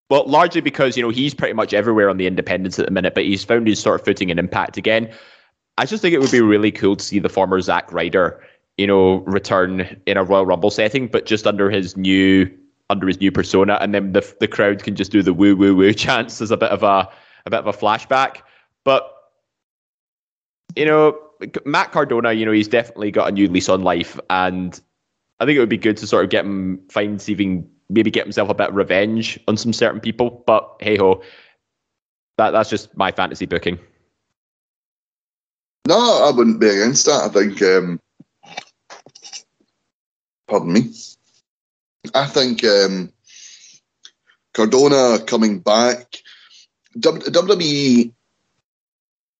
Well, 0.09 0.25
largely 0.27 0.61
because 0.61 0.95
you 0.95 1.03
know 1.03 1.09
he's 1.09 1.33
pretty 1.33 1.53
much 1.53 1.73
everywhere 1.73 2.09
on 2.09 2.17
the 2.17 2.27
independents 2.27 2.77
at 2.79 2.85
the 2.85 2.91
minute, 2.91 3.15
but 3.15 3.23
he's 3.23 3.43
found 3.43 3.65
his 3.67 3.79
sort 3.79 3.99
of 3.99 4.05
footing 4.05 4.29
and 4.29 4.39
impact 4.39 4.77
again. 4.77 5.11
I 5.77 5.85
just 5.85 6.01
think 6.01 6.13
it 6.13 6.19
would 6.19 6.31
be 6.31 6.41
really 6.41 6.71
cool 6.71 6.95
to 6.95 7.03
see 7.03 7.19
the 7.19 7.29
former 7.29 7.59
Zack 7.59 7.91
Ryder, 7.91 8.41
you 8.77 8.87
know, 8.87 9.17
return 9.25 10.01
in 10.05 10.17
a 10.17 10.23
Royal 10.23 10.45
Rumble 10.45 10.71
setting, 10.71 11.07
but 11.07 11.25
just 11.25 11.47
under 11.47 11.69
his 11.69 11.97
new 11.97 12.49
under 12.89 13.07
his 13.07 13.19
new 13.19 13.31
persona, 13.31 13.77
and 13.81 13.93
then 13.93 14.11
the 14.11 14.35
the 14.41 14.47
crowd 14.49 14.83
can 14.83 14.95
just 14.95 15.11
do 15.11 15.23
the 15.23 15.33
woo 15.33 15.55
woo 15.55 15.75
woo 15.75 15.93
chants 16.05 16.41
as 16.41 16.51
a 16.51 16.57
bit 16.57 16.71
of 16.71 16.83
a 16.83 17.09
a 17.45 17.49
bit 17.49 17.59
of 17.59 17.67
a 17.67 17.73
flashback. 17.73 18.41
But 18.83 19.11
you 20.75 20.85
know, 20.85 21.17
Matt 21.65 21.91
Cardona, 21.91 22.33
you 22.33 22.45
know, 22.45 22.51
he's 22.51 22.67
definitely 22.67 23.11
got 23.11 23.29
a 23.29 23.31
new 23.31 23.47
lease 23.47 23.69
on 23.69 23.83
life, 23.83 24.19
and 24.29 24.79
I 25.39 25.45
think 25.45 25.57
it 25.57 25.59
would 25.59 25.69
be 25.69 25.77
good 25.77 25.97
to 25.97 26.07
sort 26.07 26.23
of 26.23 26.29
get 26.29 26.45
him 26.45 26.81
find 26.89 27.27
even 27.29 27.69
maybe 27.89 28.11
get 28.11 28.25
himself 28.25 28.49
a 28.49 28.53
bit 28.53 28.69
of 28.69 28.75
revenge 28.75 29.39
on 29.47 29.57
some 29.57 29.73
certain 29.73 29.99
people. 29.99 30.43
But 30.45 30.77
hey 30.79 30.97
ho, 30.97 31.21
that 32.37 32.51
that's 32.51 32.69
just 32.69 32.95
my 32.97 33.11
fantasy 33.11 33.45
booking. 33.45 33.79
No, 35.87 36.25
I 36.27 36.35
wouldn't 36.35 36.59
be 36.59 36.67
against 36.67 37.05
that. 37.05 37.25
I 37.25 37.29
think, 37.29 37.61
um, 37.61 37.99
pardon 40.47 40.73
me. 40.73 40.91
I 42.15 42.25
think 42.25 42.63
um, 42.63 43.13
Cardona 44.53 45.19
coming 45.23 45.59
back, 45.59 46.23
WWE, 46.99 48.11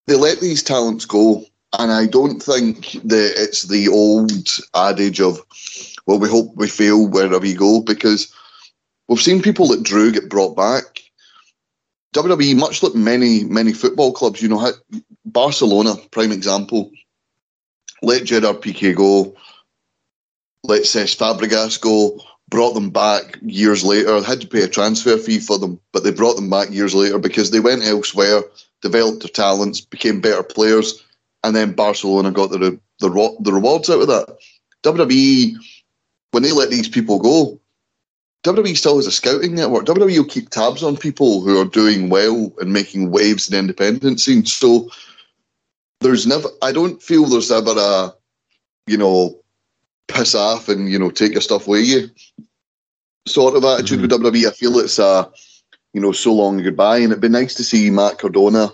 they 0.06 0.14
let 0.14 0.40
these 0.40 0.62
talents 0.62 1.04
go. 1.04 1.44
And 1.78 1.92
I 1.92 2.06
don't 2.06 2.40
think 2.40 2.92
that 3.04 3.34
it's 3.36 3.64
the 3.64 3.88
old 3.88 4.48
adage 4.74 5.20
of, 5.20 5.40
well, 6.06 6.18
we 6.18 6.28
hope 6.28 6.54
we 6.54 6.68
fail 6.68 7.06
wherever 7.08 7.38
we 7.38 7.54
go, 7.54 7.80
because 7.80 8.32
we've 9.08 9.20
seen 9.20 9.42
people 9.42 9.68
that 9.68 9.82
Drew 9.82 10.12
get 10.12 10.30
brought 10.30 10.56
back. 10.56 11.02
WWE, 12.14 12.56
much 12.56 12.82
like 12.82 12.94
many, 12.94 13.44
many 13.44 13.72
football 13.72 14.12
clubs, 14.12 14.40
you 14.40 14.48
know, 14.48 14.72
Barcelona, 15.26 15.96
prime 16.12 16.32
example, 16.32 16.90
let 18.00 18.24
Gerard 18.24 18.62
Piqué 18.62 18.94
go, 18.94 19.34
let 20.62 20.82
Cesc 20.82 21.16
Fabregas 21.16 21.78
go, 21.80 22.18
brought 22.48 22.74
them 22.74 22.90
back 22.90 23.38
years 23.42 23.84
later, 23.84 24.22
had 24.22 24.40
to 24.40 24.46
pay 24.46 24.62
a 24.62 24.68
transfer 24.68 25.16
fee 25.16 25.38
for 25.38 25.58
them, 25.58 25.80
but 25.92 26.04
they 26.04 26.12
brought 26.12 26.36
them 26.36 26.50
back 26.50 26.70
years 26.70 26.94
later 26.94 27.18
because 27.18 27.50
they 27.50 27.60
went 27.60 27.84
elsewhere, 27.84 28.42
developed 28.82 29.22
their 29.22 29.28
talents, 29.28 29.80
became 29.80 30.20
better 30.20 30.42
players, 30.42 31.04
and 31.42 31.54
then 31.54 31.72
Barcelona 31.72 32.30
got 32.30 32.50
the 32.50 32.78
the, 32.98 33.36
the 33.40 33.52
rewards 33.52 33.90
out 33.90 34.00
of 34.00 34.08
that. 34.08 34.38
WWE, 34.82 35.56
when 36.30 36.42
they 36.42 36.52
let 36.52 36.70
these 36.70 36.88
people 36.88 37.18
go, 37.18 37.60
WWE 38.44 38.76
still 38.76 38.96
has 38.96 39.06
a 39.06 39.12
scouting 39.12 39.54
network. 39.54 39.84
WWE 39.86 40.18
will 40.18 40.24
keep 40.24 40.50
tabs 40.50 40.82
on 40.82 40.96
people 40.96 41.40
who 41.42 41.60
are 41.60 41.64
doing 41.64 42.08
well 42.08 42.52
and 42.60 42.72
making 42.72 43.10
waves 43.10 43.50
in 43.50 43.58
independent 43.58 44.20
scene. 44.20 44.46
So 44.46 44.88
there's 46.00 46.26
never, 46.26 46.48
I 46.62 46.72
don't 46.72 47.02
feel 47.02 47.26
there's 47.26 47.50
ever 47.50 47.74
a, 47.76 48.14
you 48.86 48.96
know, 48.96 49.40
piss 50.08 50.34
off 50.34 50.68
and 50.68 50.90
you 50.90 50.98
know 50.98 51.10
take 51.10 51.32
your 51.32 51.40
stuff 51.40 51.66
with 51.66 51.84
you 51.84 52.10
sort 53.26 53.56
of 53.56 53.64
attitude 53.64 54.00
mm-hmm. 54.00 54.22
with 54.22 54.34
WWE. 54.34 54.48
I 54.48 54.52
feel 54.52 54.78
it's 54.78 54.98
a 54.98 55.30
you 55.92 56.00
know 56.00 56.12
so 56.12 56.32
long 56.32 56.62
goodbye, 56.62 56.98
and 56.98 57.12
it'd 57.12 57.20
be 57.20 57.28
nice 57.28 57.54
to 57.56 57.64
see 57.64 57.90
Matt 57.90 58.18
Cardona, 58.18 58.70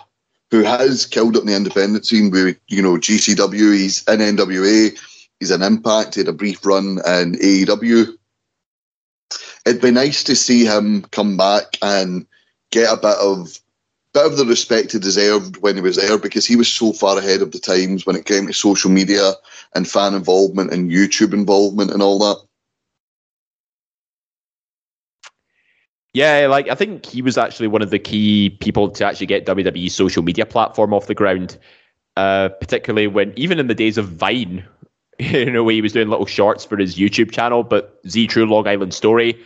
who 0.51 0.63
has 0.63 1.07
killed 1.07 1.37
it 1.37 1.41
in 1.41 1.47
the 1.47 1.57
independent 1.57 2.07
scene 2.07 2.31
with 2.31 2.59
you 2.69 2.83
know 2.83 2.97
GCW. 2.97 3.75
He's 3.75 4.05
in 4.05 4.21
NWA. 4.21 4.99
He's 5.41 5.51
an 5.51 5.63
Impact. 5.63 6.15
He 6.15 6.21
had 6.21 6.29
a 6.29 6.33
brief 6.33 6.65
run 6.65 6.99
in 7.05 7.35
AEW. 7.35 8.17
It'd 9.67 9.83
be 9.83 9.91
nice 9.91 10.23
to 10.25 10.37
see 10.37 10.65
him 10.65 11.03
come 11.11 11.37
back 11.37 11.79
and 11.83 12.27
get 12.71 12.93
a 12.93 12.97
bit 12.97 13.17
of 13.19 13.59
bit 14.13 14.27
of 14.27 14.37
the 14.37 14.47
respect 14.47 14.93
he 14.93 14.99
deserved 14.99 15.59
when 15.59 15.75
he 15.75 15.81
was 15.81 15.97
there 15.97 16.19
because 16.19 16.47
he 16.47 16.57
was 16.57 16.69
so 16.69 16.93
far 16.93 17.19
ahead 17.19 17.43
of 17.43 17.53
the 17.53 17.59
times 17.59 18.07
when 18.07 18.17
it 18.17 18.27
came 18.27 18.47
to 18.47 18.53
social 18.53 18.91
media 18.91 19.33
and 19.75 19.89
fan 19.89 20.15
involvement 20.15 20.73
and 20.73 20.91
YouTube 20.91 21.33
involvement 21.33 21.91
and 21.91 22.03
all 22.03 22.19
that. 22.19 22.37
Yeah, 26.15 26.47
like 26.49 26.69
I 26.69 26.75
think 26.75 27.07
he 27.07 27.23
was 27.23 27.39
actually 27.39 27.69
one 27.69 27.81
of 27.81 27.89
the 27.89 27.99
key 27.99 28.51
people 28.61 28.91
to 28.91 29.05
actually 29.05 29.27
get 29.27 29.47
WWE's 29.47 29.95
social 29.95 30.23
media 30.23 30.45
platform 30.45 30.93
off 30.93 31.07
the 31.07 31.15
ground. 31.15 31.59
Uh, 32.19 32.51
particularly 32.51 33.07
when 33.07 33.33
even 33.37 33.59
in 33.59 33.69
the 33.69 33.75
days 33.75 33.97
of 33.97 34.07
Vine, 34.07 34.63
in 35.19 35.57
a 35.57 35.63
way 35.63 35.75
he 35.75 35.81
was 35.81 35.95
doing 35.95 36.09
little 36.09 36.27
shorts 36.27 36.63
for 36.63 36.77
his 36.77 36.97
YouTube 36.97 37.33
channel, 37.33 37.63
but 37.63 37.99
Z 38.07 38.27
True 38.27 38.45
Long 38.45 38.69
Island 38.69 38.93
Story 38.93 39.43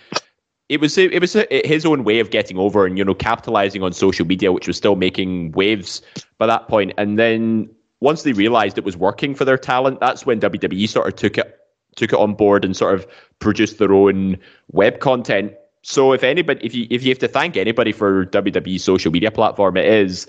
it 0.69 0.81
was 0.81 0.99
it 0.99 1.21
was 1.21 1.37
his 1.51 1.87
own 1.87 2.05
way 2.05 2.19
of 2.19 2.31
getting 2.31 2.59
over 2.59 2.87
and 2.87 2.99
you 2.99 3.05
know 3.05 3.15
capitalizing 3.15 3.83
on 3.83 3.93
social 3.93 4.27
media, 4.27 4.53
which 4.53 4.67
was 4.67 4.77
still 4.77 4.97
making 4.97 5.53
waves 5.53 6.03
by 6.39 6.47
that 6.47 6.69
point. 6.69 6.93
And 6.99 7.19
then 7.19 7.71
once 8.01 8.23
they 8.23 8.33
realized 8.33 8.77
it 8.77 8.85
was 8.85 8.97
working 8.97 9.35
for 9.35 9.45
their 9.45 9.59
talent, 9.59 10.01
that's 10.01 10.27
when 10.27 10.41
WWE 10.41 10.89
sort 10.89 11.07
of 11.07 11.17
took 11.17 11.39
it 11.39 11.59
took 11.95 12.13
it 12.13 12.19
on 12.19 12.35
board 12.35 12.65
and 12.65 12.77
sort 12.77 12.95
of 12.95 13.07
produced 13.39 13.79
their 13.79 13.93
own 13.93 14.39
web 14.73 15.01
content. 15.01 15.53
So 15.83 16.13
if 16.13 16.25
anybody, 16.25 16.65
if 16.65 16.75
you 16.75 16.87
if 16.91 17.05
you 17.05 17.11
have 17.11 17.19
to 17.21 17.29
thank 17.29 17.57
anybody 17.57 17.93
for 17.93 18.27
WWE's 18.27 18.83
social 18.83 19.13
media 19.13 19.31
platform, 19.31 19.77
it 19.77 19.87
is 19.87 20.27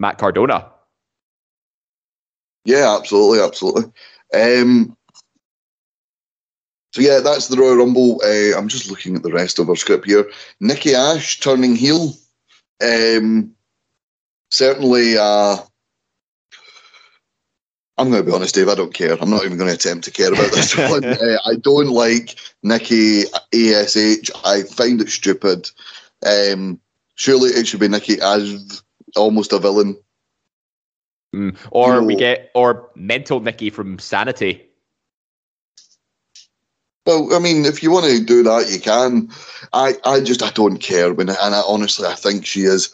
Matt 0.00 0.16
Cardona. 0.18 0.70
Yeah, 2.64 2.96
absolutely, 2.98 3.40
absolutely. 3.40 3.92
Um, 4.34 4.95
so 6.96 7.02
yeah, 7.02 7.20
that's 7.20 7.48
the 7.48 7.58
Royal 7.58 7.76
Rumble. 7.76 8.22
Uh, 8.24 8.56
I'm 8.56 8.68
just 8.68 8.88
looking 8.88 9.16
at 9.16 9.22
the 9.22 9.30
rest 9.30 9.58
of 9.58 9.68
our 9.68 9.76
script 9.76 10.06
here. 10.06 10.30
Nikki 10.60 10.94
Ash 10.94 11.38
turning 11.40 11.76
heel. 11.76 12.14
Um, 12.82 13.52
certainly, 14.50 15.18
uh, 15.18 15.58
I'm 17.98 18.08
going 18.08 18.24
to 18.24 18.30
be 18.30 18.34
honest, 18.34 18.54
Dave. 18.54 18.70
I 18.70 18.74
don't 18.74 18.94
care. 18.94 19.14
I'm 19.20 19.28
not 19.28 19.44
even 19.44 19.58
going 19.58 19.68
to 19.68 19.74
attempt 19.74 20.06
to 20.06 20.10
care 20.10 20.32
about 20.32 20.52
this 20.52 20.74
one. 20.90 21.04
Uh, 21.04 21.36
I 21.44 21.56
don't 21.56 21.90
like 21.90 22.36
Nikki 22.62 23.24
Ash. 23.24 24.30
I 24.42 24.62
find 24.62 24.98
it 25.02 25.10
stupid. 25.10 25.70
Um, 26.24 26.80
surely 27.14 27.50
it 27.50 27.66
should 27.66 27.80
be 27.80 27.88
Nikki 27.88 28.22
as 28.22 28.82
almost 29.16 29.52
a 29.52 29.58
villain. 29.58 29.98
Mm. 31.34 31.58
Or 31.72 32.02
we 32.02 32.16
get 32.16 32.50
or 32.54 32.88
mental 32.94 33.40
Nikki 33.40 33.68
from 33.68 33.98
Sanity. 33.98 34.65
Well, 37.06 37.32
I 37.34 37.38
mean, 37.38 37.64
if 37.64 37.82
you 37.82 37.92
want 37.92 38.06
to 38.06 38.24
do 38.24 38.42
that, 38.42 38.68
you 38.68 38.80
can. 38.80 39.30
I, 39.72 39.94
I 40.04 40.20
just, 40.20 40.42
I 40.42 40.50
don't 40.50 40.78
care. 40.78 41.14
When, 41.14 41.28
and 41.28 41.54
I, 41.54 41.62
honestly, 41.66 42.06
I 42.06 42.14
think 42.14 42.44
she 42.44 42.62
is 42.62 42.92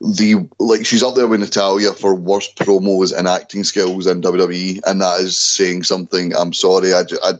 the 0.00 0.48
like 0.58 0.84
she's 0.84 1.02
up 1.02 1.14
there 1.14 1.28
with 1.28 1.40
Natalya 1.40 1.92
for 1.92 2.14
worst 2.14 2.56
promos 2.56 3.16
and 3.16 3.28
acting 3.28 3.62
skills 3.62 4.06
in 4.06 4.22
WWE, 4.22 4.80
and 4.86 5.00
that 5.00 5.20
is 5.20 5.38
saying 5.38 5.84
something. 5.84 6.34
I'm 6.34 6.52
sorry, 6.52 6.94
I, 6.94 7.02
I, 7.22 7.32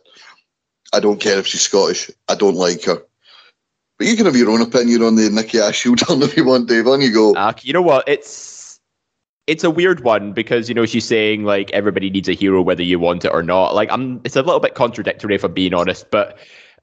I 0.93 1.01
don't 1.01 1.21
care 1.21 1.39
if 1.39 1.47
she's 1.47 1.63
Scottish. 1.63 2.11
I 2.29 2.35
don't 2.35 2.57
like 2.57 2.85
her. 2.85 3.03
But 3.99 4.07
you 4.07 4.17
can 4.17 4.27
have 4.27 4.37
your 4.37 4.51
own 4.51 4.61
opinion 4.61 5.03
on 5.03 5.17
the 5.17 5.31
Nikki 5.31 5.61
Ash 5.61 5.83
turn 5.83 6.23
if 6.23 6.37
you 6.37 6.45
want, 6.45 6.69
Dave. 6.69 6.87
On 6.87 7.01
you 7.01 7.13
go. 7.13 7.35
Uh, 7.35 7.55
you 7.63 7.73
know 7.73 7.83
what? 7.83 8.07
It's 8.07 8.52
it's 9.47 9.65
a 9.65 9.71
weird 9.71 10.05
one 10.05 10.33
because 10.33 10.69
you 10.69 10.75
know 10.75 10.87
she's 10.87 11.07
saying 11.07 11.45
like 11.45 11.71
everybody 11.73 12.11
needs 12.11 12.29
a 12.29 12.33
hero 12.33 12.63
whether 12.63 12.83
you 12.83 12.99
want 12.99 13.25
it 13.25 13.33
or 13.33 13.43
not. 13.43 13.75
Like 13.75 13.91
I'm, 13.91 14.21
it's 14.25 14.37
a 14.37 14.43
little 14.43 14.61
bit 14.61 14.75
contradictory 14.75 15.35
if 15.35 15.45
I'm 15.45 15.53
being 15.53 15.75
honest. 15.75 16.11
But 16.11 16.39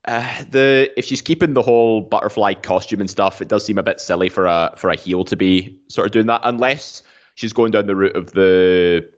uh, 0.06 0.44
the 0.50 0.92
if 0.98 1.06
she's 1.06 1.22
keeping 1.22 1.54
the 1.54 1.62
whole 1.62 2.02
butterfly 2.02 2.56
costume 2.56 3.00
and 3.00 3.10
stuff, 3.10 3.42
it 3.42 3.48
does 3.48 3.66
seem 3.66 3.78
a 3.78 3.84
bit 3.84 4.00
silly 4.00 4.30
for 4.30 4.46
a 4.46 4.74
for 4.78 4.90
a 4.90 4.96
heel 4.96 5.24
to 5.26 5.36
be 5.36 5.80
sort 5.90 6.08
of 6.08 6.12
doing 6.12 6.28
that 6.28 6.42
unless 6.44 7.04
she's 7.36 7.54
going 7.54 7.72
down 7.72 7.88
the 7.88 7.96
route 7.96 8.16
of 8.16 8.34
the 8.34 9.10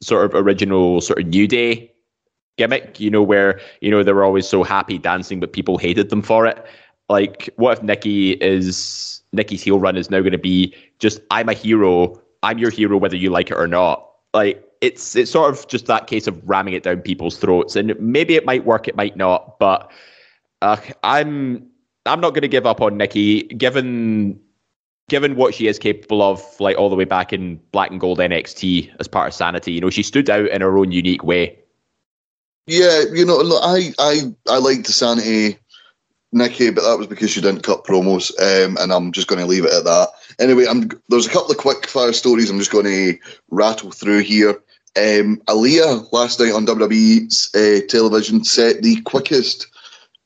sort 0.00 0.24
of 0.24 0.34
original 0.34 1.00
sort 1.00 1.18
of 1.18 1.26
new 1.26 1.46
day 1.46 1.92
gimmick. 2.56 2.98
You 2.98 3.10
know 3.10 3.22
where 3.22 3.60
you 3.80 3.90
know 3.90 4.02
they 4.02 4.12
were 4.12 4.24
always 4.24 4.48
so 4.48 4.62
happy 4.62 4.98
dancing, 4.98 5.38
but 5.40 5.52
people 5.52 5.76
hated 5.76 6.08
them 6.08 6.22
for 6.22 6.46
it. 6.46 6.64
Like, 7.08 7.50
what 7.56 7.78
if 7.78 7.84
Nikki 7.84 8.32
is 8.32 9.22
Nikki's 9.32 9.62
heel 9.62 9.78
run 9.78 9.96
is 9.96 10.10
now 10.10 10.20
going 10.20 10.32
to 10.32 10.38
be 10.38 10.74
just 10.98 11.20
I'm 11.30 11.48
a 11.48 11.52
hero, 11.52 12.20
I'm 12.46 12.58
your 12.58 12.70
hero 12.70 12.96
whether 12.96 13.16
you 13.16 13.30
like 13.30 13.50
it 13.50 13.56
or 13.56 13.66
not. 13.66 14.08
Like 14.32 14.64
it's 14.80 15.16
it's 15.16 15.32
sort 15.32 15.52
of 15.52 15.66
just 15.66 15.86
that 15.86 16.06
case 16.06 16.28
of 16.28 16.40
ramming 16.48 16.74
it 16.74 16.84
down 16.84 17.00
people's 17.00 17.38
throats, 17.38 17.74
and 17.74 17.98
maybe 17.98 18.36
it 18.36 18.46
might 18.46 18.64
work, 18.64 18.86
it 18.86 18.94
might 18.94 19.16
not, 19.16 19.58
but 19.58 19.90
uh, 20.62 20.76
I'm 21.02 21.66
I'm 22.06 22.20
not 22.20 22.30
going 22.30 22.42
to 22.42 22.48
give 22.48 22.64
up 22.64 22.80
on 22.80 22.96
Nikki, 22.96 23.42
given 23.42 24.38
given 25.08 25.34
what 25.34 25.54
she 25.54 25.66
is 25.66 25.78
capable 25.78 26.22
of, 26.22 26.42
like 26.60 26.76
all 26.78 26.88
the 26.88 26.94
way 26.94 27.04
back 27.04 27.32
in 27.32 27.60
Black 27.72 27.90
and 27.90 28.00
Gold 28.00 28.18
NXT 28.18 28.94
as 29.00 29.08
part 29.08 29.28
of 29.28 29.34
Sanity. 29.34 29.72
You 29.72 29.80
know, 29.80 29.90
she 29.90 30.02
stood 30.04 30.30
out 30.30 30.48
in 30.48 30.60
her 30.60 30.78
own 30.78 30.92
unique 30.92 31.24
way. 31.24 31.58
Yeah, 32.68 33.02
you 33.12 33.24
know, 33.24 33.38
look, 33.38 33.62
I 33.64 33.92
I 33.98 34.20
I 34.48 34.58
liked 34.58 34.86
the 34.86 34.92
Sanity 34.92 35.58
Nikki, 36.36 36.70
but 36.70 36.82
that 36.82 36.98
was 36.98 37.06
because 37.06 37.30
she 37.30 37.40
didn't 37.40 37.62
cut 37.62 37.84
promos, 37.84 38.30
um, 38.40 38.76
and 38.78 38.92
I'm 38.92 39.12
just 39.12 39.28
going 39.28 39.40
to 39.40 39.46
leave 39.46 39.64
it 39.64 39.72
at 39.72 39.84
that. 39.84 40.08
Anyway, 40.38 40.66
I'm 40.68 40.90
there's 41.08 41.26
a 41.26 41.30
couple 41.30 41.50
of 41.50 41.58
quick 41.58 41.86
fire 41.86 42.12
stories 42.12 42.50
I'm 42.50 42.58
just 42.58 42.70
going 42.70 42.86
to 42.86 43.18
rattle 43.50 43.90
through 43.90 44.20
here. 44.20 44.50
Um, 44.96 45.42
Aliyah 45.46 46.10
last 46.12 46.40
night 46.40 46.52
on 46.52 46.66
WWE's 46.66 47.54
uh, 47.54 47.86
television 47.88 48.44
set 48.44 48.82
the 48.82 49.00
quickest 49.02 49.66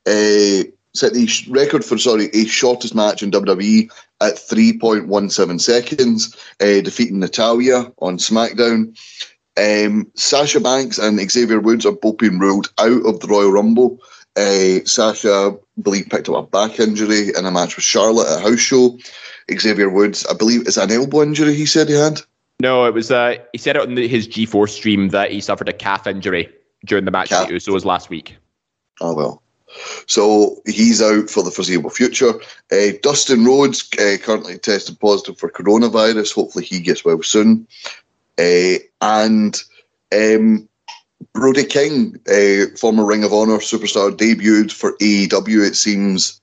uh, 0.06 0.64
set 0.94 1.12
the 1.12 1.26
sh- 1.26 1.48
record 1.48 1.84
for 1.84 1.98
sorry 1.98 2.26
a 2.32 2.44
shortest 2.46 2.94
match 2.94 3.22
in 3.22 3.30
WWE 3.30 3.90
at 4.20 4.34
3.17 4.34 5.60
seconds, 5.60 6.36
uh, 6.60 6.80
defeating 6.82 7.20
Natalya 7.20 7.92
on 7.98 8.18
SmackDown. 8.18 8.96
Um, 9.56 10.10
Sasha 10.14 10.60
Banks 10.60 10.98
and 10.98 11.18
Xavier 11.30 11.60
Woods 11.60 11.84
are 11.84 11.92
both 11.92 12.18
being 12.18 12.38
ruled 12.38 12.72
out 12.78 13.04
of 13.06 13.20
the 13.20 13.26
Royal 13.26 13.50
Rumble. 13.50 13.98
Uh, 14.36 14.84
Sasha, 14.84 15.32
I 15.32 15.80
believe, 15.80 16.08
picked 16.08 16.28
up 16.28 16.36
a 16.36 16.42
back 16.42 16.78
injury 16.78 17.30
in 17.36 17.46
a 17.46 17.50
match 17.50 17.76
with 17.76 17.84
Charlotte 17.84 18.28
at 18.28 18.38
a 18.38 18.50
house 18.50 18.60
show. 18.60 18.98
Xavier 19.52 19.90
Woods, 19.90 20.24
I 20.26 20.34
believe, 20.34 20.66
is 20.68 20.76
an 20.76 20.92
elbow 20.92 21.22
injury 21.22 21.54
he 21.54 21.66
said 21.66 21.88
he 21.88 21.94
had. 21.94 22.20
No, 22.60 22.84
it 22.84 22.94
was 22.94 23.10
uh, 23.10 23.36
he 23.52 23.58
said 23.58 23.76
it 23.76 23.82
on 23.82 23.94
the, 23.94 24.06
his 24.06 24.28
G4 24.28 24.68
stream 24.68 25.08
that 25.08 25.32
he 25.32 25.40
suffered 25.40 25.68
a 25.68 25.72
calf 25.72 26.06
injury 26.06 26.48
during 26.84 27.04
the 27.06 27.10
match 27.10 27.30
Calf. 27.30 27.48
the 27.48 27.54
Usos 27.54 27.84
last 27.84 28.10
week. 28.10 28.36
Oh 29.00 29.14
well. 29.14 29.42
So 30.06 30.60
he's 30.66 31.00
out 31.00 31.30
for 31.30 31.42
the 31.42 31.50
foreseeable 31.50 31.90
future. 31.90 32.34
Uh, 32.72 32.92
Dustin 33.02 33.44
Rhodes 33.44 33.88
uh, 33.98 34.16
currently 34.22 34.58
tested 34.58 34.98
positive 34.98 35.38
for 35.38 35.50
coronavirus. 35.50 36.34
Hopefully 36.34 36.64
he 36.64 36.80
gets 36.80 37.04
well 37.04 37.22
soon. 37.22 37.66
Uh, 38.36 38.78
and 39.00 39.62
um, 40.12 40.68
Brody 41.32 41.64
King, 41.64 42.18
uh, 42.28 42.76
former 42.76 43.04
Ring 43.04 43.24
of 43.24 43.32
Honor 43.32 43.58
superstar, 43.58 44.10
debuted 44.10 44.72
for 44.72 44.96
AEW. 44.98 45.66
It 45.66 45.76
seems 45.76 46.40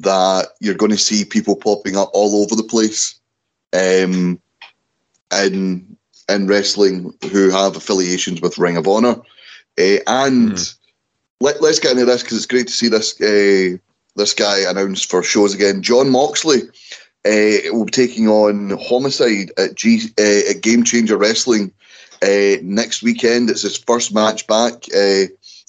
that 0.00 0.48
you're 0.60 0.74
going 0.74 0.90
to 0.90 0.98
see 0.98 1.24
people 1.24 1.56
popping 1.56 1.96
up 1.96 2.10
all 2.12 2.42
over 2.42 2.56
the 2.56 2.62
place 2.62 3.18
um, 3.72 4.40
in 5.32 5.96
in 6.28 6.46
wrestling 6.46 7.12
who 7.30 7.50
have 7.50 7.76
affiliations 7.76 8.40
with 8.40 8.58
Ring 8.58 8.76
of 8.76 8.88
Honor, 8.88 9.16
uh, 9.78 9.98
and 10.06 10.74
let, 11.40 11.62
us 11.62 11.78
get 11.78 11.92
into 11.92 12.06
this 12.06 12.22
because 12.22 12.38
it's 12.38 12.46
great 12.46 12.66
to 12.68 12.72
see 12.72 12.88
this 12.88 13.20
uh, 13.20 13.76
this 14.16 14.34
guy 14.34 14.60
announced 14.60 15.10
for 15.10 15.22
shows 15.22 15.54
again. 15.54 15.82
Jon 15.82 16.10
Moxley 16.10 16.62
uh, 17.26 17.72
will 17.72 17.84
be 17.84 17.90
taking 17.90 18.28
on 18.28 18.70
Homicide 18.80 19.50
at, 19.58 19.74
G, 19.74 20.08
uh, 20.18 20.50
at 20.50 20.62
Game 20.62 20.84
Changer 20.84 21.16
Wrestling 21.16 21.72
uh, 22.24 22.56
next 22.62 23.02
weekend. 23.02 23.50
It's 23.50 23.62
his 23.62 23.76
first 23.76 24.14
match 24.14 24.46
back. 24.46 24.86
Uh, 24.94 25.26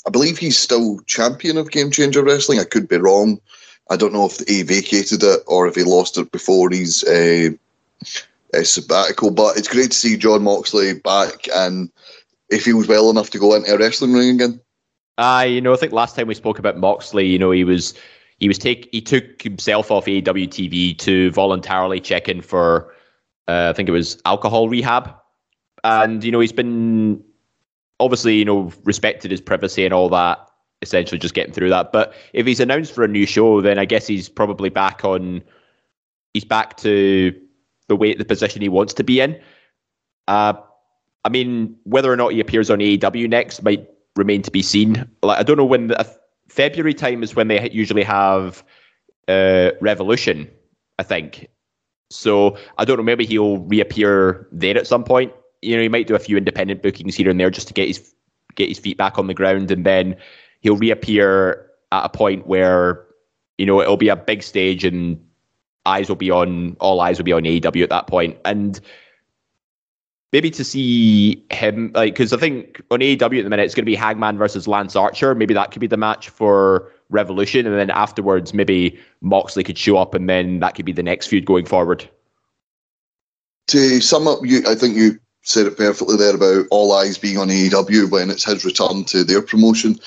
I 0.08 0.10
believe 0.12 0.38
he's 0.38 0.58
still 0.58 1.00
champion 1.02 1.58
of 1.58 1.72
Game 1.72 1.92
Changer 1.92 2.24
Wrestling. 2.24 2.60
I 2.60 2.64
could 2.64 2.88
be 2.88 2.98
wrong. 2.98 3.40
I 3.90 3.98
don't 3.98 4.14
know 4.14 4.26
if 4.26 4.40
he 4.48 4.64
vacated 4.64 5.24
it 5.24 5.42
or 5.48 5.68
if 5.68 5.76
he 5.76 5.84
lost 5.84 6.18
it 6.18 6.32
before 6.32 6.70
his 6.70 7.04
uh, 7.04 7.50
sabbatical. 8.64 9.32
But 9.32 9.58
it's 9.58 9.68
great 9.68 9.92
to 9.92 9.98
see 9.98 10.18
Jon 10.18 10.44
Moxley 10.44 10.94
back 10.94 11.48
and 11.56 11.92
if 12.50 12.66
he 12.66 12.74
was 12.74 12.88
well 12.88 13.10
enough 13.10 13.30
to 13.32 13.40
go 13.40 13.54
into 13.56 13.74
a 13.74 13.78
wrestling 13.78 14.14
ring 14.14 14.36
again. 14.36 14.60
Uh, 15.18 15.46
you 15.48 15.62
know, 15.62 15.74
I 15.74 15.78
think 15.78 15.94
last 15.94 16.16
time 16.16 16.28
we 16.28 16.36
spoke 16.36 16.60
about 16.60 16.78
Moxley, 16.78 17.26
you 17.26 17.40
know, 17.40 17.52
he 17.52 17.64
was 17.64 17.94
he 18.40 18.48
was 18.48 18.58
take 18.58 18.90
he 18.92 19.02
took 19.02 19.42
himself 19.42 19.92
off 19.92 20.06
AEW 20.06 20.48
TV 20.48 20.98
to 21.00 21.32
voluntarily 21.32 22.00
check 22.00 22.28
in 22.28 22.42
for 22.42 22.94
uh, 23.48 23.68
I 23.70 23.74
think 23.74 23.88
it 23.88 23.94
was 23.94 24.22
alcohol 24.26 24.68
rehab, 24.68 25.16
and 25.86 26.24
you 26.24 26.32
know 26.32 26.40
he's 26.40 26.52
been 26.52 27.24
obviously 28.00 28.36
you 28.36 28.46
know 28.46 28.74
respected 28.84 29.32
his 29.32 29.40
privacy 29.40 29.86
and 29.86 29.94
all 29.94 30.10
that. 30.10 30.40
Essentially, 30.82 31.18
just 31.18 31.34
getting 31.34 31.54
through 31.54 31.70
that. 31.70 31.92
But 31.94 32.14
if 32.34 32.46
he's 32.46 32.60
announced 32.60 32.94
for 32.94 33.04
a 33.04 33.08
new 33.08 33.26
show, 33.26 33.62
then 33.62 33.80
I 33.80 33.86
guess 33.86 34.06
he's 34.06 34.28
probably 34.28 34.70
back 34.70 35.06
on. 35.06 35.42
He's 36.34 36.44
back 36.44 36.76
to 36.78 37.34
the 37.88 37.96
weight, 37.96 38.18
the 38.18 38.26
position 38.26 38.62
he 38.62 38.70
wants 38.70 38.94
to 38.96 39.04
be 39.04 39.22
in. 39.22 39.40
Uh, 40.28 40.54
I 41.24 41.30
mean, 41.30 41.76
whether 41.84 42.12
or 42.12 42.18
not 42.18 42.34
he 42.34 42.40
appears 42.40 42.70
on 42.70 42.80
AEW 42.80 43.30
next 43.30 43.64
might 43.64 43.88
remain 44.16 44.42
to 44.42 44.52
be 44.52 44.62
seen. 44.62 45.10
Like 45.24 45.40
I 45.40 45.44
don't 45.44 45.58
know 45.58 45.66
when 45.66 45.88
the, 45.88 46.00
uh, 46.00 46.04
February 46.50 46.94
time 46.94 47.24
is 47.24 47.36
when 47.36 47.48
they 47.48 47.70
usually 47.72 48.04
have 48.04 48.64
uh, 49.28 49.72
Revolution, 49.82 50.50
I 51.00 51.04
think. 51.04 51.48
So 52.12 52.58
I 52.78 52.86
don't 52.86 52.98
know. 52.98 53.04
Maybe 53.04 53.26
he'll 53.26 53.60
reappear 53.60 54.48
there 54.52 54.78
at 54.78 54.88
some 54.88 55.04
point. 55.04 55.32
You 55.66 55.76
know, 55.76 55.82
he 55.82 55.90
might 55.90 56.08
do 56.08 56.16
a 56.16 56.20
few 56.20 56.38
independent 56.38 56.82
bookings 56.82 57.16
here 57.16 57.30
and 57.30 57.40
there 57.40 57.50
just 57.50 57.68
to 57.68 57.74
get 57.74 57.88
his 57.88 58.14
get 58.56 58.70
his 58.70 58.80
feet 58.80 58.98
back 58.98 59.18
on 59.18 59.28
the 59.28 59.34
ground, 59.34 59.72
and 59.72 59.86
then 59.86 60.16
he'll 60.62 60.78
reappear 60.78 61.70
at 61.92 62.06
a 62.06 62.10
point 62.10 62.48
where 62.48 63.06
you 63.58 63.66
know 63.66 63.82
it'll 63.82 63.98
be 63.98 64.10
a 64.10 64.16
big 64.16 64.44
stage 64.44 64.84
and 64.84 65.20
eyes 65.86 66.10
will 66.10 66.16
be 66.16 66.32
on 66.32 66.76
all 66.80 67.02
eyes 67.02 67.18
will 67.18 67.26
be 67.26 67.34
on 67.34 67.44
AEW 67.44 67.84
at 67.84 67.90
that 67.90 68.08
point, 68.08 68.38
and 68.46 68.80
maybe 70.32 70.52
to 70.52 70.64
see 70.64 71.46
him 71.52 71.92
like 71.96 72.14
because 72.14 72.34
I 72.34 72.38
think 72.38 72.82
on 72.92 73.00
AEW 73.00 73.40
at 73.40 73.44
the 73.44 73.50
minute 73.50 73.64
it's 73.64 73.76
going 73.76 73.86
to 73.86 73.90
be 73.90 73.96
Hangman 73.96 74.38
versus 74.38 74.68
Lance 74.68 74.96
Archer. 74.96 75.34
Maybe 75.34 75.54
that 75.54 75.72
could 75.72 75.80
be 75.80 75.88
the 75.88 75.98
match 75.98 76.30
for 76.30 76.92
Revolution, 77.10 77.66
and 77.66 77.76
then 77.76 77.90
afterwards 77.90 78.54
maybe 78.54 79.00
Moxley 79.22 79.64
could 79.64 79.78
show 79.78 79.98
up, 79.98 80.14
and 80.14 80.30
then 80.30 80.60
that 80.60 80.76
could 80.76 80.86
be 80.86 80.92
the 80.92 81.04
next 81.04 81.28
feud 81.28 81.46
going 81.46 81.66
forward. 81.66 82.10
To 83.68 84.00
sum 84.00 84.28
up, 84.28 84.40
you, 84.44 84.62
I 84.68 84.76
think 84.76 84.96
you 84.96 85.20
said 85.46 85.68
it 85.68 85.78
perfectly 85.78 86.18
there 86.18 86.36
about 86.36 86.66
all 86.72 86.92
eyes 86.92 87.18
being 87.18 87.38
on 87.38 87.50
AEW 87.50 88.12
when 88.12 88.30
it's 88.30 88.44
his 88.44 88.66
return 88.66 89.06
to 89.06 89.24
their 89.24 89.42
promotion. 89.42 89.98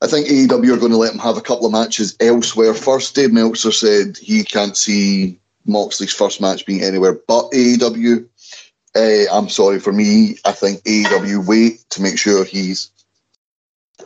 I 0.00 0.06
think 0.06 0.26
AEW 0.26 0.74
are 0.74 0.80
going 0.80 0.92
to 0.92 0.98
let 0.98 1.12
him 1.12 1.18
have 1.18 1.36
a 1.36 1.42
couple 1.42 1.66
of 1.66 1.72
matches 1.72 2.16
elsewhere. 2.18 2.72
First, 2.72 3.14
Dave 3.14 3.32
Meltzer 3.32 3.72
said 3.72 4.16
he 4.16 4.42
can't 4.44 4.76
see 4.76 5.38
Moxley's 5.66 6.14
first 6.14 6.40
match 6.40 6.64
being 6.64 6.82
anywhere 6.82 7.12
but 7.26 7.50
AEW. 7.50 8.26
Uh, 8.96 9.24
I'm 9.30 9.48
sorry 9.48 9.80
for 9.80 9.92
me. 9.92 10.38
I 10.44 10.52
think 10.52 10.82
AEW 10.82 11.46
wait 11.46 11.84
to 11.90 12.02
make 12.02 12.18
sure 12.18 12.44
he's 12.44 12.90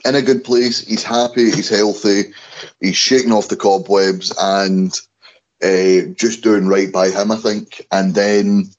in 0.04 0.16
a 0.16 0.22
good 0.22 0.42
place. 0.42 0.80
He's 0.80 1.04
happy. 1.04 1.50
He's 1.50 1.68
healthy. 1.68 2.32
He's 2.80 2.96
shaking 2.96 3.32
off 3.32 3.48
the 3.48 3.56
cobwebs 3.56 4.34
and 4.40 4.92
uh, 5.62 6.12
just 6.14 6.42
doing 6.42 6.66
right 6.66 6.90
by 6.90 7.10
him. 7.10 7.30
I 7.30 7.36
think. 7.36 7.86
And 7.92 8.14
then 8.14 8.70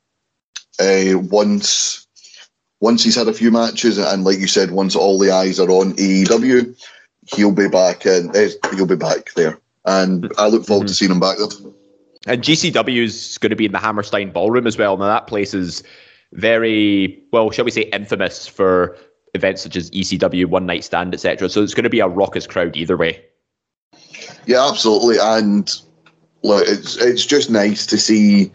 uh, 0.80 1.20
once 1.20 2.08
once 2.84 3.04
he's 3.04 3.16
had 3.16 3.30
a 3.30 3.34
few 3.34 3.50
matches, 3.50 3.98
and 3.98 4.26
like 4.26 4.40
you 4.40 4.48
said, 4.48 4.72
once 4.72 4.96
all 4.96 5.18
the 5.18 5.32
eyes 5.32 5.58
are 5.58 5.70
on 5.70 5.94
AEW, 5.94 6.76
he'll 7.34 7.54
be 7.54 7.70
back 7.70 8.06
and 8.06 8.36
eh, 8.36 8.50
he'll 8.76 8.86
be 8.86 8.98
back 8.98 9.34
there. 9.36 9.58
And 9.86 10.32
I 10.38 10.48
look 10.48 10.66
forward 10.66 10.84
mm-hmm. 10.84 10.88
to 10.88 10.94
seeing 10.94 11.12
him 11.12 11.20
back 11.20 11.38
there. 11.38 11.72
And 12.28 12.42
GCW 12.42 13.04
is 13.04 13.38
going 13.38 13.52
to 13.52 13.56
be 13.56 13.66
in 13.66 13.72
the 13.72 13.80
Hammerstein 13.80 14.32
Ballroom 14.32 14.68
as 14.68 14.78
well. 14.78 14.98
Now 14.98 15.08
that 15.08 15.28
place 15.28 15.54
is 15.54 15.84
very 16.34 17.24
well, 17.32 17.52
shall 17.52 17.66
we 17.66 17.72
say, 17.72 17.84
infamous 17.84 18.48
for 18.48 18.98
events 19.34 19.62
such 19.62 19.76
as 19.76 19.90
ECW, 19.92 20.46
One 20.46 20.66
Night 20.66 20.84
Stand, 20.84 21.14
etc. 21.14 21.50
So 21.50 21.64
it's 21.64 21.74
going 21.74 21.84
to 21.84 21.90
be 21.90 22.00
a 22.00 22.08
raucous 22.08 22.48
crowd 22.48 22.76
either 22.76 22.98
way. 22.98 23.24
Yeah, 24.46 24.68
absolutely, 24.68 25.18
and 25.22 25.72
look, 26.44 26.68
it's 26.68 26.98
it's 26.98 27.26
just 27.26 27.50
nice 27.50 27.86
to 27.88 27.98
see 27.98 28.52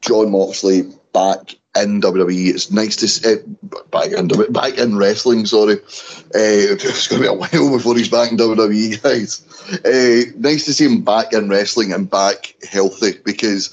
Jon 0.00 0.30
Moxley 0.30 0.90
back 1.14 1.54
in 1.76 2.02
WWE. 2.02 2.48
It's 2.50 2.70
nice 2.70 2.96
to 2.96 3.08
see 3.08 3.32
uh, 3.32 3.36
back 3.90 4.12
in 4.12 4.28
back 4.52 4.76
in 4.76 4.98
wrestling. 4.98 5.46
Sorry, 5.46 5.76
uh, 5.76 5.78
it's 6.34 7.08
going 7.08 7.22
to 7.22 7.28
be 7.28 7.34
a 7.34 7.38
while 7.38 7.76
before 7.76 7.96
he's 7.96 8.10
back 8.10 8.30
in 8.30 8.36
WWE, 8.36 9.02
guys. 9.02 9.40
Uh, 9.84 10.30
nice 10.36 10.66
to 10.66 10.74
see 10.74 10.84
him 10.84 11.02
back 11.02 11.32
in 11.32 11.48
wrestling 11.48 11.94
and 11.94 12.10
back 12.10 12.54
healthy 12.70 13.12
because 13.24 13.70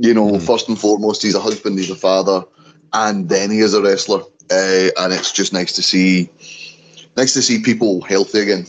you 0.00 0.14
know, 0.14 0.32
mm. 0.32 0.44
first 0.44 0.68
and 0.68 0.78
foremost, 0.78 1.22
he's 1.22 1.34
a 1.34 1.40
husband, 1.40 1.78
he's 1.78 1.90
a 1.90 1.94
father, 1.94 2.42
and 2.94 3.28
then 3.28 3.50
he 3.50 3.60
is 3.60 3.74
a 3.74 3.82
wrestler. 3.82 4.22
Uh, 4.50 4.88
and 4.98 5.12
it's 5.12 5.30
just 5.30 5.52
nice 5.52 5.72
to 5.74 5.82
see, 5.82 6.28
nice 7.16 7.34
to 7.34 7.42
see 7.42 7.62
people 7.62 8.00
healthy 8.00 8.40
again. 8.40 8.66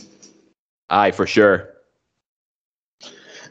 Aye, 0.90 1.10
for 1.10 1.26
sure. 1.26 1.70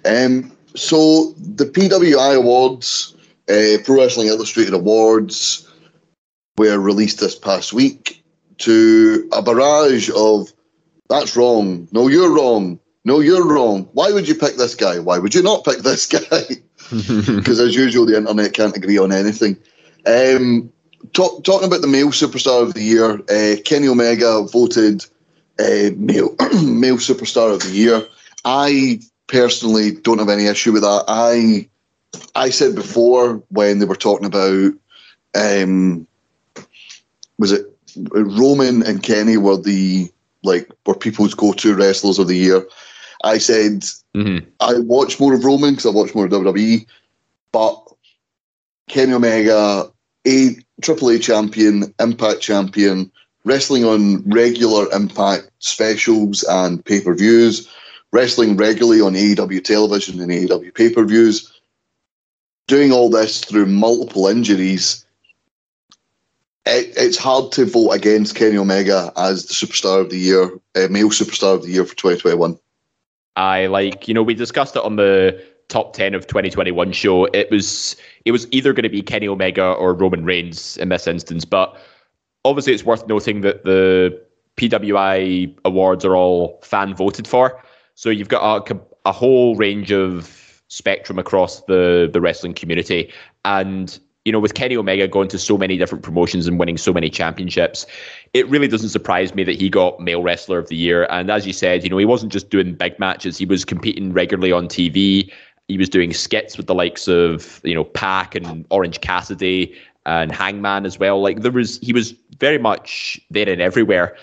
Um, 0.05 0.55
so 0.75 1.31
the 1.37 1.65
PWI 1.65 2.37
Awards, 2.37 3.15
uh, 3.51 3.77
Pro 3.83 3.97
Wrestling 3.97 4.27
Illustrated 4.27 4.73
Awards, 4.73 5.67
were 6.57 6.79
released 6.79 7.19
this 7.19 7.35
past 7.35 7.73
week 7.73 8.23
to 8.59 9.27
a 9.31 9.41
barrage 9.41 10.09
of 10.15 10.51
"That's 11.09 11.35
wrong," 11.35 11.87
"No, 11.91 12.07
you're 12.07 12.33
wrong," 12.33 12.79
"No, 13.05 13.19
you're 13.19 13.47
wrong." 13.47 13.89
Why 13.93 14.11
would 14.11 14.27
you 14.27 14.35
pick 14.35 14.55
this 14.55 14.75
guy? 14.75 14.99
Why 14.99 15.17
would 15.17 15.35
you 15.35 15.43
not 15.43 15.65
pick 15.65 15.79
this 15.79 16.05
guy? 16.17 16.43
Because 16.91 17.59
as 17.59 17.75
usual, 17.75 18.05
the 18.05 18.17
internet 18.17 18.53
can't 18.53 18.75
agree 18.75 18.97
on 18.97 19.11
anything. 19.13 19.55
Um, 20.05 20.71
talk, 21.13 21.43
talking 21.43 21.67
about 21.67 21.81
the 21.81 21.87
male 21.87 22.09
superstar 22.09 22.61
of 22.61 22.73
the 22.73 22.83
year, 22.83 23.21
uh, 23.29 23.61
Kenny 23.63 23.87
Omega 23.87 24.43
voted 24.43 25.05
uh, 25.59 25.91
male 25.95 26.35
male 26.63 26.97
superstar 26.97 27.53
of 27.53 27.61
the 27.61 27.71
year. 27.71 28.05
I 28.43 28.99
personally 29.27 29.91
don't 29.91 30.19
have 30.19 30.29
any 30.29 30.47
issue 30.47 30.73
with 30.73 30.81
that. 30.81 31.05
I 31.07 31.69
I 32.35 32.49
said 32.49 32.75
before 32.75 33.41
when 33.49 33.79
they 33.79 33.85
were 33.85 33.95
talking 33.95 34.25
about 34.25 34.73
um, 35.35 36.07
was 37.37 37.51
it 37.51 37.65
Roman 37.95 38.83
and 38.83 39.03
Kenny 39.03 39.37
were 39.37 39.57
the 39.57 40.11
like 40.43 40.69
were 40.85 40.95
people's 40.95 41.33
go 41.33 41.53
to 41.53 41.75
wrestlers 41.75 42.19
of 42.19 42.27
the 42.27 42.37
year. 42.37 42.67
I 43.23 43.37
said 43.37 43.81
mm-hmm. 44.15 44.49
I 44.59 44.79
watch 44.79 45.19
more 45.19 45.33
of 45.33 45.45
Roman 45.45 45.71
because 45.71 45.85
I 45.85 45.89
watch 45.89 46.15
more 46.15 46.25
of 46.25 46.31
WWE, 46.31 46.85
but 47.51 47.81
Kenny 48.87 49.13
Omega, 49.13 49.91
a 50.27 50.55
Triple 50.81 51.09
A 51.09 51.19
champion, 51.19 51.93
Impact 51.99 52.41
champion, 52.41 53.11
wrestling 53.45 53.85
on 53.85 54.23
regular 54.29 54.91
Impact 54.91 55.49
specials 55.59 56.43
and 56.43 56.83
pay 56.83 57.01
per 57.01 57.13
views 57.13 57.69
wrestling 58.11 58.57
regularly 58.57 59.01
on 59.01 59.13
AEW 59.13 59.63
television 59.63 60.19
and 60.19 60.31
AEW 60.31 60.73
pay 60.73 60.89
per 60.89 61.05
views, 61.05 61.50
doing 62.71 62.93
all 62.93 63.09
this 63.09 63.41
through 63.41 63.65
multiple 63.65 64.27
injuries. 64.27 65.05
It, 66.65 66.93
it's 66.95 67.17
hard 67.17 67.51
to 67.53 67.65
vote 67.65 67.91
against 67.91 68.35
Kenny 68.35 68.57
Omega 68.57 69.11
as 69.17 69.45
the 69.45 69.53
superstar 69.53 69.99
of 69.99 70.09
the 70.09 70.17
year, 70.17 70.43
uh, 70.75 70.87
male 70.89 71.09
superstar 71.09 71.55
of 71.55 71.63
the 71.63 71.71
year 71.71 71.83
for 71.83 71.95
2021. 71.95 72.57
I 73.35 73.65
like, 73.65 74.07
you 74.07 74.13
know, 74.13 74.23
we 74.23 74.35
discussed 74.35 74.77
it 74.77 74.83
on 74.83 74.95
the 74.95 75.43
top 75.67 75.93
10 75.93 76.13
of 76.13 76.27
2021 76.27 76.93
show. 76.93 77.25
It 77.25 77.51
was 77.51 77.97
it 78.23 78.31
was 78.31 78.47
either 78.51 78.71
going 78.71 78.83
to 78.83 78.89
be 78.89 79.01
Kenny 79.01 79.27
Omega 79.27 79.73
or 79.73 79.93
Roman 79.93 80.23
Reigns 80.23 80.77
in 80.77 80.87
this 80.87 81.07
instance, 81.07 81.43
but 81.43 81.77
obviously 82.45 82.73
it's 82.73 82.85
worth 82.85 83.05
noting 83.05 83.41
that 83.41 83.65
the 83.65 84.17
PWI 84.55 85.57
awards 85.65 86.05
are 86.05 86.15
all 86.15 86.57
fan 86.63 86.95
voted 86.95 87.27
for. 87.27 87.61
So 87.95 88.09
you've 88.09 88.29
got 88.29 88.71
a, 88.71 88.79
a 89.05 89.11
whole 89.11 89.57
range 89.57 89.91
of 89.91 90.40
spectrum 90.71 91.19
across 91.19 91.61
the 91.63 92.09
the 92.11 92.21
wrestling 92.21 92.53
community, 92.53 93.11
and 93.45 93.99
you 94.25 94.31
know, 94.31 94.39
with 94.39 94.53
Kenny 94.53 94.77
Omega 94.77 95.07
going 95.07 95.27
to 95.29 95.39
so 95.39 95.57
many 95.57 95.77
different 95.77 96.03
promotions 96.03 96.47
and 96.47 96.59
winning 96.59 96.77
so 96.77 96.93
many 96.93 97.09
championships, 97.09 97.87
it 98.33 98.47
really 98.49 98.67
doesn't 98.67 98.89
surprise 98.89 99.33
me 99.33 99.43
that 99.43 99.59
he 99.59 99.67
got 99.67 99.99
Male 99.99 100.21
Wrestler 100.21 100.59
of 100.59 100.69
the 100.69 100.75
Year. 100.75 101.07
And 101.09 101.31
as 101.31 101.47
you 101.47 101.53
said, 101.53 101.83
you 101.83 101.89
know, 101.89 101.97
he 101.97 102.05
wasn't 102.05 102.31
just 102.31 102.49
doing 102.49 102.73
big 102.73 102.97
matches; 102.99 103.37
he 103.37 103.45
was 103.45 103.65
competing 103.65 104.13
regularly 104.13 104.51
on 104.51 104.67
TV. 104.67 105.31
He 105.67 105.77
was 105.77 105.89
doing 105.89 106.13
skits 106.13 106.57
with 106.57 106.67
the 106.67 106.75
likes 106.75 107.07
of 107.07 107.61
you 107.63 107.73
know 107.73 107.83
Pac 107.83 108.35
and 108.35 108.65
Orange 108.69 109.01
Cassidy 109.01 109.75
and 110.05 110.31
Hangman 110.31 110.85
as 110.85 110.97
well. 110.97 111.21
Like 111.21 111.41
there 111.41 111.51
was, 111.51 111.77
he 111.79 111.93
was 111.93 112.15
very 112.39 112.57
much 112.57 113.19
there 113.29 113.47
and 113.47 113.61
everywhere. 113.61 114.15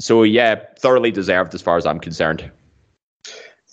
So 0.00 0.22
yeah, 0.22 0.56
thoroughly 0.78 1.10
deserved 1.10 1.54
as 1.54 1.60
far 1.60 1.76
as 1.76 1.86
I'm 1.86 2.00
concerned. 2.00 2.50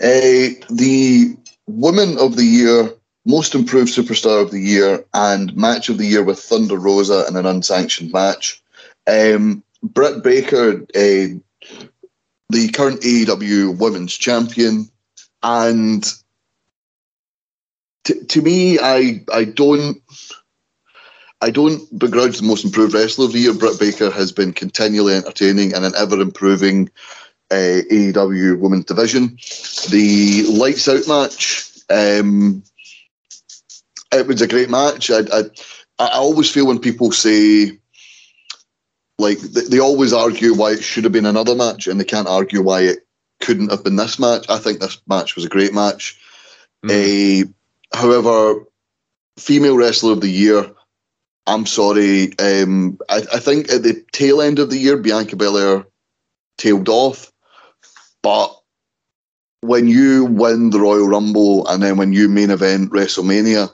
Uh, 0.01 0.55
the 0.70 1.38
Woman 1.70 2.17
of 2.17 2.36
the 2.36 2.45
Year, 2.45 2.91
Most 3.26 3.53
Improved 3.53 3.93
Superstar 3.93 4.41
of 4.41 4.49
the 4.49 4.59
Year, 4.59 5.05
and 5.13 5.55
Match 5.55 5.89
of 5.89 5.99
the 5.99 6.07
Year 6.07 6.24
with 6.24 6.39
Thunder 6.39 6.78
Rosa 6.78 7.26
in 7.28 7.36
an 7.36 7.45
unsanctioned 7.45 8.11
match. 8.11 8.61
Um, 9.05 9.63
Britt 9.84 10.24
Baker, 10.24 10.82
uh, 10.95 11.38
the 12.49 12.70
current 12.74 13.01
AEW 13.01 13.78
Women's 13.78 14.17
Champion, 14.17 14.89
and 15.43 16.03
t- 18.03 18.24
to 18.26 18.41
me, 18.41 18.80
I 18.80 19.24
I 19.32 19.43
don't. 19.43 20.01
I 21.41 21.51
don't 21.51 21.97
begrudge 21.97 22.39
the 22.39 22.47
most 22.47 22.65
improved 22.65 22.93
wrestler 22.93 23.26
of 23.26 23.32
the 23.32 23.39
year. 23.39 23.53
Britt 23.53 23.80
Baker 23.80 24.11
has 24.11 24.34
been 24.34 24.51
continually 24.51 25.13
entertaining 25.13 25.74
and 25.74 25.86
an 25.86 25.93
ever 25.95 26.20
improving 26.20 26.89
uh, 27.52 27.82
AEW 27.91 28.60
Women's 28.60 28.86
Division. 28.86 29.38
The 29.89 30.45
Lights 30.50 30.88
Out 30.88 31.08
match, 31.08 31.70
um, 31.89 32.64
it 34.12 34.28
was 34.28 34.41
a 34.41 34.47
great 34.47 34.70
match. 34.70 35.10
I, 35.10 35.20
I, 35.32 35.43
I 36.00 36.10
always 36.14 36.50
feel 36.50 36.68
when 36.68 36.80
people 36.80 37.12
say, 37.12 37.78
like, 39.18 39.39
they, 39.39 39.62
they 39.62 39.80
always 39.80 40.14
argue 40.14 40.54
why 40.54 40.72
it 40.72 40.84
should 40.84 41.04
have 41.04 41.14
been 41.14 41.26
another 41.26 41.56
match, 41.56 41.88
and 41.88 42.00
they 42.00 42.06
can't 42.06 42.28
argue 42.28 42.62
why 42.62 42.82
it 42.82 43.00
couldn't 43.39 43.72
have 43.72 43.84
been 43.84 43.95
this 43.95 44.20
match. 44.20 44.45
I 44.50 44.58
think 44.58 44.80
this 44.80 45.00
match 45.08 45.36
was 45.36 45.45
a 45.45 45.50
great 45.50 45.74
match. 45.74 46.20
Mm. 46.86 47.45
Uh, 47.45 47.97
however, 47.97 48.66
female 49.38 49.78
wrestler 49.78 50.14
of 50.14 50.22
the 50.22 50.30
year, 50.30 50.70
I'm 51.47 51.66
sorry. 51.66 52.38
Um, 52.38 53.00
I, 53.10 53.18
I, 53.34 53.39
think 53.39 53.72
at 53.72 53.84
the 53.84 54.06
tail 54.12 54.41
end 54.41 54.60
of 54.60 54.70
the 54.70 54.78
year, 54.78 54.97
Bianca 54.97 55.36
Belair 55.36 55.86
tailed 56.58 56.89
off. 56.89 57.32
But 58.22 58.55
when 59.61 59.88
you 59.88 60.26
win 60.26 60.70
the 60.70 60.80
Royal 60.80 61.07
Rumble 61.07 61.67
and 61.67 61.82
then 61.84 61.97
when 61.97 62.13
you 62.13 62.30
main 62.30 62.49
event 62.49 62.91
WrestleMania, 62.91 63.74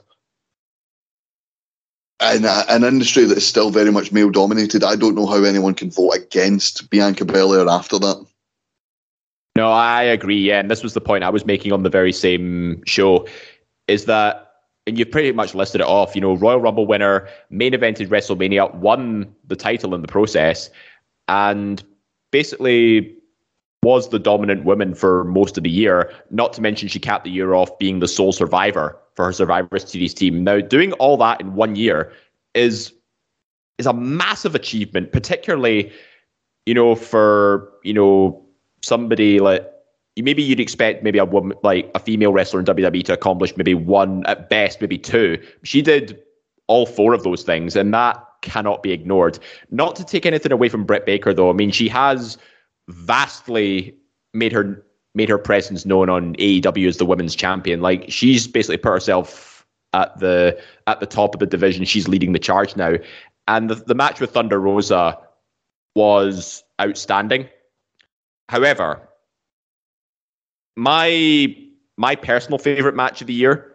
in 2.32 2.44
a, 2.44 2.64
an 2.68 2.82
industry 2.82 3.24
that 3.24 3.38
is 3.38 3.46
still 3.46 3.70
very 3.70 3.92
much 3.92 4.10
male 4.12 4.30
dominated, 4.30 4.82
I 4.82 4.96
don't 4.96 5.14
know 5.14 5.26
how 5.26 5.44
anyone 5.44 5.74
can 5.74 5.90
vote 5.90 6.12
against 6.12 6.88
Bianca 6.90 7.24
Belair 7.24 7.68
after 7.68 7.98
that. 7.98 8.26
No, 9.54 9.70
I 9.70 10.02
agree. 10.02 10.38
Yeah, 10.38 10.60
and 10.60 10.70
this 10.70 10.82
was 10.82 10.94
the 10.94 11.00
point 11.00 11.24
I 11.24 11.30
was 11.30 11.46
making 11.46 11.72
on 11.72 11.82
the 11.82 11.90
very 11.90 12.12
same 12.12 12.82
show, 12.84 13.26
is 13.88 14.04
that, 14.04 14.50
and 14.86 14.98
you've 14.98 15.10
pretty 15.10 15.32
much 15.32 15.54
listed 15.54 15.80
it 15.80 15.86
off. 15.86 16.14
You 16.14 16.20
know, 16.20 16.34
Royal 16.34 16.60
Rumble 16.60 16.86
winner, 16.86 17.28
main 17.50 17.72
evented 17.72 18.08
WrestleMania, 18.08 18.74
won 18.74 19.34
the 19.46 19.56
title 19.56 19.94
in 19.94 20.02
the 20.02 20.08
process, 20.08 20.68
and 21.28 21.82
basically 22.32 23.15
was 23.86 24.08
the 24.08 24.18
dominant 24.18 24.64
woman 24.64 24.94
for 24.96 25.22
most 25.24 25.56
of 25.56 25.62
the 25.62 25.70
year. 25.70 26.12
Not 26.30 26.52
to 26.54 26.60
mention 26.60 26.88
she 26.88 26.98
capped 26.98 27.22
the 27.22 27.30
year 27.30 27.54
off 27.54 27.78
being 27.78 28.00
the 28.00 28.08
sole 28.08 28.32
survivor 28.32 28.98
for 29.14 29.24
her 29.26 29.32
Survivor 29.32 29.78
Series 29.78 30.12
team. 30.12 30.42
Now, 30.42 30.58
doing 30.60 30.92
all 30.94 31.16
that 31.18 31.40
in 31.40 31.54
one 31.54 31.76
year 31.76 32.12
is 32.54 32.92
is 33.78 33.86
a 33.86 33.92
massive 33.92 34.54
achievement, 34.54 35.12
particularly, 35.12 35.92
you 36.66 36.74
know, 36.74 36.96
for 36.96 37.70
you 37.84 37.94
know 37.94 38.42
somebody 38.82 39.38
like 39.38 39.64
maybe 40.16 40.42
you'd 40.42 40.60
expect 40.60 41.04
maybe 41.04 41.18
a 41.18 41.24
woman 41.24 41.56
like 41.62 41.88
a 41.94 42.00
female 42.00 42.32
wrestler 42.32 42.58
in 42.58 42.66
WWE 42.66 43.04
to 43.04 43.12
accomplish 43.12 43.56
maybe 43.56 43.74
one 43.74 44.26
at 44.26 44.48
best, 44.50 44.80
maybe 44.80 44.98
two. 44.98 45.40
She 45.62 45.80
did 45.80 46.20
all 46.66 46.86
four 46.86 47.14
of 47.14 47.22
those 47.22 47.44
things, 47.44 47.76
and 47.76 47.94
that 47.94 48.20
cannot 48.42 48.82
be 48.82 48.90
ignored. 48.90 49.38
Not 49.70 49.94
to 49.96 50.04
take 50.04 50.26
anything 50.26 50.50
away 50.50 50.68
from 50.68 50.84
Britt 50.84 51.06
Baker, 51.06 51.32
though. 51.32 51.50
I 51.50 51.52
mean, 51.52 51.70
she 51.70 51.88
has 51.88 52.36
vastly 52.88 53.94
made 54.34 54.52
her 54.52 54.82
made 55.14 55.28
her 55.28 55.38
presence 55.38 55.86
known 55.86 56.10
on 56.10 56.34
AEW 56.36 56.86
as 56.86 56.98
the 56.98 57.06
women's 57.06 57.34
champion. 57.34 57.80
Like 57.80 58.04
she's 58.08 58.46
basically 58.46 58.76
put 58.76 58.90
herself 58.90 59.66
at 59.92 60.18
the 60.18 60.60
at 60.86 61.00
the 61.00 61.06
top 61.06 61.34
of 61.34 61.40
the 61.40 61.46
division. 61.46 61.84
She's 61.84 62.08
leading 62.08 62.32
the 62.32 62.38
charge 62.38 62.76
now. 62.76 62.94
and 63.48 63.70
the, 63.70 63.76
the 63.76 63.94
match 63.94 64.20
with 64.20 64.30
Thunder 64.30 64.60
Rosa 64.60 65.18
was 65.94 66.62
outstanding. 66.80 67.48
However, 68.48 69.08
my 70.76 71.56
my 71.96 72.14
personal 72.14 72.58
favorite 72.58 72.94
match 72.94 73.20
of 73.20 73.26
the 73.26 73.32
year 73.32 73.72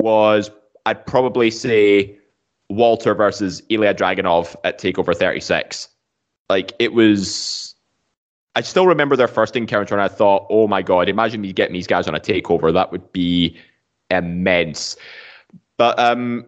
was 0.00 0.50
I'd 0.84 1.06
probably 1.06 1.50
say 1.50 2.18
Walter 2.68 3.14
versus 3.14 3.62
Ilya 3.68 3.94
Dragunov 3.94 4.56
at 4.64 4.80
Takeover 4.80 5.16
36. 5.16 5.88
Like 6.50 6.72
it 6.80 6.92
was 6.92 7.71
I 8.54 8.60
still 8.60 8.86
remember 8.86 9.16
their 9.16 9.28
first 9.28 9.56
encounter 9.56 9.94
and 9.94 10.02
I 10.02 10.08
thought, 10.08 10.46
oh 10.50 10.68
my 10.68 10.82
god, 10.82 11.08
imagine 11.08 11.40
me 11.40 11.52
getting 11.52 11.72
these 11.72 11.86
guys 11.86 12.06
on 12.06 12.14
a 12.14 12.20
takeover. 12.20 12.72
That 12.72 12.92
would 12.92 13.12
be 13.12 13.56
immense. 14.10 14.96
But 15.78 15.98
um 15.98 16.46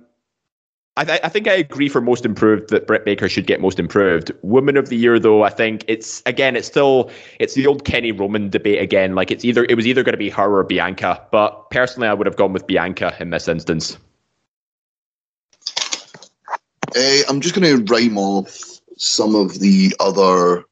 I, 0.96 1.04
th- 1.04 1.20
I, 1.24 1.28
think 1.28 1.48
I 1.48 1.54
agree 1.54 1.88
for 1.88 2.00
most 2.00 2.24
improved 2.24 2.70
that 2.70 2.86
Britt 2.86 3.04
Baker 3.04 3.28
should 3.28 3.48
get 3.48 3.60
most 3.60 3.80
improved. 3.80 4.30
Woman 4.42 4.76
of 4.76 4.90
the 4.90 4.96
year, 4.96 5.18
though, 5.18 5.42
I 5.42 5.50
think 5.50 5.84
it's 5.88 6.22
again, 6.24 6.54
it's 6.54 6.68
still 6.68 7.10
it's 7.40 7.54
the 7.54 7.66
old 7.66 7.84
Kenny 7.84 8.12
Roman 8.12 8.48
debate 8.48 8.80
again. 8.80 9.16
Like 9.16 9.32
it's 9.32 9.44
either 9.44 9.64
it 9.68 9.74
was 9.74 9.88
either 9.88 10.04
going 10.04 10.12
to 10.12 10.18
be 10.18 10.30
her 10.30 10.58
or 10.58 10.62
Bianca, 10.62 11.20
but 11.32 11.68
personally, 11.70 12.06
I 12.06 12.14
would 12.14 12.28
have 12.28 12.36
gone 12.36 12.52
with 12.52 12.68
Bianca 12.68 13.16
in 13.18 13.30
this 13.30 13.48
instance. 13.48 13.98
Uh, 16.96 17.22
I'm 17.28 17.40
just 17.40 17.56
going 17.56 17.76
to 17.76 17.92
rhyme 17.92 18.16
off 18.16 18.80
some 18.96 19.34
of 19.34 19.58
the 19.58 19.92
other 19.98 20.64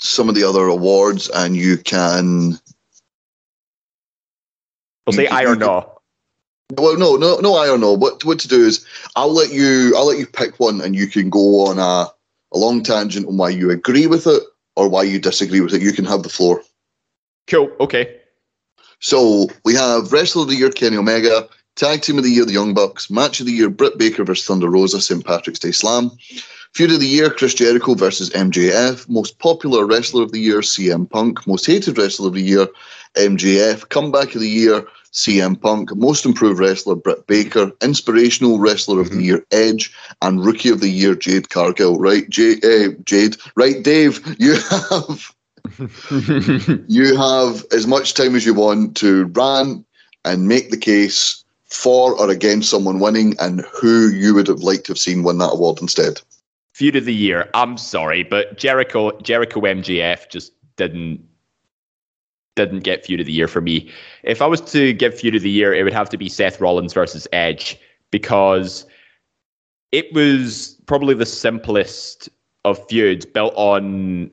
some 0.00 0.28
of 0.28 0.34
the 0.34 0.44
other 0.44 0.66
awards, 0.66 1.28
and 1.28 1.56
you 1.56 1.76
can. 1.78 2.58
We'll 5.06 5.14
say 5.14 5.26
I 5.26 5.44
or 5.44 5.56
no. 5.56 6.00
Well, 6.76 6.96
no, 6.96 7.16
no, 7.16 7.38
no. 7.38 7.56
I 7.56 7.66
don't 7.66 7.80
know. 7.80 7.92
What 7.92 8.24
what 8.24 8.38
to 8.40 8.48
do 8.48 8.64
is 8.64 8.86
I'll 9.16 9.32
let 9.32 9.52
you 9.52 9.94
I'll 9.96 10.06
let 10.06 10.18
you 10.18 10.26
pick 10.26 10.58
one, 10.60 10.80
and 10.80 10.94
you 10.94 11.06
can 11.06 11.30
go 11.30 11.66
on 11.66 11.78
a 11.78 12.10
a 12.52 12.58
long 12.58 12.82
tangent 12.82 13.26
on 13.26 13.36
why 13.36 13.50
you 13.50 13.70
agree 13.70 14.06
with 14.06 14.26
it 14.26 14.42
or 14.76 14.88
why 14.88 15.02
you 15.02 15.18
disagree 15.18 15.60
with 15.60 15.74
it. 15.74 15.82
You 15.82 15.92
can 15.92 16.04
have 16.04 16.22
the 16.22 16.28
floor. 16.28 16.62
Cool. 17.46 17.70
Okay. 17.80 18.16
So 19.00 19.48
we 19.64 19.74
have 19.74 20.12
Wrestler 20.12 20.42
of 20.42 20.48
the 20.48 20.56
Year 20.56 20.70
Kenny 20.70 20.96
Omega, 20.96 21.48
Tag 21.76 22.02
Team 22.02 22.18
of 22.18 22.24
the 22.24 22.30
Year 22.30 22.44
the 22.44 22.52
Young 22.52 22.74
Bucks, 22.74 23.10
Match 23.10 23.40
of 23.40 23.46
the 23.46 23.52
Year 23.52 23.70
Britt 23.70 23.98
Baker 23.98 24.24
versus 24.24 24.46
Thunder 24.46 24.68
Rosa 24.68 25.00
St 25.00 25.24
Patrick's 25.24 25.58
Day 25.58 25.72
Slam, 25.72 26.10
Feud 26.74 26.92
of 26.92 27.00
the 27.00 27.06
Year 27.06 27.30
Chris 27.30 27.54
Jericho 27.54 27.94
versus 27.94 28.30
MJF, 28.30 29.08
Most 29.08 29.38
Popular 29.38 29.84
Wrestler 29.84 30.22
of 30.22 30.32
the 30.32 30.38
Year 30.38 30.60
CM 30.60 31.08
Punk, 31.10 31.44
Most 31.46 31.66
Hated 31.66 31.98
Wrestler 31.98 32.28
of 32.28 32.34
the 32.34 32.42
Year 32.42 32.68
MJF, 33.16 33.88
Comeback 33.88 34.34
of 34.34 34.40
the 34.40 34.48
Year 34.48 34.86
CM 35.12 35.60
Punk, 35.60 35.94
Most 35.96 36.24
Improved 36.24 36.60
Wrestler 36.60 36.94
Britt 36.94 37.26
Baker, 37.26 37.72
Inspirational 37.82 38.60
Wrestler 38.60 39.00
of 39.00 39.08
mm-hmm. 39.08 39.18
the 39.18 39.24
Year 39.24 39.46
Edge, 39.50 39.92
and 40.22 40.44
Rookie 40.44 40.68
of 40.68 40.80
the 40.80 40.88
Year 40.88 41.16
Jade 41.16 41.48
Cargill. 41.48 41.98
Right, 41.98 42.28
Jade, 42.30 42.64
uh, 42.64 42.90
Jade. 43.04 43.36
Right, 43.56 43.82
Dave, 43.82 44.20
you 44.38 44.54
have 44.54 45.34
you 46.88 47.16
have 47.16 47.64
as 47.72 47.86
much 47.86 48.14
time 48.14 48.36
as 48.36 48.46
you 48.46 48.54
want 48.54 48.96
to 48.98 49.26
rant 49.26 49.84
and 50.24 50.46
make 50.46 50.70
the 50.70 50.76
case 50.76 51.44
for 51.64 52.18
or 52.18 52.30
against 52.30 52.70
someone 52.70 53.00
winning, 53.00 53.34
and 53.40 53.64
who 53.72 54.08
you 54.08 54.34
would 54.34 54.48
have 54.48 54.60
liked 54.60 54.86
to 54.86 54.92
have 54.92 54.98
seen 54.98 55.22
win 55.22 55.38
that 55.38 55.52
award 55.52 55.80
instead. 55.80 56.20
Feud 56.80 56.96
of 56.96 57.04
the 57.04 57.12
year. 57.14 57.46
I'm 57.52 57.76
sorry, 57.76 58.22
but 58.22 58.56
Jericho 58.56 59.10
Jericho 59.20 59.60
MJF 59.60 60.30
just 60.30 60.54
didn't 60.76 61.22
didn't 62.56 62.80
get 62.80 63.04
feud 63.04 63.20
of 63.20 63.26
the 63.26 63.32
year 63.32 63.48
for 63.48 63.60
me. 63.60 63.90
If 64.22 64.40
I 64.40 64.46
was 64.46 64.62
to 64.72 64.94
give 64.94 65.14
feud 65.14 65.36
of 65.36 65.42
the 65.42 65.50
year, 65.50 65.74
it 65.74 65.82
would 65.82 65.92
have 65.92 66.08
to 66.08 66.16
be 66.16 66.30
Seth 66.30 66.58
Rollins 66.58 66.94
versus 66.94 67.28
Edge 67.34 67.78
because 68.10 68.86
it 69.92 70.10
was 70.14 70.80
probably 70.86 71.12
the 71.12 71.26
simplest 71.26 72.30
of 72.64 72.82
feuds 72.88 73.26
built 73.26 73.52
on 73.56 74.30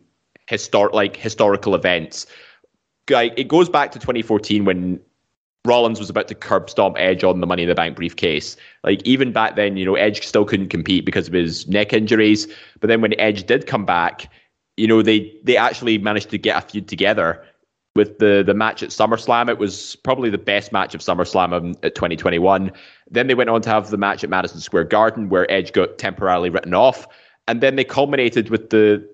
historic 0.47 0.93
like 0.93 1.17
historical 1.17 1.75
events. 1.75 2.27
Like 3.09 3.33
it 3.35 3.49
goes 3.49 3.67
back 3.67 3.91
to 3.91 3.99
2014 3.99 4.63
when 4.63 5.01
Rollins 5.67 5.99
was 5.99 6.09
about 6.09 6.27
to 6.29 6.35
curb 6.35 6.69
stomp 6.69 6.95
Edge 6.97 7.23
on 7.23 7.41
the 7.41 7.47
Money 7.47 7.63
in 7.63 7.69
the 7.69 7.75
Bank 7.75 7.95
briefcase. 7.95 8.55
Like 8.83 9.03
even 9.03 9.31
back 9.31 9.55
then, 9.55 9.77
you 9.77 9.85
know, 9.85 9.95
Edge 9.95 10.25
still 10.25 10.45
couldn't 10.45 10.69
compete 10.69 11.05
because 11.05 11.27
of 11.27 11.33
his 11.33 11.67
neck 11.67 11.93
injuries. 11.93 12.47
But 12.79 12.87
then 12.87 13.01
when 13.01 13.19
Edge 13.19 13.45
did 13.45 13.67
come 13.67 13.85
back, 13.85 14.31
you 14.77 14.87
know, 14.87 15.01
they 15.01 15.31
they 15.43 15.57
actually 15.57 15.97
managed 15.97 16.29
to 16.29 16.37
get 16.37 16.63
a 16.63 16.65
feud 16.65 16.87
together 16.87 17.43
with 17.95 18.19
the 18.19 18.43
the 18.45 18.53
match 18.53 18.81
at 18.81 18.89
SummerSlam. 18.89 19.49
It 19.49 19.57
was 19.57 19.97
probably 19.97 20.29
the 20.29 20.37
best 20.37 20.71
match 20.71 20.95
of 20.95 21.01
SummerSlam 21.01 21.75
at 21.83 21.95
2021. 21.95 22.71
Then 23.09 23.27
they 23.27 23.33
went 23.33 23.49
on 23.49 23.61
to 23.63 23.69
have 23.69 23.89
the 23.89 23.97
match 23.97 24.23
at 24.23 24.29
Madison 24.29 24.61
Square 24.61 24.85
Garden 24.85 25.29
where 25.29 25.51
Edge 25.51 25.73
got 25.73 25.97
temporarily 25.97 26.49
written 26.49 26.73
off, 26.73 27.07
and 27.47 27.59
then 27.59 27.75
they 27.75 27.83
culminated 27.83 28.49
with 28.49 28.69
the 28.69 29.05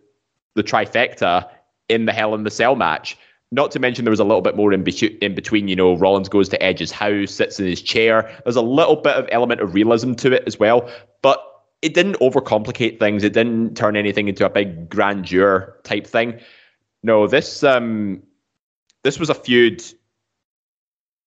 the 0.56 0.64
trifecta 0.64 1.50
in 1.90 2.06
the 2.06 2.12
Hell 2.12 2.36
in 2.36 2.44
the 2.44 2.52
Cell 2.52 2.76
match. 2.76 3.18
Not 3.54 3.70
to 3.72 3.80
mention 3.80 4.04
there 4.04 4.10
was 4.10 4.20
a 4.20 4.24
little 4.24 4.42
bit 4.42 4.56
more 4.56 4.74
in, 4.74 4.84
be- 4.84 5.18
in 5.22 5.36
between. 5.36 5.68
You 5.68 5.76
know, 5.76 5.96
Rollins 5.96 6.28
goes 6.28 6.50
to 6.50 6.64
Edge's 6.64 6.92
house, 6.92 7.30
sits 7.30 7.60
in 7.60 7.68
his 7.68 7.84
chair. 7.84 8.36
There's 8.44 8.56
a 8.56 8.64
little 8.64 8.96
bit 8.96 9.16
of 9.16 9.30
element 9.32 9.62
of 9.62 9.76
realism 9.76 10.14
to 10.16 10.32
it 10.32 10.44
as 10.48 10.58
well, 10.58 10.90
but 11.22 11.40
it 11.84 11.94
didn't 11.94 12.16
overcomplicate 12.16 12.98
things. 12.98 13.24
It 13.24 13.34
didn't 13.34 13.76
turn 13.76 13.96
anything 13.96 14.28
into 14.28 14.44
a 14.44 14.50
big 14.50 14.90
grandeur 14.90 15.78
type 15.84 16.08
thing. 16.08 16.40
No, 17.04 17.28
this 17.28 17.64
um, 17.64 18.24
this 19.04 19.20
was 19.20 19.30
a 19.30 19.36
feud 19.36 19.84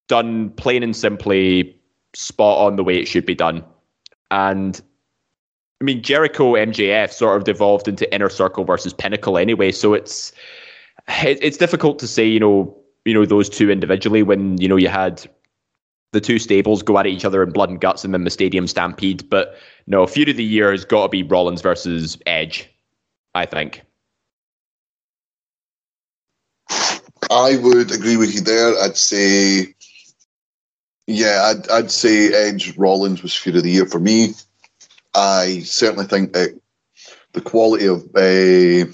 done 0.09 0.51
plain 0.51 0.83
and 0.83 0.97
simply, 0.97 1.79
spot 2.12 2.59
on 2.59 2.74
the 2.74 2.83
way 2.83 2.97
it 2.97 3.07
should 3.07 3.27
be 3.27 3.37
done. 3.37 3.64
And 4.33 4.81
I 5.81 5.85
mean, 5.85 6.03
Jericho 6.03 6.55
MJF 6.55 7.12
sort 7.12 7.37
of 7.37 7.45
devolved 7.45 7.87
into 7.87 8.12
Inner 8.12 8.31
Circle 8.31 8.64
versus 8.64 8.93
Pinnacle 8.93 9.39
anyway, 9.39 9.70
so 9.70 9.95
it's 9.95 10.33
it's 11.09 11.57
difficult 11.57 11.98
to 12.00 12.09
say, 12.09 12.26
you 12.26 12.40
know, 12.40 12.76
you 13.04 13.14
know 13.14 13.24
those 13.24 13.48
two 13.48 13.70
individually 13.70 14.22
when 14.22 14.59
you 14.61 14.68
know 14.68 14.76
you 14.76 14.88
had 14.88 15.26
the 16.12 16.20
two 16.20 16.38
stables 16.38 16.82
go 16.82 16.98
at 16.98 17.07
each 17.07 17.24
other 17.24 17.42
in 17.42 17.50
blood 17.50 17.68
and 17.68 17.80
guts 17.80 18.04
and 18.04 18.14
then 18.14 18.24
the 18.24 18.30
stadium 18.30 18.66
stampede. 18.66 19.28
But 19.28 19.57
no, 19.86 20.07
feud 20.07 20.28
of 20.28 20.36
the 20.36 20.44
year 20.44 20.70
has 20.70 20.84
got 20.84 21.02
to 21.02 21.09
be 21.09 21.22
Rollins 21.22 21.62
versus 21.62 22.18
Edge, 22.26 22.68
I 23.34 23.46
think. 23.46 23.82
I 27.30 27.57
would 27.57 27.92
agree 27.92 28.16
with 28.16 28.34
you 28.34 28.40
there. 28.40 28.78
I'd 28.82 28.96
say, 28.96 29.74
yeah, 31.07 31.52
I'd, 31.52 31.70
I'd 31.70 31.90
say 31.90 32.32
Edge 32.32 32.76
Rollins 32.76 33.22
was 33.22 33.34
feud 33.34 33.57
of 33.57 33.62
the 33.62 33.70
year 33.70 33.86
for 33.86 34.00
me. 34.00 34.34
I 35.14 35.61
certainly 35.61 36.07
think 36.07 36.32
that 36.32 36.59
the 37.32 37.40
quality 37.40 37.86
of 37.86 38.02
uh, 38.14 38.90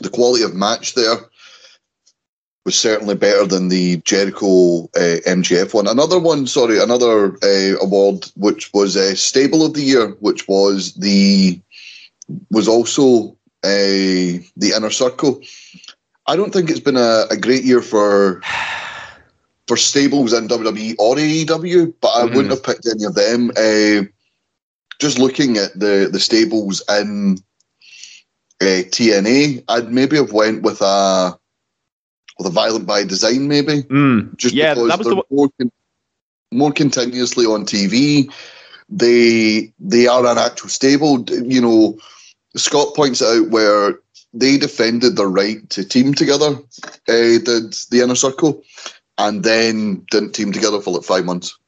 the 0.00 0.10
quality 0.10 0.42
of 0.44 0.54
match 0.54 0.94
there 0.94 1.16
was 2.66 2.76
certainly 2.76 3.14
better 3.14 3.46
than 3.46 3.68
the 3.68 3.98
Jericho 3.98 4.84
uh, 4.96 5.20
MJF 5.24 5.72
one. 5.72 5.86
Another 5.86 6.18
one, 6.18 6.48
sorry, 6.48 6.82
another 6.82 7.36
uh, 7.42 7.78
award 7.80 8.26
which 8.34 8.72
was 8.74 8.96
uh, 8.96 9.14
Stable 9.14 9.64
of 9.64 9.74
the 9.74 9.82
Year, 9.82 10.08
which 10.18 10.48
was 10.48 10.92
the 10.94 11.60
was 12.50 12.66
also 12.66 13.38
uh, 13.62 14.42
the 14.56 14.74
Inner 14.76 14.90
Circle. 14.90 15.40
I 16.26 16.34
don't 16.34 16.52
think 16.52 16.68
it's 16.68 16.80
been 16.80 16.96
a, 16.96 17.26
a 17.30 17.36
great 17.36 17.62
year 17.62 17.80
for 17.80 18.42
for 19.68 19.76
stables 19.76 20.32
in 20.32 20.48
WWE 20.48 20.96
or 20.98 21.14
AEW, 21.14 21.94
but 22.00 22.08
I 22.08 22.22
mm-hmm. 22.22 22.34
wouldn't 22.34 22.50
have 22.50 22.64
picked 22.64 22.86
any 22.86 23.04
of 23.04 23.14
them. 23.14 23.50
Uh, 23.56 24.10
just 25.00 25.20
looking 25.20 25.56
at 25.56 25.78
the 25.78 26.08
the 26.10 26.20
stables 26.20 26.82
in 26.88 27.38
uh, 28.60 28.64
TNA, 28.64 29.64
I'd 29.68 29.92
maybe 29.92 30.16
have 30.16 30.32
went 30.32 30.62
with 30.62 30.80
a 30.80 31.38
with 32.38 32.46
a 32.46 32.50
Violent 32.50 32.86
by 32.86 33.04
Design, 33.04 33.48
maybe. 33.48 33.82
Mm. 33.84 34.36
Just 34.36 34.54
yeah, 34.54 34.74
because 34.74 34.88
that 34.88 34.98
was 34.98 35.06
they're 35.06 35.16
the 35.16 35.22
more, 35.30 35.48
con- 35.58 35.72
more 36.52 36.72
continuously 36.72 37.46
on 37.46 37.64
TV. 37.64 38.32
They 38.88 39.72
they 39.78 40.06
are 40.06 40.24
an 40.26 40.38
actual 40.38 40.68
stable. 40.68 41.24
You 41.30 41.60
know, 41.60 41.98
Scott 42.56 42.94
points 42.94 43.22
out 43.22 43.48
where 43.48 43.98
they 44.32 44.58
defended 44.58 45.16
their 45.16 45.28
right 45.28 45.68
to 45.70 45.84
team 45.84 46.14
together, 46.14 46.58
uh, 47.08 47.38
did 47.38 47.72
the 47.90 48.00
inner 48.02 48.14
circle, 48.14 48.62
and 49.18 49.42
then 49.42 50.06
didn't 50.10 50.32
team 50.32 50.52
together 50.52 50.80
for 50.80 50.92
like 50.92 51.04
five 51.04 51.24
months. 51.24 51.58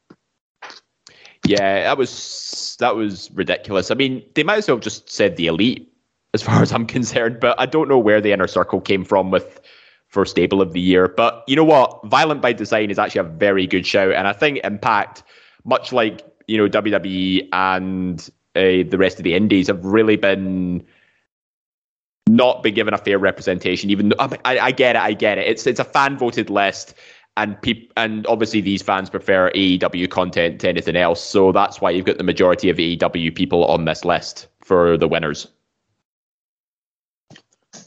Yeah, 1.47 1.85
that 1.85 1.97
was 1.97 2.77
that 2.79 2.95
was 2.95 3.31
ridiculous. 3.33 3.91
I 3.91 3.95
mean, 3.95 4.23
they 4.35 4.43
might 4.43 4.59
as 4.59 4.69
well 4.69 4.77
have 4.77 4.85
just 4.85 5.11
said 5.11 5.37
the 5.37 5.47
elite, 5.47 5.91
as 6.35 6.43
far 6.43 6.63
as 6.63 6.73
I'm 6.73 6.87
concerned. 6.87 7.39
But 7.41 7.59
I 7.59 7.67
don't 7.67 7.89
know 7.89 7.99
where 7.99 8.21
the 8.21 8.33
inner 8.33 8.47
circle 8.47 8.81
came 8.81 9.05
from 9.05 9.31
with 9.31 9.61
for 10.09 10.25
stable 10.25 10.61
of 10.61 10.73
the 10.73 10.81
year. 10.81 11.09
But 11.09 11.45
you 11.47 11.57
know 11.57 11.65
what? 11.65 12.01
Violent 12.07 12.41
by 12.41 12.53
Design 12.53 12.91
is 12.91 12.99
actually 12.99 13.21
a 13.21 13.25
very 13.25 13.67
good 13.67 13.87
show, 13.87 14.11
and 14.11 14.27
I 14.27 14.33
think 14.33 14.61
Impact, 14.65 15.23
much 15.65 15.93
like 15.93 16.23
you 16.47 16.57
know 16.57 16.69
WWE 16.69 17.49
and 17.53 18.21
uh, 18.57 18.89
the 18.89 18.97
rest 18.99 19.19
of 19.19 19.25
the 19.25 19.35
indies, 19.35 19.69
have 19.69 19.85
really 19.85 20.17
been 20.17 20.85
not 22.27 22.63
been 22.63 22.75
given 22.75 22.95
a 22.95 22.99
fair 22.99 23.19
representation. 23.19 23.91
Even 23.91 24.11
though 24.11 24.17
I, 24.45 24.59
I 24.59 24.71
get 24.73 24.97
it, 24.97 25.03
I 25.03 25.13
get 25.13 25.39
it. 25.39 25.47
It's 25.47 25.67
it's 25.67 25.81
a 25.81 25.85
fan 25.85 26.17
voted 26.17 26.51
list, 26.51 26.95
and 27.37 27.61
peop- 27.61 27.93
and 27.97 28.27
obviously 28.27 28.61
these 28.61 28.83
fans 28.83 29.11
prefer 29.11 29.51
AEW 29.53 30.11
content 30.11 30.61
to 30.61 30.69
anything 30.69 30.97
else. 30.97 31.23
So 31.23 31.53
that's 31.53 31.81
why 31.81 31.91
you've 31.91 32.07
got 32.07 32.19
the 32.19 32.25
majority 32.25 32.71
of 32.71 32.79
AEW 32.79 33.35
people 33.35 33.65
on 33.67 33.85
this 33.85 34.05
list 34.05 34.49
for 34.61 34.97
the 34.97 35.09
winners. 35.09 35.47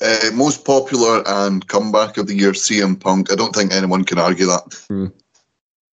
Uh, 0.01 0.31
most 0.33 0.65
popular 0.65 1.21
and 1.27 1.67
comeback 1.67 2.17
of 2.17 2.25
the 2.25 2.33
year, 2.33 2.53
CM 2.53 2.99
Punk. 2.99 3.31
I 3.31 3.35
don't 3.35 3.53
think 3.55 3.71
anyone 3.71 4.03
can 4.03 4.17
argue 4.17 4.47
that. 4.47 4.63
Mm. 4.89 5.13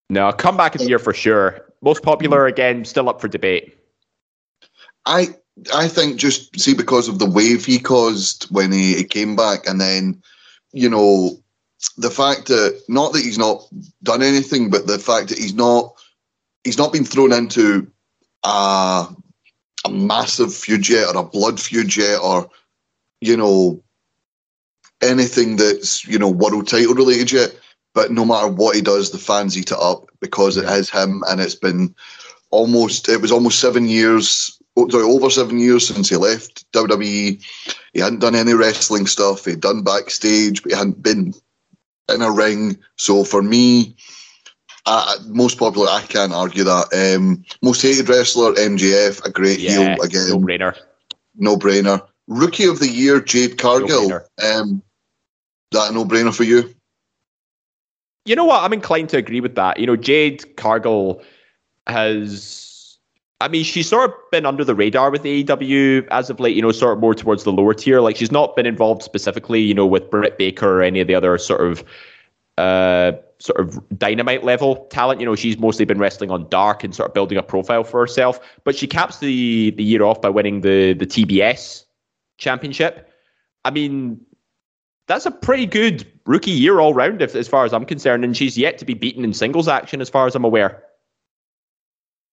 No, 0.09 0.33
comeback 0.33 0.75
of 0.75 0.81
the 0.81 0.89
year 0.89 0.99
for 0.99 1.13
sure. 1.13 1.67
Most 1.83 2.03
popular 2.03 2.47
again, 2.47 2.87
still 2.87 3.11
up 3.11 3.21
for 3.21 3.29
debate. 3.29 3.77
I 5.05 5.29
I 5.75 5.89
think 5.89 6.19
just 6.19 6.59
see 6.59 6.75
because 6.75 7.09
of 7.09 7.19
the 7.19 7.29
wave 7.29 7.65
he 7.65 7.79
caused 7.79 8.45
when 8.45 8.73
he, 8.73 8.95
he 8.95 9.05
came 9.05 9.37
back, 9.37 9.67
and 9.69 9.81
then 9.81 10.23
you 10.73 10.89
know 10.89 11.39
the 11.97 12.11
fact 12.11 12.49
that 12.49 12.83
not 12.89 13.13
that 13.13 13.23
he's 13.23 13.39
not 13.39 13.63
done 14.03 14.23
anything, 14.23 14.71
but 14.71 14.87
the 14.87 14.99
fact 14.99 15.29
that 15.29 15.39
he's 15.39 15.55
not 15.55 15.93
he's 16.65 16.79
not 16.79 16.93
been 16.93 17.05
thrown 17.05 17.33
into 17.33 17.91
a 18.43 19.07
a 19.85 19.91
massive 19.91 20.55
feud 20.55 20.89
yet, 20.89 21.15
or 21.15 21.21
a 21.21 21.25
blood 21.25 21.61
feud 21.61 21.95
yet, 21.95 22.21
or 22.21 22.51
you 23.21 23.37
know 23.37 23.83
anything 25.03 25.57
that's 25.57 26.07
you 26.07 26.19
know 26.19 26.31
world 26.31 26.69
title 26.69 26.95
related 26.95 27.33
yet. 27.33 27.57
But 27.95 28.11
no 28.13 28.25
matter 28.25 28.49
what 28.49 28.77
he 28.77 28.83
does, 28.83 29.11
the 29.11 29.19
fans 29.19 29.57
eat 29.59 29.73
it 29.73 29.79
up 29.81 30.09
because 30.21 30.57
it 30.57 30.65
is 30.65 30.91
him, 30.91 31.23
and 31.29 31.41
it's 31.41 31.55
been 31.55 31.95
almost 32.51 33.09
it 33.09 33.21
was 33.21 33.33
almost 33.33 33.61
seven 33.61 33.87
years 33.89 34.59
sorry, 34.91 35.03
over 35.05 35.29
seven 35.31 35.59
years 35.59 35.87
since 35.89 36.09
he 36.09 36.17
left 36.17 36.71
WWE. 36.73 37.43
He 37.93 38.01
hadn't 38.01 38.21
done 38.21 38.35
any 38.37 38.55
wrestling 38.55 39.07
stuff. 39.07 39.45
He'd 39.45 39.61
done 39.61 39.83
backstage, 39.83 40.63
but 40.63 40.73
he 40.73 40.79
hadn't 40.79 41.03
been 41.03 41.35
in 42.13 42.23
a 42.23 42.31
ring. 42.31 42.79
So 42.97 43.25
for 43.25 43.43
me, 43.43 43.97
uh, 44.87 45.17
most 45.27 45.59
popular, 45.59 45.89
I 45.89 46.03
can't 46.03 46.33
argue 46.33 46.65
that. 46.65 47.15
Um, 47.17 47.45
most 47.63 47.83
hated 47.83 48.09
wrestler, 48.09 48.53
MJF, 48.55 49.25
a 49.25 49.31
great 49.31 49.59
Yeah, 49.59 49.95
heel 49.97 50.03
again. 50.03 50.29
no 50.29 50.39
brainer. 50.39 50.77
No 51.37 51.57
brainer. 51.57 52.07
Rookie 52.29 52.67
of 52.67 52.79
the 52.79 52.89
year, 52.89 53.21
Jade 53.21 53.59
Cargill. 53.59 54.09
No-brainer. 54.09 54.61
um, 54.61 54.83
that 55.73 55.91
a 55.91 55.95
no 55.95 56.05
brainer 56.05 56.35
for 56.35 56.45
you? 56.45 56.75
You 58.25 58.37
know 58.37 58.45
what? 58.45 58.63
I'm 58.63 58.73
inclined 58.73 59.09
to 59.11 59.17
agree 59.17 59.41
with 59.41 59.55
that. 59.55 59.79
You 59.79 59.87
know, 59.87 59.97
Jade 59.97 60.57
Cargill 60.57 61.23
has. 61.87 62.99
I 63.41 63.47
mean, 63.47 63.63
she's 63.63 63.89
sort 63.89 64.11
of 64.11 64.17
been 64.33 64.45
under 64.45 64.65
the 64.65 64.75
radar 64.75 65.11
with 65.13 65.23
AEW 65.23 66.09
as 66.09 66.29
of 66.29 66.41
late, 66.41 66.57
you 66.57 66.63
know, 66.63 66.73
sort 66.73 66.95
of 66.95 67.01
more 67.01 67.15
towards 67.15 67.45
the 67.45 67.53
lower 67.53 67.73
tier. 67.73 68.01
Like, 68.01 68.17
she's 68.17 68.33
not 68.33 68.57
been 68.57 68.67
involved 68.67 69.03
specifically, 69.03 69.61
you 69.61 69.75
know, 69.75 69.87
with 69.87 70.11
Britt 70.11 70.39
Baker 70.39 70.81
or 70.81 70.83
any 70.83 70.99
of 71.01 71.07
the 71.07 71.15
other 71.15 71.39
sort 71.39 71.61
of 71.61 71.85
uh, 72.59 73.13
sort 73.39 73.61
of 73.61 73.81
dynamite 73.97 74.43
level 74.43 74.87
talent. 74.91 75.21
You 75.21 75.27
know, 75.27 75.37
she's 75.37 75.57
mostly 75.57 75.85
been 75.85 75.99
wrestling 75.99 76.33
on 76.33 76.49
dark 76.49 76.83
and 76.83 76.95
sort 76.95 77.09
of 77.09 77.15
building 77.15 77.39
a 77.39 77.43
profile 77.43 77.85
for 77.85 78.01
herself. 78.01 78.41
But 78.65 78.77
she 78.77 78.89
caps 78.89 79.21
the 79.21 79.71
the 79.71 79.85
year 79.85 80.03
off 80.03 80.21
by 80.21 80.29
winning 80.29 80.63
the 80.63 80.95
the 80.95 81.07
TBS 81.07 81.85
championship. 82.39 83.09
I 83.65 83.71
mean, 83.71 84.21
that's 85.09 85.27
a 85.27 85.31
pretty 85.31 85.67
good 85.67 86.07
rookie 86.27 86.53
year 86.53 86.79
all 86.79 86.95
round, 86.95 87.21
if, 87.23 87.35
as 87.35 87.49
far 87.49 87.65
as 87.65 87.73
I'm 87.73 87.85
concerned. 87.85 88.25
And 88.25 88.37
she's 88.37 88.57
yet 88.57 88.79
to 88.79 88.85
be 88.85 88.95
beaten 88.95 89.25
in 89.25 89.33
singles 89.33 89.67
action, 89.67 90.01
as 90.01 90.09
far 90.09 90.27
as 90.27 90.37
I'm 90.37 90.45
aware. 90.45 90.85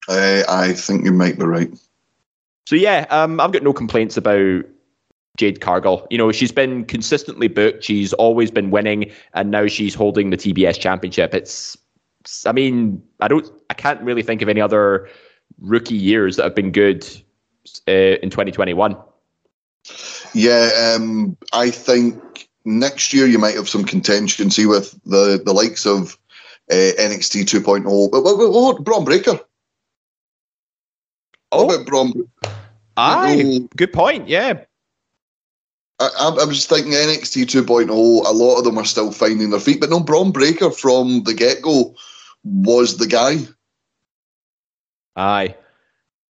Uh, 0.07 0.43
I 0.47 0.73
think 0.73 1.05
you 1.05 1.11
might 1.11 1.39
be 1.39 1.45
right. 1.45 1.71
So 2.67 2.75
yeah, 2.75 3.05
um, 3.09 3.39
I've 3.39 3.51
got 3.51 3.63
no 3.63 3.73
complaints 3.73 4.17
about 4.17 4.65
Jade 5.37 5.61
Cargill. 5.61 6.05
You 6.09 6.17
know, 6.17 6.31
she's 6.31 6.51
been 6.51 6.85
consistently 6.85 7.47
booked. 7.47 7.83
She's 7.83 8.13
always 8.13 8.51
been 8.51 8.71
winning, 8.71 9.11
and 9.33 9.51
now 9.51 9.67
she's 9.67 9.95
holding 9.95 10.29
the 10.29 10.37
TBS 10.37 10.79
championship. 10.79 11.33
It's, 11.33 11.77
I 12.45 12.51
mean, 12.51 13.01
I 13.21 13.27
don't, 13.27 13.49
I 13.69 13.73
can't 13.73 14.01
really 14.01 14.23
think 14.23 14.41
of 14.41 14.49
any 14.49 14.61
other 14.61 15.09
rookie 15.59 15.95
years 15.95 16.35
that 16.35 16.43
have 16.43 16.55
been 16.55 16.71
good 16.71 17.05
uh, 17.87 18.19
in 18.21 18.29
2021. 18.29 18.97
Yeah, 20.33 20.95
um, 20.95 21.37
I 21.53 21.69
think 21.69 22.44
next 22.65 23.13
year 23.13 23.25
you 23.27 23.39
might 23.39 23.55
have 23.55 23.69
some 23.69 23.85
contention. 23.85 24.51
See 24.51 24.65
with 24.65 24.91
the 25.03 25.41
the 25.43 25.53
likes 25.53 25.85
of 25.85 26.17
uh, 26.71 26.91
NXT 26.99 27.43
2.0. 27.43 28.11
But 28.11 28.23
what, 28.23 28.37
what, 28.37 28.51
what 28.51 28.83
Bron 28.83 29.05
Breakker? 29.05 29.39
Oh, 31.51 31.65
What 31.65 31.75
about 31.75 31.85
Bron? 31.87 32.13
aye, 32.97 33.67
good 33.75 33.93
point. 33.93 34.27
Yeah, 34.27 34.65
I, 35.99 36.29
was 36.45 36.57
just 36.57 36.69
thinking 36.69 36.91
NXT 36.91 37.45
2.0. 37.45 37.89
A 37.89 38.31
lot 38.31 38.57
of 38.57 38.65
them 38.65 38.77
are 38.77 38.85
still 38.85 39.11
finding 39.11 39.49
their 39.49 39.59
feet, 39.59 39.79
but 39.79 39.89
no, 39.89 40.01
Bron 40.01 40.31
Breakker 40.31 40.71
from 40.71 41.23
the 41.23 41.33
get 41.33 41.61
go 41.61 41.95
was 42.43 42.97
the 42.97 43.07
guy. 43.07 43.37
Aye. 45.15 45.55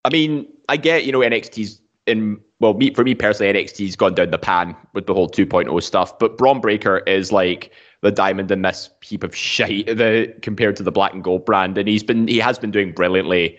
I 0.03 0.09
mean, 0.11 0.47
I 0.69 0.77
get, 0.77 1.05
you 1.05 1.11
know, 1.11 1.19
NXT's 1.19 1.81
in, 2.05 2.41
well, 2.59 2.73
me, 2.73 2.93
for 2.93 3.03
me 3.03 3.15
personally, 3.15 3.51
NXT's 3.53 3.95
gone 3.95 4.15
down 4.15 4.31
the 4.31 4.37
pan 4.37 4.75
with 4.93 5.07
the 5.07 5.13
whole 5.13 5.29
2.0 5.29 5.83
stuff, 5.83 6.17
but 6.17 6.37
Bron 6.37 6.61
Breakker 6.61 6.99
is 6.99 7.31
like 7.31 7.71
the 8.01 8.11
diamond 8.11 8.51
in 8.51 8.61
this 8.61 8.89
heap 9.01 9.23
of 9.23 9.35
shite 9.35 9.87
the, 9.87 10.33
compared 10.41 10.75
to 10.77 10.83
the 10.83 10.91
black 10.91 11.13
and 11.13 11.23
gold 11.23 11.45
brand. 11.45 11.77
And 11.77 11.87
he's 11.87 12.03
been, 12.03 12.27
he 12.27 12.39
has 12.39 12.57
been 12.57 12.71
doing 12.71 12.91
brilliantly. 12.91 13.57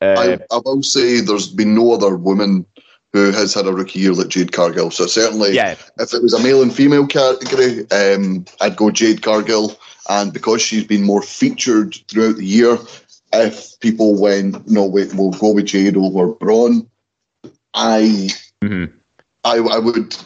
Uh, 0.00 0.38
I, 0.50 0.54
I 0.54 0.60
will 0.64 0.82
say 0.82 1.20
there's 1.20 1.48
been 1.48 1.74
no 1.74 1.92
other 1.92 2.16
woman 2.16 2.66
who 3.12 3.30
has 3.30 3.54
had 3.54 3.66
a 3.66 3.72
rookie 3.72 4.00
year 4.00 4.12
like 4.12 4.28
Jade 4.28 4.50
Cargill. 4.50 4.90
So 4.90 5.06
certainly, 5.06 5.54
Yeah. 5.54 5.76
if 6.00 6.12
it 6.12 6.20
was 6.20 6.34
a 6.34 6.42
male 6.42 6.62
and 6.62 6.74
female 6.74 7.06
category, 7.06 7.88
um, 7.92 8.44
I'd 8.60 8.76
go 8.76 8.90
Jade 8.90 9.22
Cargill. 9.22 9.78
And 10.08 10.32
because 10.32 10.60
she's 10.60 10.84
been 10.84 11.04
more 11.04 11.22
featured 11.22 11.94
throughout 12.08 12.36
the 12.36 12.44
year, 12.44 12.76
if 13.32 13.78
people 13.78 14.20
went, 14.20 14.68
no, 14.68 14.84
wait, 14.84 15.14
we'll 15.14 15.30
go 15.30 15.52
with 15.52 15.66
Jade 15.66 15.96
over 15.96 16.34
Bron, 16.34 16.88
I, 17.74 18.28
mhm. 18.62 18.92
I, 19.42 19.56
I 19.58 19.78
would 19.78 20.16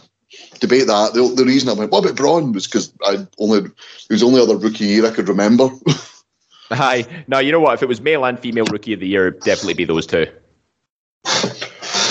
debate 0.61 0.87
that. 0.87 1.13
The, 1.15 1.33
the 1.35 1.45
reason 1.45 1.69
I 1.69 1.73
went, 1.73 1.91
what 1.91 2.05
about 2.05 2.17
Bron, 2.17 2.53
was 2.53 2.67
because 2.67 2.93
I 3.03 3.27
only 3.39 3.59
it 3.61 4.11
was 4.11 4.21
the 4.21 4.27
only 4.27 4.41
other 4.41 4.57
rookie 4.57 4.85
year 4.85 5.07
I 5.07 5.11
could 5.11 5.29
remember. 5.29 5.71
Hi. 6.71 7.25
No, 7.27 7.39
you 7.39 7.51
know 7.51 7.61
what? 7.61 7.75
If 7.75 7.83
it 7.83 7.89
was 7.89 8.01
male 8.01 8.25
and 8.25 8.39
female 8.39 8.67
rookie 8.67 8.93
of 8.93 9.01
the 9.01 9.09
year, 9.09 9.29
it'd 9.29 9.41
definitely 9.41 9.75
be 9.75 9.85
those 9.85 10.07
two. 10.07 10.27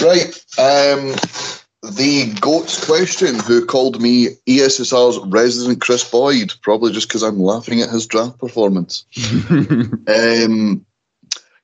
Right. 0.01 0.33
Um, 0.57 1.15
the 1.83 2.35
GOAT's 2.41 2.83
question 2.85 3.39
who 3.39 3.65
called 3.65 4.01
me 4.01 4.29
ESSR's 4.47 5.19
resident 5.27 5.81
Chris 5.81 6.09
Boyd, 6.09 6.53
probably 6.61 6.91
just 6.91 7.07
because 7.07 7.21
I'm 7.21 7.39
laughing 7.39 7.81
at 7.81 7.89
his 7.89 8.07
draft 8.07 8.39
performance. 8.39 9.05
um, 9.49 10.85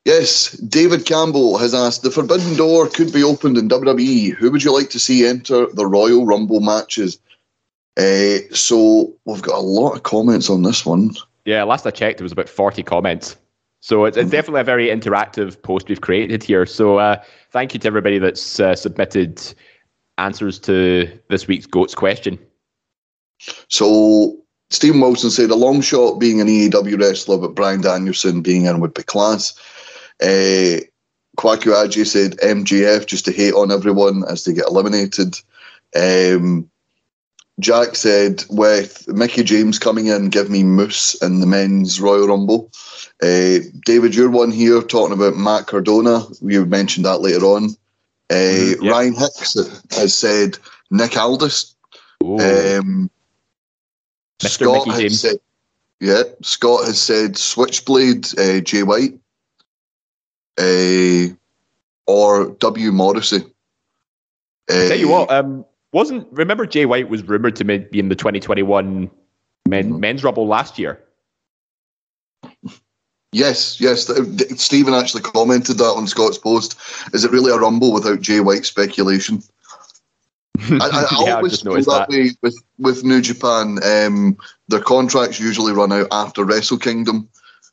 yes, 0.06 0.52
David 0.58 1.06
Campbell 1.06 1.58
has 1.58 1.74
asked 1.74 2.04
the 2.04 2.12
Forbidden 2.12 2.56
Door 2.56 2.90
could 2.90 3.14
be 3.14 3.24
opened 3.24 3.58
in 3.58 3.70
WWE. 3.70 4.34
Who 4.34 4.52
would 4.52 4.64
you 4.64 4.74
like 4.74 4.90
to 4.92 5.00
see 5.00 5.26
enter 5.26 5.68
the 5.68 5.88
Royal 5.88 6.26
Rumble 6.26 6.60
matches? 6.60 7.20
Uh, 7.98 8.40
so 8.52 9.14
we've 9.26 9.42
got 9.42 9.58
a 9.58 9.62
lot 9.62 9.94
of 9.94 10.04
comments 10.04 10.50
on 10.50 10.64
this 10.64 10.86
one. 10.86 11.12
Yeah, 11.46 11.64
last 11.64 11.86
I 11.86 11.92
checked, 11.92 12.18
there 12.18 12.26
was 12.26 12.32
about 12.32 12.50
40 12.50 12.84
comments. 12.84 13.36
So 13.82 14.06
it's, 14.06 14.16
it's 14.16 14.32
definitely 14.32 14.62
a 14.62 14.64
very 14.64 14.88
interactive 14.88 15.62
post 15.62 15.90
we've 15.90 16.00
created 16.00 16.42
here. 16.42 16.66
So 16.66 16.98
uh, 17.00 17.22
thank 17.52 17.74
you 17.74 17.80
to 17.82 17.88
everybody 17.88 18.18
that's 18.18 18.60
uh, 18.60 18.76
submitted 18.76 19.42
answers 20.18 20.58
to 20.60 21.20
this 21.30 21.48
week's 21.48 21.66
GOAT's 21.66 21.94
question. 21.94 22.40
So 23.68 24.38
Stephen 24.70 25.02
Wilson 25.02 25.30
said 25.30 25.52
a 25.52 25.56
long 25.56 25.82
shot 25.82 26.20
being 26.20 26.40
an 26.40 26.48
AEW 26.48 27.00
wrestler, 27.00 27.38
but 27.38 27.56
Bryan 27.56 27.82
Danielson 27.82 28.42
being 28.42 28.66
in 28.66 28.80
would 28.80 28.94
be 28.94 29.04
class. 29.04 29.54
Uh, 30.22 30.82
Kwaku 31.38 31.72
Aji 31.74 32.06
said 32.06 32.38
MJF 32.38 33.06
just 33.06 33.26
to 33.26 33.32
hate 33.32 33.54
on 33.54 33.72
everyone 33.72 34.24
as 34.30 34.44
they 34.44 34.54
get 34.54 34.68
eliminated. 34.68 35.40
Um, 35.96 36.70
Jack 37.60 37.96
said 37.96 38.44
with 38.50 39.08
Mickie 39.08 39.44
James 39.44 39.80
coming 39.80 40.08
in, 40.08 40.30
give 40.30 40.50
me 40.50 40.64
Moose 40.64 41.16
in 41.22 41.40
the 41.40 41.48
men's 41.48 42.00
Royal 42.02 42.28
Rumble. 42.28 42.72
Uh, 43.22 43.60
David, 43.86 44.16
you're 44.16 44.30
one 44.30 44.52
here 44.52 44.82
talking 44.82 45.14
about 45.14 45.38
Matt 45.38 45.68
Cardona. 45.68 46.24
We 46.42 46.64
mentioned 46.66 47.06
that 47.06 47.22
later 47.22 47.46
on. 47.46 47.70
Uh. 48.30 48.76
Ryan 48.82 49.14
Hicks 49.14 49.56
has 49.92 50.16
said 50.16 50.58
Nick 50.90 51.18
Aldis. 51.18 51.76
Um. 52.22 53.10
Scott 54.40 54.88
Mickey 54.88 54.90
has 54.90 55.00
James. 55.00 55.22
said, 55.22 55.40
yeah, 56.00 56.24
Scott 56.42 56.86
has 56.86 57.02
said 57.02 57.38
Switchblade, 57.38 58.38
uh, 58.38 58.60
Jay 58.62 58.84
White, 58.84 59.18
uh, 60.60 61.34
or 62.08 62.50
W 62.60 62.92
Morrissey. 62.92 63.44
Uh, 64.70 64.88
Tell 64.88 64.98
you 64.98 65.10
what, 65.10 65.32
um, 65.32 65.66
wasn't 65.92 66.28
remember 66.32 66.66
Jay 66.66 66.86
White 66.86 67.10
was 67.10 67.24
rumored 67.24 67.56
to 67.58 67.64
be 67.66 68.00
in 68.00 68.10
the 68.10 68.16
2021 68.16 69.10
men, 69.68 69.90
Mm-hmm. 69.90 70.00
men's 70.00 70.24
Rumble 70.24 70.48
last 70.48 70.78
year. 70.80 71.02
Yes, 73.32 73.82
yes. 73.82 74.10
Stephen 74.62 74.94
actually 74.94 75.24
commented 75.24 75.80
that 75.80 75.86
on 75.86 76.06
Scott's 76.06 76.38
post. 76.38 76.78
Is 77.14 77.26
it 77.26 77.32
really 77.32 77.52
a 77.52 77.58
rumble 77.58 77.92
without 77.92 78.22
Jay 78.22 78.40
White 78.42 78.64
speculation? 78.66 79.42
I, 80.60 81.08
I 81.12 81.26
Yeah, 81.26 81.36
always 81.38 81.62
feel 81.62 81.74
that, 81.74 81.86
that. 81.86 82.10
way 82.10 82.30
with, 82.44 82.56
with 82.78 83.04
New 83.04 83.22
Japan. 83.22 83.80
Um, 83.84 84.38
their 84.68 84.82
contracts 84.82 85.40
usually 85.40 85.74
run 85.74 85.92
out 85.92 86.08
after 86.12 86.44
Wrestle 86.46 86.78
Kingdom, 86.78 87.28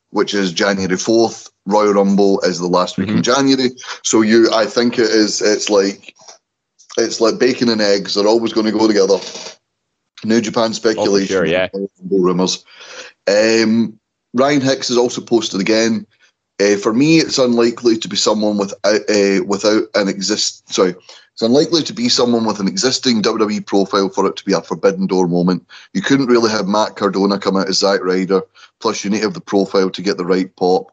which 0.09 0.33
is 0.33 0.51
January 0.51 0.95
4th. 0.95 1.50
Royal 1.65 1.93
Rumble 1.93 2.39
is 2.41 2.59
the 2.59 2.67
last 2.67 2.97
week 2.97 3.07
Mm-hmm. 3.09 3.17
in 3.17 3.23
January. 3.23 3.69
So 4.03 4.21
you, 4.21 4.51
I 4.53 4.65
think 4.65 4.97
it 4.97 5.09
is. 5.09 5.41
It's 5.41 5.69
like 5.69 6.15
it's 6.97 7.21
like 7.21 7.39
bacon 7.39 7.69
and 7.69 7.81
eggs. 7.81 8.15
They're 8.15 8.27
always 8.27 8.53
going 8.53 8.65
to 8.65 8.71
go 8.77 8.87
together. 8.87 9.17
New 10.23 10.41
Japan 10.41 10.73
speculation, 10.73 11.27
sure, 11.27 11.45
yeah. 11.45 11.67
Rumors. 12.09 12.63
Um, 13.27 13.99
Ryan 14.33 14.61
Hicks 14.61 14.87
has 14.89 14.97
also 14.97 15.21
posted 15.21 15.59
again. 15.61 16.05
Uh, 16.61 16.77
for 16.77 16.93
me, 16.93 17.17
it's 17.17 17.39
unlikely 17.39 17.97
to 17.97 18.07
be 18.07 18.15
someone 18.15 18.57
without 18.57 19.01
uh, 19.09 19.43
without 19.45 19.83
an 19.95 20.07
exist. 20.07 20.71
Sorry, 20.71 20.93
it's 21.33 21.41
unlikely 21.41 21.81
to 21.83 21.93
be 21.93 22.07
someone 22.07 22.45
with 22.45 22.59
an 22.59 22.67
existing 22.67 23.23
WWE 23.23 23.65
profile 23.65 24.09
for 24.09 24.27
it 24.27 24.35
to 24.35 24.45
be 24.45 24.53
a 24.53 24.61
Forbidden 24.61 25.07
Door 25.07 25.27
moment. 25.27 25.65
You 25.93 26.01
couldn't 26.03 26.27
really 26.27 26.51
have 26.51 26.67
Matt 26.67 26.97
Cardona 26.97 27.39
come 27.39 27.57
out 27.57 27.67
as 27.69 27.79
Zack 27.79 28.03
Ryder. 28.03 28.41
Plus, 28.79 29.03
you 29.03 29.09
need 29.09 29.17
to 29.17 29.23
have 29.23 29.33
the 29.33 29.41
profile 29.41 29.89
to 29.89 30.01
get 30.03 30.17
the 30.17 30.25
right 30.25 30.55
pop. 30.55 30.91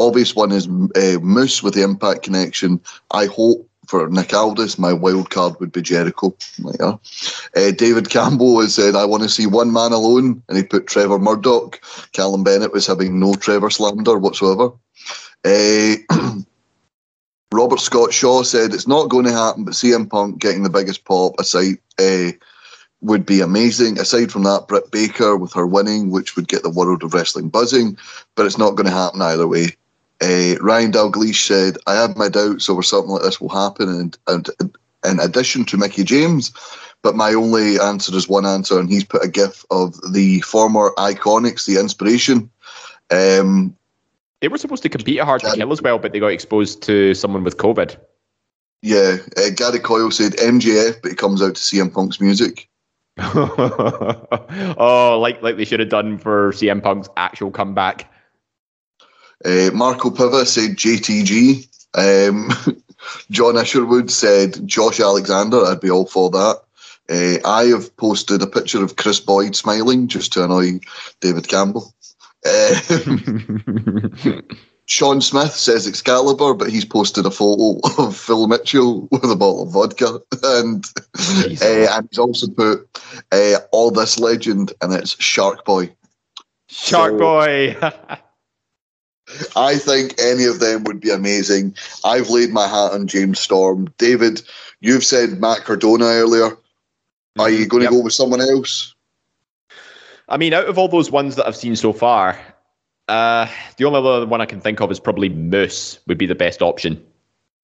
Obvious 0.00 0.34
one 0.34 0.50
is 0.50 0.66
uh, 0.66 1.18
Moose 1.20 1.62
with 1.62 1.74
the 1.74 1.82
Impact 1.82 2.22
connection. 2.22 2.80
I 3.10 3.26
hope 3.26 3.68
for 3.86 4.08
Nick 4.08 4.32
Aldis, 4.32 4.78
my 4.78 4.92
wild 4.92 5.30
card 5.30 5.58
would 5.58 5.72
be 5.72 5.82
Jericho. 5.82 6.34
Like. 6.60 6.80
Uh, 6.80 6.96
David 7.72 8.08
Campbell 8.08 8.60
has 8.60 8.74
said, 8.74 8.94
I 8.94 9.04
want 9.04 9.24
to 9.24 9.28
see 9.28 9.46
one 9.46 9.72
man 9.72 9.92
alone, 9.92 10.42
and 10.48 10.56
he 10.56 10.62
put 10.62 10.86
Trevor 10.86 11.18
Murdoch. 11.18 11.80
Callum 12.12 12.44
Bennett 12.44 12.72
was 12.72 12.86
having 12.86 13.18
no 13.18 13.34
Trevor 13.34 13.68
slander 13.68 14.16
whatsoever. 14.18 14.72
Uh, 15.44 15.96
Robert 17.52 17.80
Scott 17.80 18.12
Shaw 18.12 18.44
said, 18.44 18.72
It's 18.72 18.86
not 18.86 19.10
going 19.10 19.24
to 19.24 19.32
happen, 19.32 19.64
but 19.64 19.74
CM 19.74 20.08
Punk 20.08 20.38
getting 20.38 20.62
the 20.62 20.70
biggest 20.70 21.04
pop 21.04 21.34
aside 21.40 21.78
uh, 21.98 22.30
would 23.00 23.26
be 23.26 23.40
amazing. 23.40 23.98
Aside 23.98 24.30
from 24.30 24.44
that, 24.44 24.68
Britt 24.68 24.92
Baker 24.92 25.36
with 25.36 25.52
her 25.54 25.66
winning, 25.66 26.10
which 26.10 26.36
would 26.36 26.46
get 26.46 26.62
the 26.62 26.70
world 26.70 27.02
of 27.02 27.12
wrestling 27.12 27.48
buzzing, 27.48 27.98
but 28.36 28.46
it's 28.46 28.58
not 28.58 28.76
going 28.76 28.86
to 28.86 28.92
happen 28.92 29.20
either 29.20 29.48
way. 29.48 29.76
Uh, 30.22 30.56
Ryan 30.60 30.92
Dalgleish 30.92 31.46
said, 31.46 31.78
I 31.86 31.94
have 31.94 32.16
my 32.16 32.28
doubts 32.28 32.68
over 32.68 32.82
something 32.82 33.10
like 33.10 33.22
this 33.22 33.40
will 33.40 33.48
happen, 33.48 33.88
and, 33.88 34.18
and 34.26 34.50
in 35.04 35.18
addition 35.18 35.64
to 35.66 35.78
Mickie 35.78 36.04
James, 36.04 36.52
but 37.02 37.16
my 37.16 37.32
only 37.32 37.80
answer 37.80 38.14
is 38.14 38.28
one 38.28 38.44
answer, 38.44 38.78
and 38.78 38.90
he's 38.90 39.04
put 39.04 39.24
a 39.24 39.28
gif 39.28 39.64
of 39.70 39.94
the 40.12 40.40
former 40.42 40.90
Iconics, 40.98 41.64
the 41.64 41.80
inspiration. 41.80 42.50
Um, 43.10 43.74
They 44.40 44.48
were 44.48 44.58
supposed 44.58 44.82
to 44.82 44.90
compete 44.90 45.18
at 45.18 45.24
Hard 45.24 45.40
to 45.42 45.52
Kill 45.52 45.72
as 45.72 45.80
well, 45.80 45.98
but 45.98 46.12
they 46.12 46.20
got 46.20 46.28
exposed 46.28 46.82
to 46.82 47.14
someone 47.14 47.44
with 47.44 47.56
COVID. 47.56 47.96
yeah, 48.82 49.16
uh, 49.38 49.50
Gary 49.56 49.78
Coyle 49.78 50.10
said 50.10 50.32
MJF, 50.32 51.00
but 51.02 51.12
he 51.12 51.16
comes 51.16 51.42
out 51.42 51.54
to 51.54 51.60
CM 51.60 51.92
Punk's 51.92 52.20
music. 52.20 52.68
oh, 53.18 55.18
like 55.20 55.42
like 55.42 55.56
they 55.56 55.64
should 55.64 55.80
have 55.80 55.88
done 55.88 56.16
for 56.16 56.52
CM 56.52 56.82
Punk's 56.82 57.08
actual 57.16 57.50
comeback. 57.50 58.10
Uh, 59.44 59.70
Marco 59.72 60.10
Piva 60.10 60.46
said 60.46 60.76
JTG. 60.76 61.66
Um, 61.94 62.50
John 63.30 63.56
Isherwood 63.56 64.10
said 64.10 64.66
Josh 64.66 65.00
Alexander. 65.00 65.64
I'd 65.64 65.80
be 65.80 65.90
all 65.90 66.06
for 66.06 66.30
that. 66.30 66.60
Uh, 67.08 67.38
I 67.48 67.64
have 67.64 67.96
posted 67.96 68.42
a 68.42 68.46
picture 68.46 68.84
of 68.84 68.96
Chris 68.96 69.18
Boyd 69.18 69.56
smiling 69.56 70.06
just 70.06 70.32
to 70.34 70.44
annoy 70.44 70.80
David 71.20 71.48
Campbell. 71.48 71.92
Um, 72.46 74.42
Sean 74.86 75.20
Smith 75.20 75.52
says 75.54 75.86
Excalibur, 75.86 76.52
but 76.54 76.70
he's 76.70 76.84
posted 76.84 77.24
a 77.26 77.30
photo 77.30 77.78
of 77.98 78.16
Phil 78.16 78.46
Mitchell 78.48 79.08
with 79.10 79.24
a 79.24 79.36
bottle 79.36 79.62
of 79.62 79.70
vodka, 79.72 80.20
and 80.42 80.84
uh, 81.62 81.86
and 81.96 82.08
he's 82.10 82.18
also 82.18 82.48
put 82.48 82.88
uh, 83.32 83.58
all 83.72 83.90
this 83.90 84.18
legend, 84.18 84.72
and 84.80 84.92
it's 84.92 85.20
Shark 85.22 85.64
Boy. 85.64 85.92
Shark 86.68 87.12
So- 87.12 87.18
Boy. 87.18 87.76
I 89.56 89.76
think 89.76 90.14
any 90.20 90.44
of 90.44 90.60
them 90.60 90.84
would 90.84 91.00
be 91.00 91.10
amazing. 91.10 91.74
I've 92.04 92.30
laid 92.30 92.50
my 92.50 92.66
hat 92.66 92.92
on 92.92 93.06
James 93.06 93.38
Storm. 93.40 93.92
David, 93.98 94.42
you've 94.80 95.04
said 95.04 95.40
Matt 95.40 95.64
Cardona 95.64 96.04
earlier. 96.04 96.56
Are 97.38 97.50
you 97.50 97.66
going 97.66 97.80
to 97.80 97.84
Yep. 97.84 97.92
go 97.92 98.00
with 98.00 98.12
someone 98.12 98.40
else? 98.40 98.94
I 100.28 100.36
mean, 100.36 100.52
out 100.52 100.66
of 100.66 100.78
all 100.78 100.88
those 100.88 101.10
ones 101.10 101.36
that 101.36 101.46
I've 101.46 101.56
seen 101.56 101.76
so 101.76 101.92
far, 101.92 102.38
uh, 103.08 103.46
the 103.76 103.84
only 103.84 103.98
other 103.98 104.26
one 104.26 104.40
I 104.40 104.46
can 104.46 104.60
think 104.60 104.80
of 104.80 104.90
is 104.90 105.00
probably 105.00 105.28
Moose 105.28 105.98
would 106.06 106.18
be 106.18 106.26
the 106.26 106.34
best 106.34 106.62
option. 106.62 107.04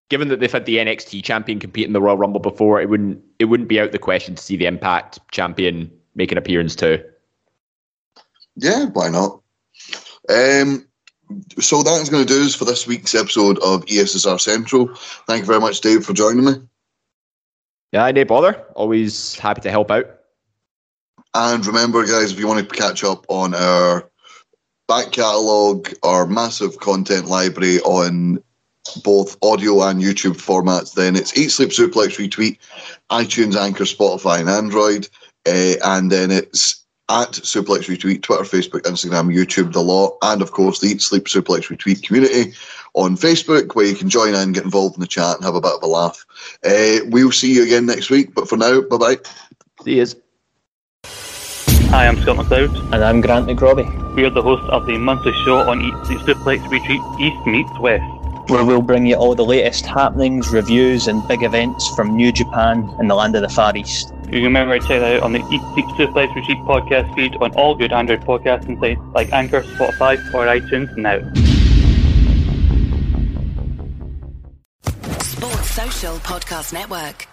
Given 0.08 0.28
that 0.28 0.38
they've 0.40 0.50
had 0.52 0.66
the 0.66 0.76
NXT 0.78 1.22
champion 1.24 1.58
compete 1.58 1.86
in 1.86 1.92
the 1.92 2.00
Royal 2.00 2.16
Rumble 2.16 2.40
before, 2.40 2.80
it 2.80 2.88
wouldn't 2.88 3.20
it 3.38 3.46
wouldn't 3.46 3.68
be 3.68 3.80
out 3.80 3.90
the 3.92 3.98
question 3.98 4.36
to 4.36 4.42
see 4.42 4.56
the 4.56 4.66
Impact 4.66 5.18
champion 5.32 5.90
make 6.14 6.30
an 6.30 6.38
appearance 6.38 6.76
too. 6.76 7.02
Yeah, 8.56 8.86
why 8.86 9.08
not? 9.08 9.40
Um, 10.28 10.86
so 11.58 11.82
that 11.82 12.00
is 12.00 12.08
going 12.08 12.26
to 12.26 12.32
do 12.32 12.44
us 12.44 12.54
for 12.54 12.64
this 12.64 12.86
week's 12.86 13.14
episode 13.14 13.58
of 13.58 13.84
ESSR 13.86 14.40
Central. 14.40 14.94
Thank 15.26 15.40
you 15.40 15.46
very 15.46 15.60
much, 15.60 15.80
Dave, 15.80 16.04
for 16.04 16.12
joining 16.12 16.44
me. 16.44 16.52
Yeah, 17.92 18.10
no 18.10 18.24
bother. 18.24 18.54
Always 18.74 19.38
happy 19.38 19.60
to 19.62 19.70
help 19.70 19.90
out. 19.90 20.06
And 21.34 21.64
remember, 21.66 22.04
guys, 22.06 22.32
if 22.32 22.38
you 22.38 22.46
want 22.46 22.68
to 22.68 22.74
catch 22.74 23.04
up 23.04 23.26
on 23.28 23.54
our 23.54 24.10
back 24.88 25.12
catalogue, 25.12 25.92
our 26.02 26.26
massive 26.26 26.78
content 26.78 27.26
library 27.26 27.80
on 27.80 28.42
both 29.02 29.36
audio 29.42 29.82
and 29.82 30.00
YouTube 30.00 30.36
formats, 30.36 30.94
then 30.94 31.16
it's 31.16 31.36
Eat 31.36 31.50
Sleep 31.50 31.70
Suplex 31.70 32.16
Retweet, 32.16 32.58
iTunes, 33.10 33.56
Anchor, 33.56 33.84
Spotify, 33.84 34.40
and 34.40 34.48
Android. 34.48 35.08
Uh, 35.46 35.74
and 35.84 36.10
then 36.10 36.30
it's 36.30 36.85
at 37.08 37.32
Suplex 37.32 37.88
Retweet, 37.88 38.22
Twitter, 38.22 38.42
Facebook, 38.42 38.82
Instagram, 38.82 39.32
YouTube, 39.32 39.72
the 39.72 39.82
lot, 39.82 40.16
and 40.22 40.42
of 40.42 40.52
course 40.52 40.80
the 40.80 40.88
Eat 40.88 41.02
Sleep 41.02 41.24
Suplex 41.24 41.68
Retweet 41.68 42.02
community 42.02 42.52
on 42.94 43.16
Facebook, 43.16 43.74
where 43.74 43.86
you 43.86 43.94
can 43.94 44.08
join 44.08 44.34
in, 44.34 44.52
get 44.52 44.64
involved 44.64 44.96
in 44.96 45.00
the 45.00 45.06
chat, 45.06 45.36
and 45.36 45.44
have 45.44 45.54
a 45.54 45.60
bit 45.60 45.72
of 45.72 45.82
a 45.82 45.86
laugh. 45.86 46.26
Uh, 46.64 46.98
we'll 47.06 47.30
see 47.30 47.54
you 47.54 47.62
again 47.62 47.86
next 47.86 48.10
week, 48.10 48.34
but 48.34 48.48
for 48.48 48.56
now, 48.56 48.80
bye 48.80 48.96
bye. 48.96 49.16
See 49.84 49.98
you. 49.98 50.06
Hi, 51.90 52.08
I'm 52.08 52.20
Scott 52.20 52.36
McLeod. 52.36 52.92
And 52.92 53.04
I'm 53.04 53.20
Grant 53.20 53.46
McRobbie. 53.46 54.14
We 54.14 54.24
are 54.24 54.30
the 54.30 54.42
hosts 54.42 54.66
of 54.70 54.86
the 54.86 54.98
monthly 54.98 55.32
show 55.44 55.58
on 55.58 55.80
Eat 55.80 55.94
Sleep 56.06 56.18
Suplex 56.20 56.58
Retweet 56.68 57.20
East 57.20 57.46
Meets 57.46 57.78
West. 57.78 58.15
Where 58.48 58.64
we'll 58.64 58.80
bring 58.80 59.06
you 59.06 59.16
all 59.16 59.34
the 59.34 59.44
latest 59.44 59.86
happenings, 59.86 60.50
reviews, 60.50 61.08
and 61.08 61.26
big 61.26 61.42
events 61.42 61.88
from 61.96 62.14
New 62.14 62.30
Japan 62.30 62.88
and 63.00 63.10
the 63.10 63.14
land 63.16 63.34
of 63.34 63.42
the 63.42 63.48
Far 63.48 63.76
East. 63.76 64.12
You 64.26 64.30
can 64.30 64.44
remember 64.44 64.78
to 64.78 64.86
check 64.86 65.00
that 65.00 65.16
out 65.16 65.22
on 65.24 65.32
the 65.32 65.40
Eat 65.50 65.60
Sleep 65.74 65.86
Suplex 65.96 66.28
Retweet 66.32 66.64
podcast 66.64 67.12
feed 67.16 67.36
on 67.40 67.52
all 67.54 67.74
good 67.74 67.92
Android 67.92 68.20
podcasting 68.20 68.78
sites 68.78 69.00
like 69.14 69.32
Anchor, 69.32 69.62
Spotify, 69.62 70.16
or 70.32 70.46
iTunes 70.46 70.96
now. 70.96 71.18
Sports 75.20 75.70
Social 75.70 76.16
Podcast 76.18 76.72
Network. 76.72 77.26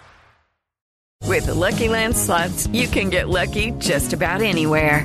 With 1.24 1.46
the 1.46 1.54
Lucky 1.54 1.88
Land 1.88 2.16
slots, 2.16 2.66
you 2.68 2.86
can 2.88 3.08
get 3.08 3.28
lucky 3.28 3.70
just 3.78 4.12
about 4.12 4.42
anywhere. 4.42 5.04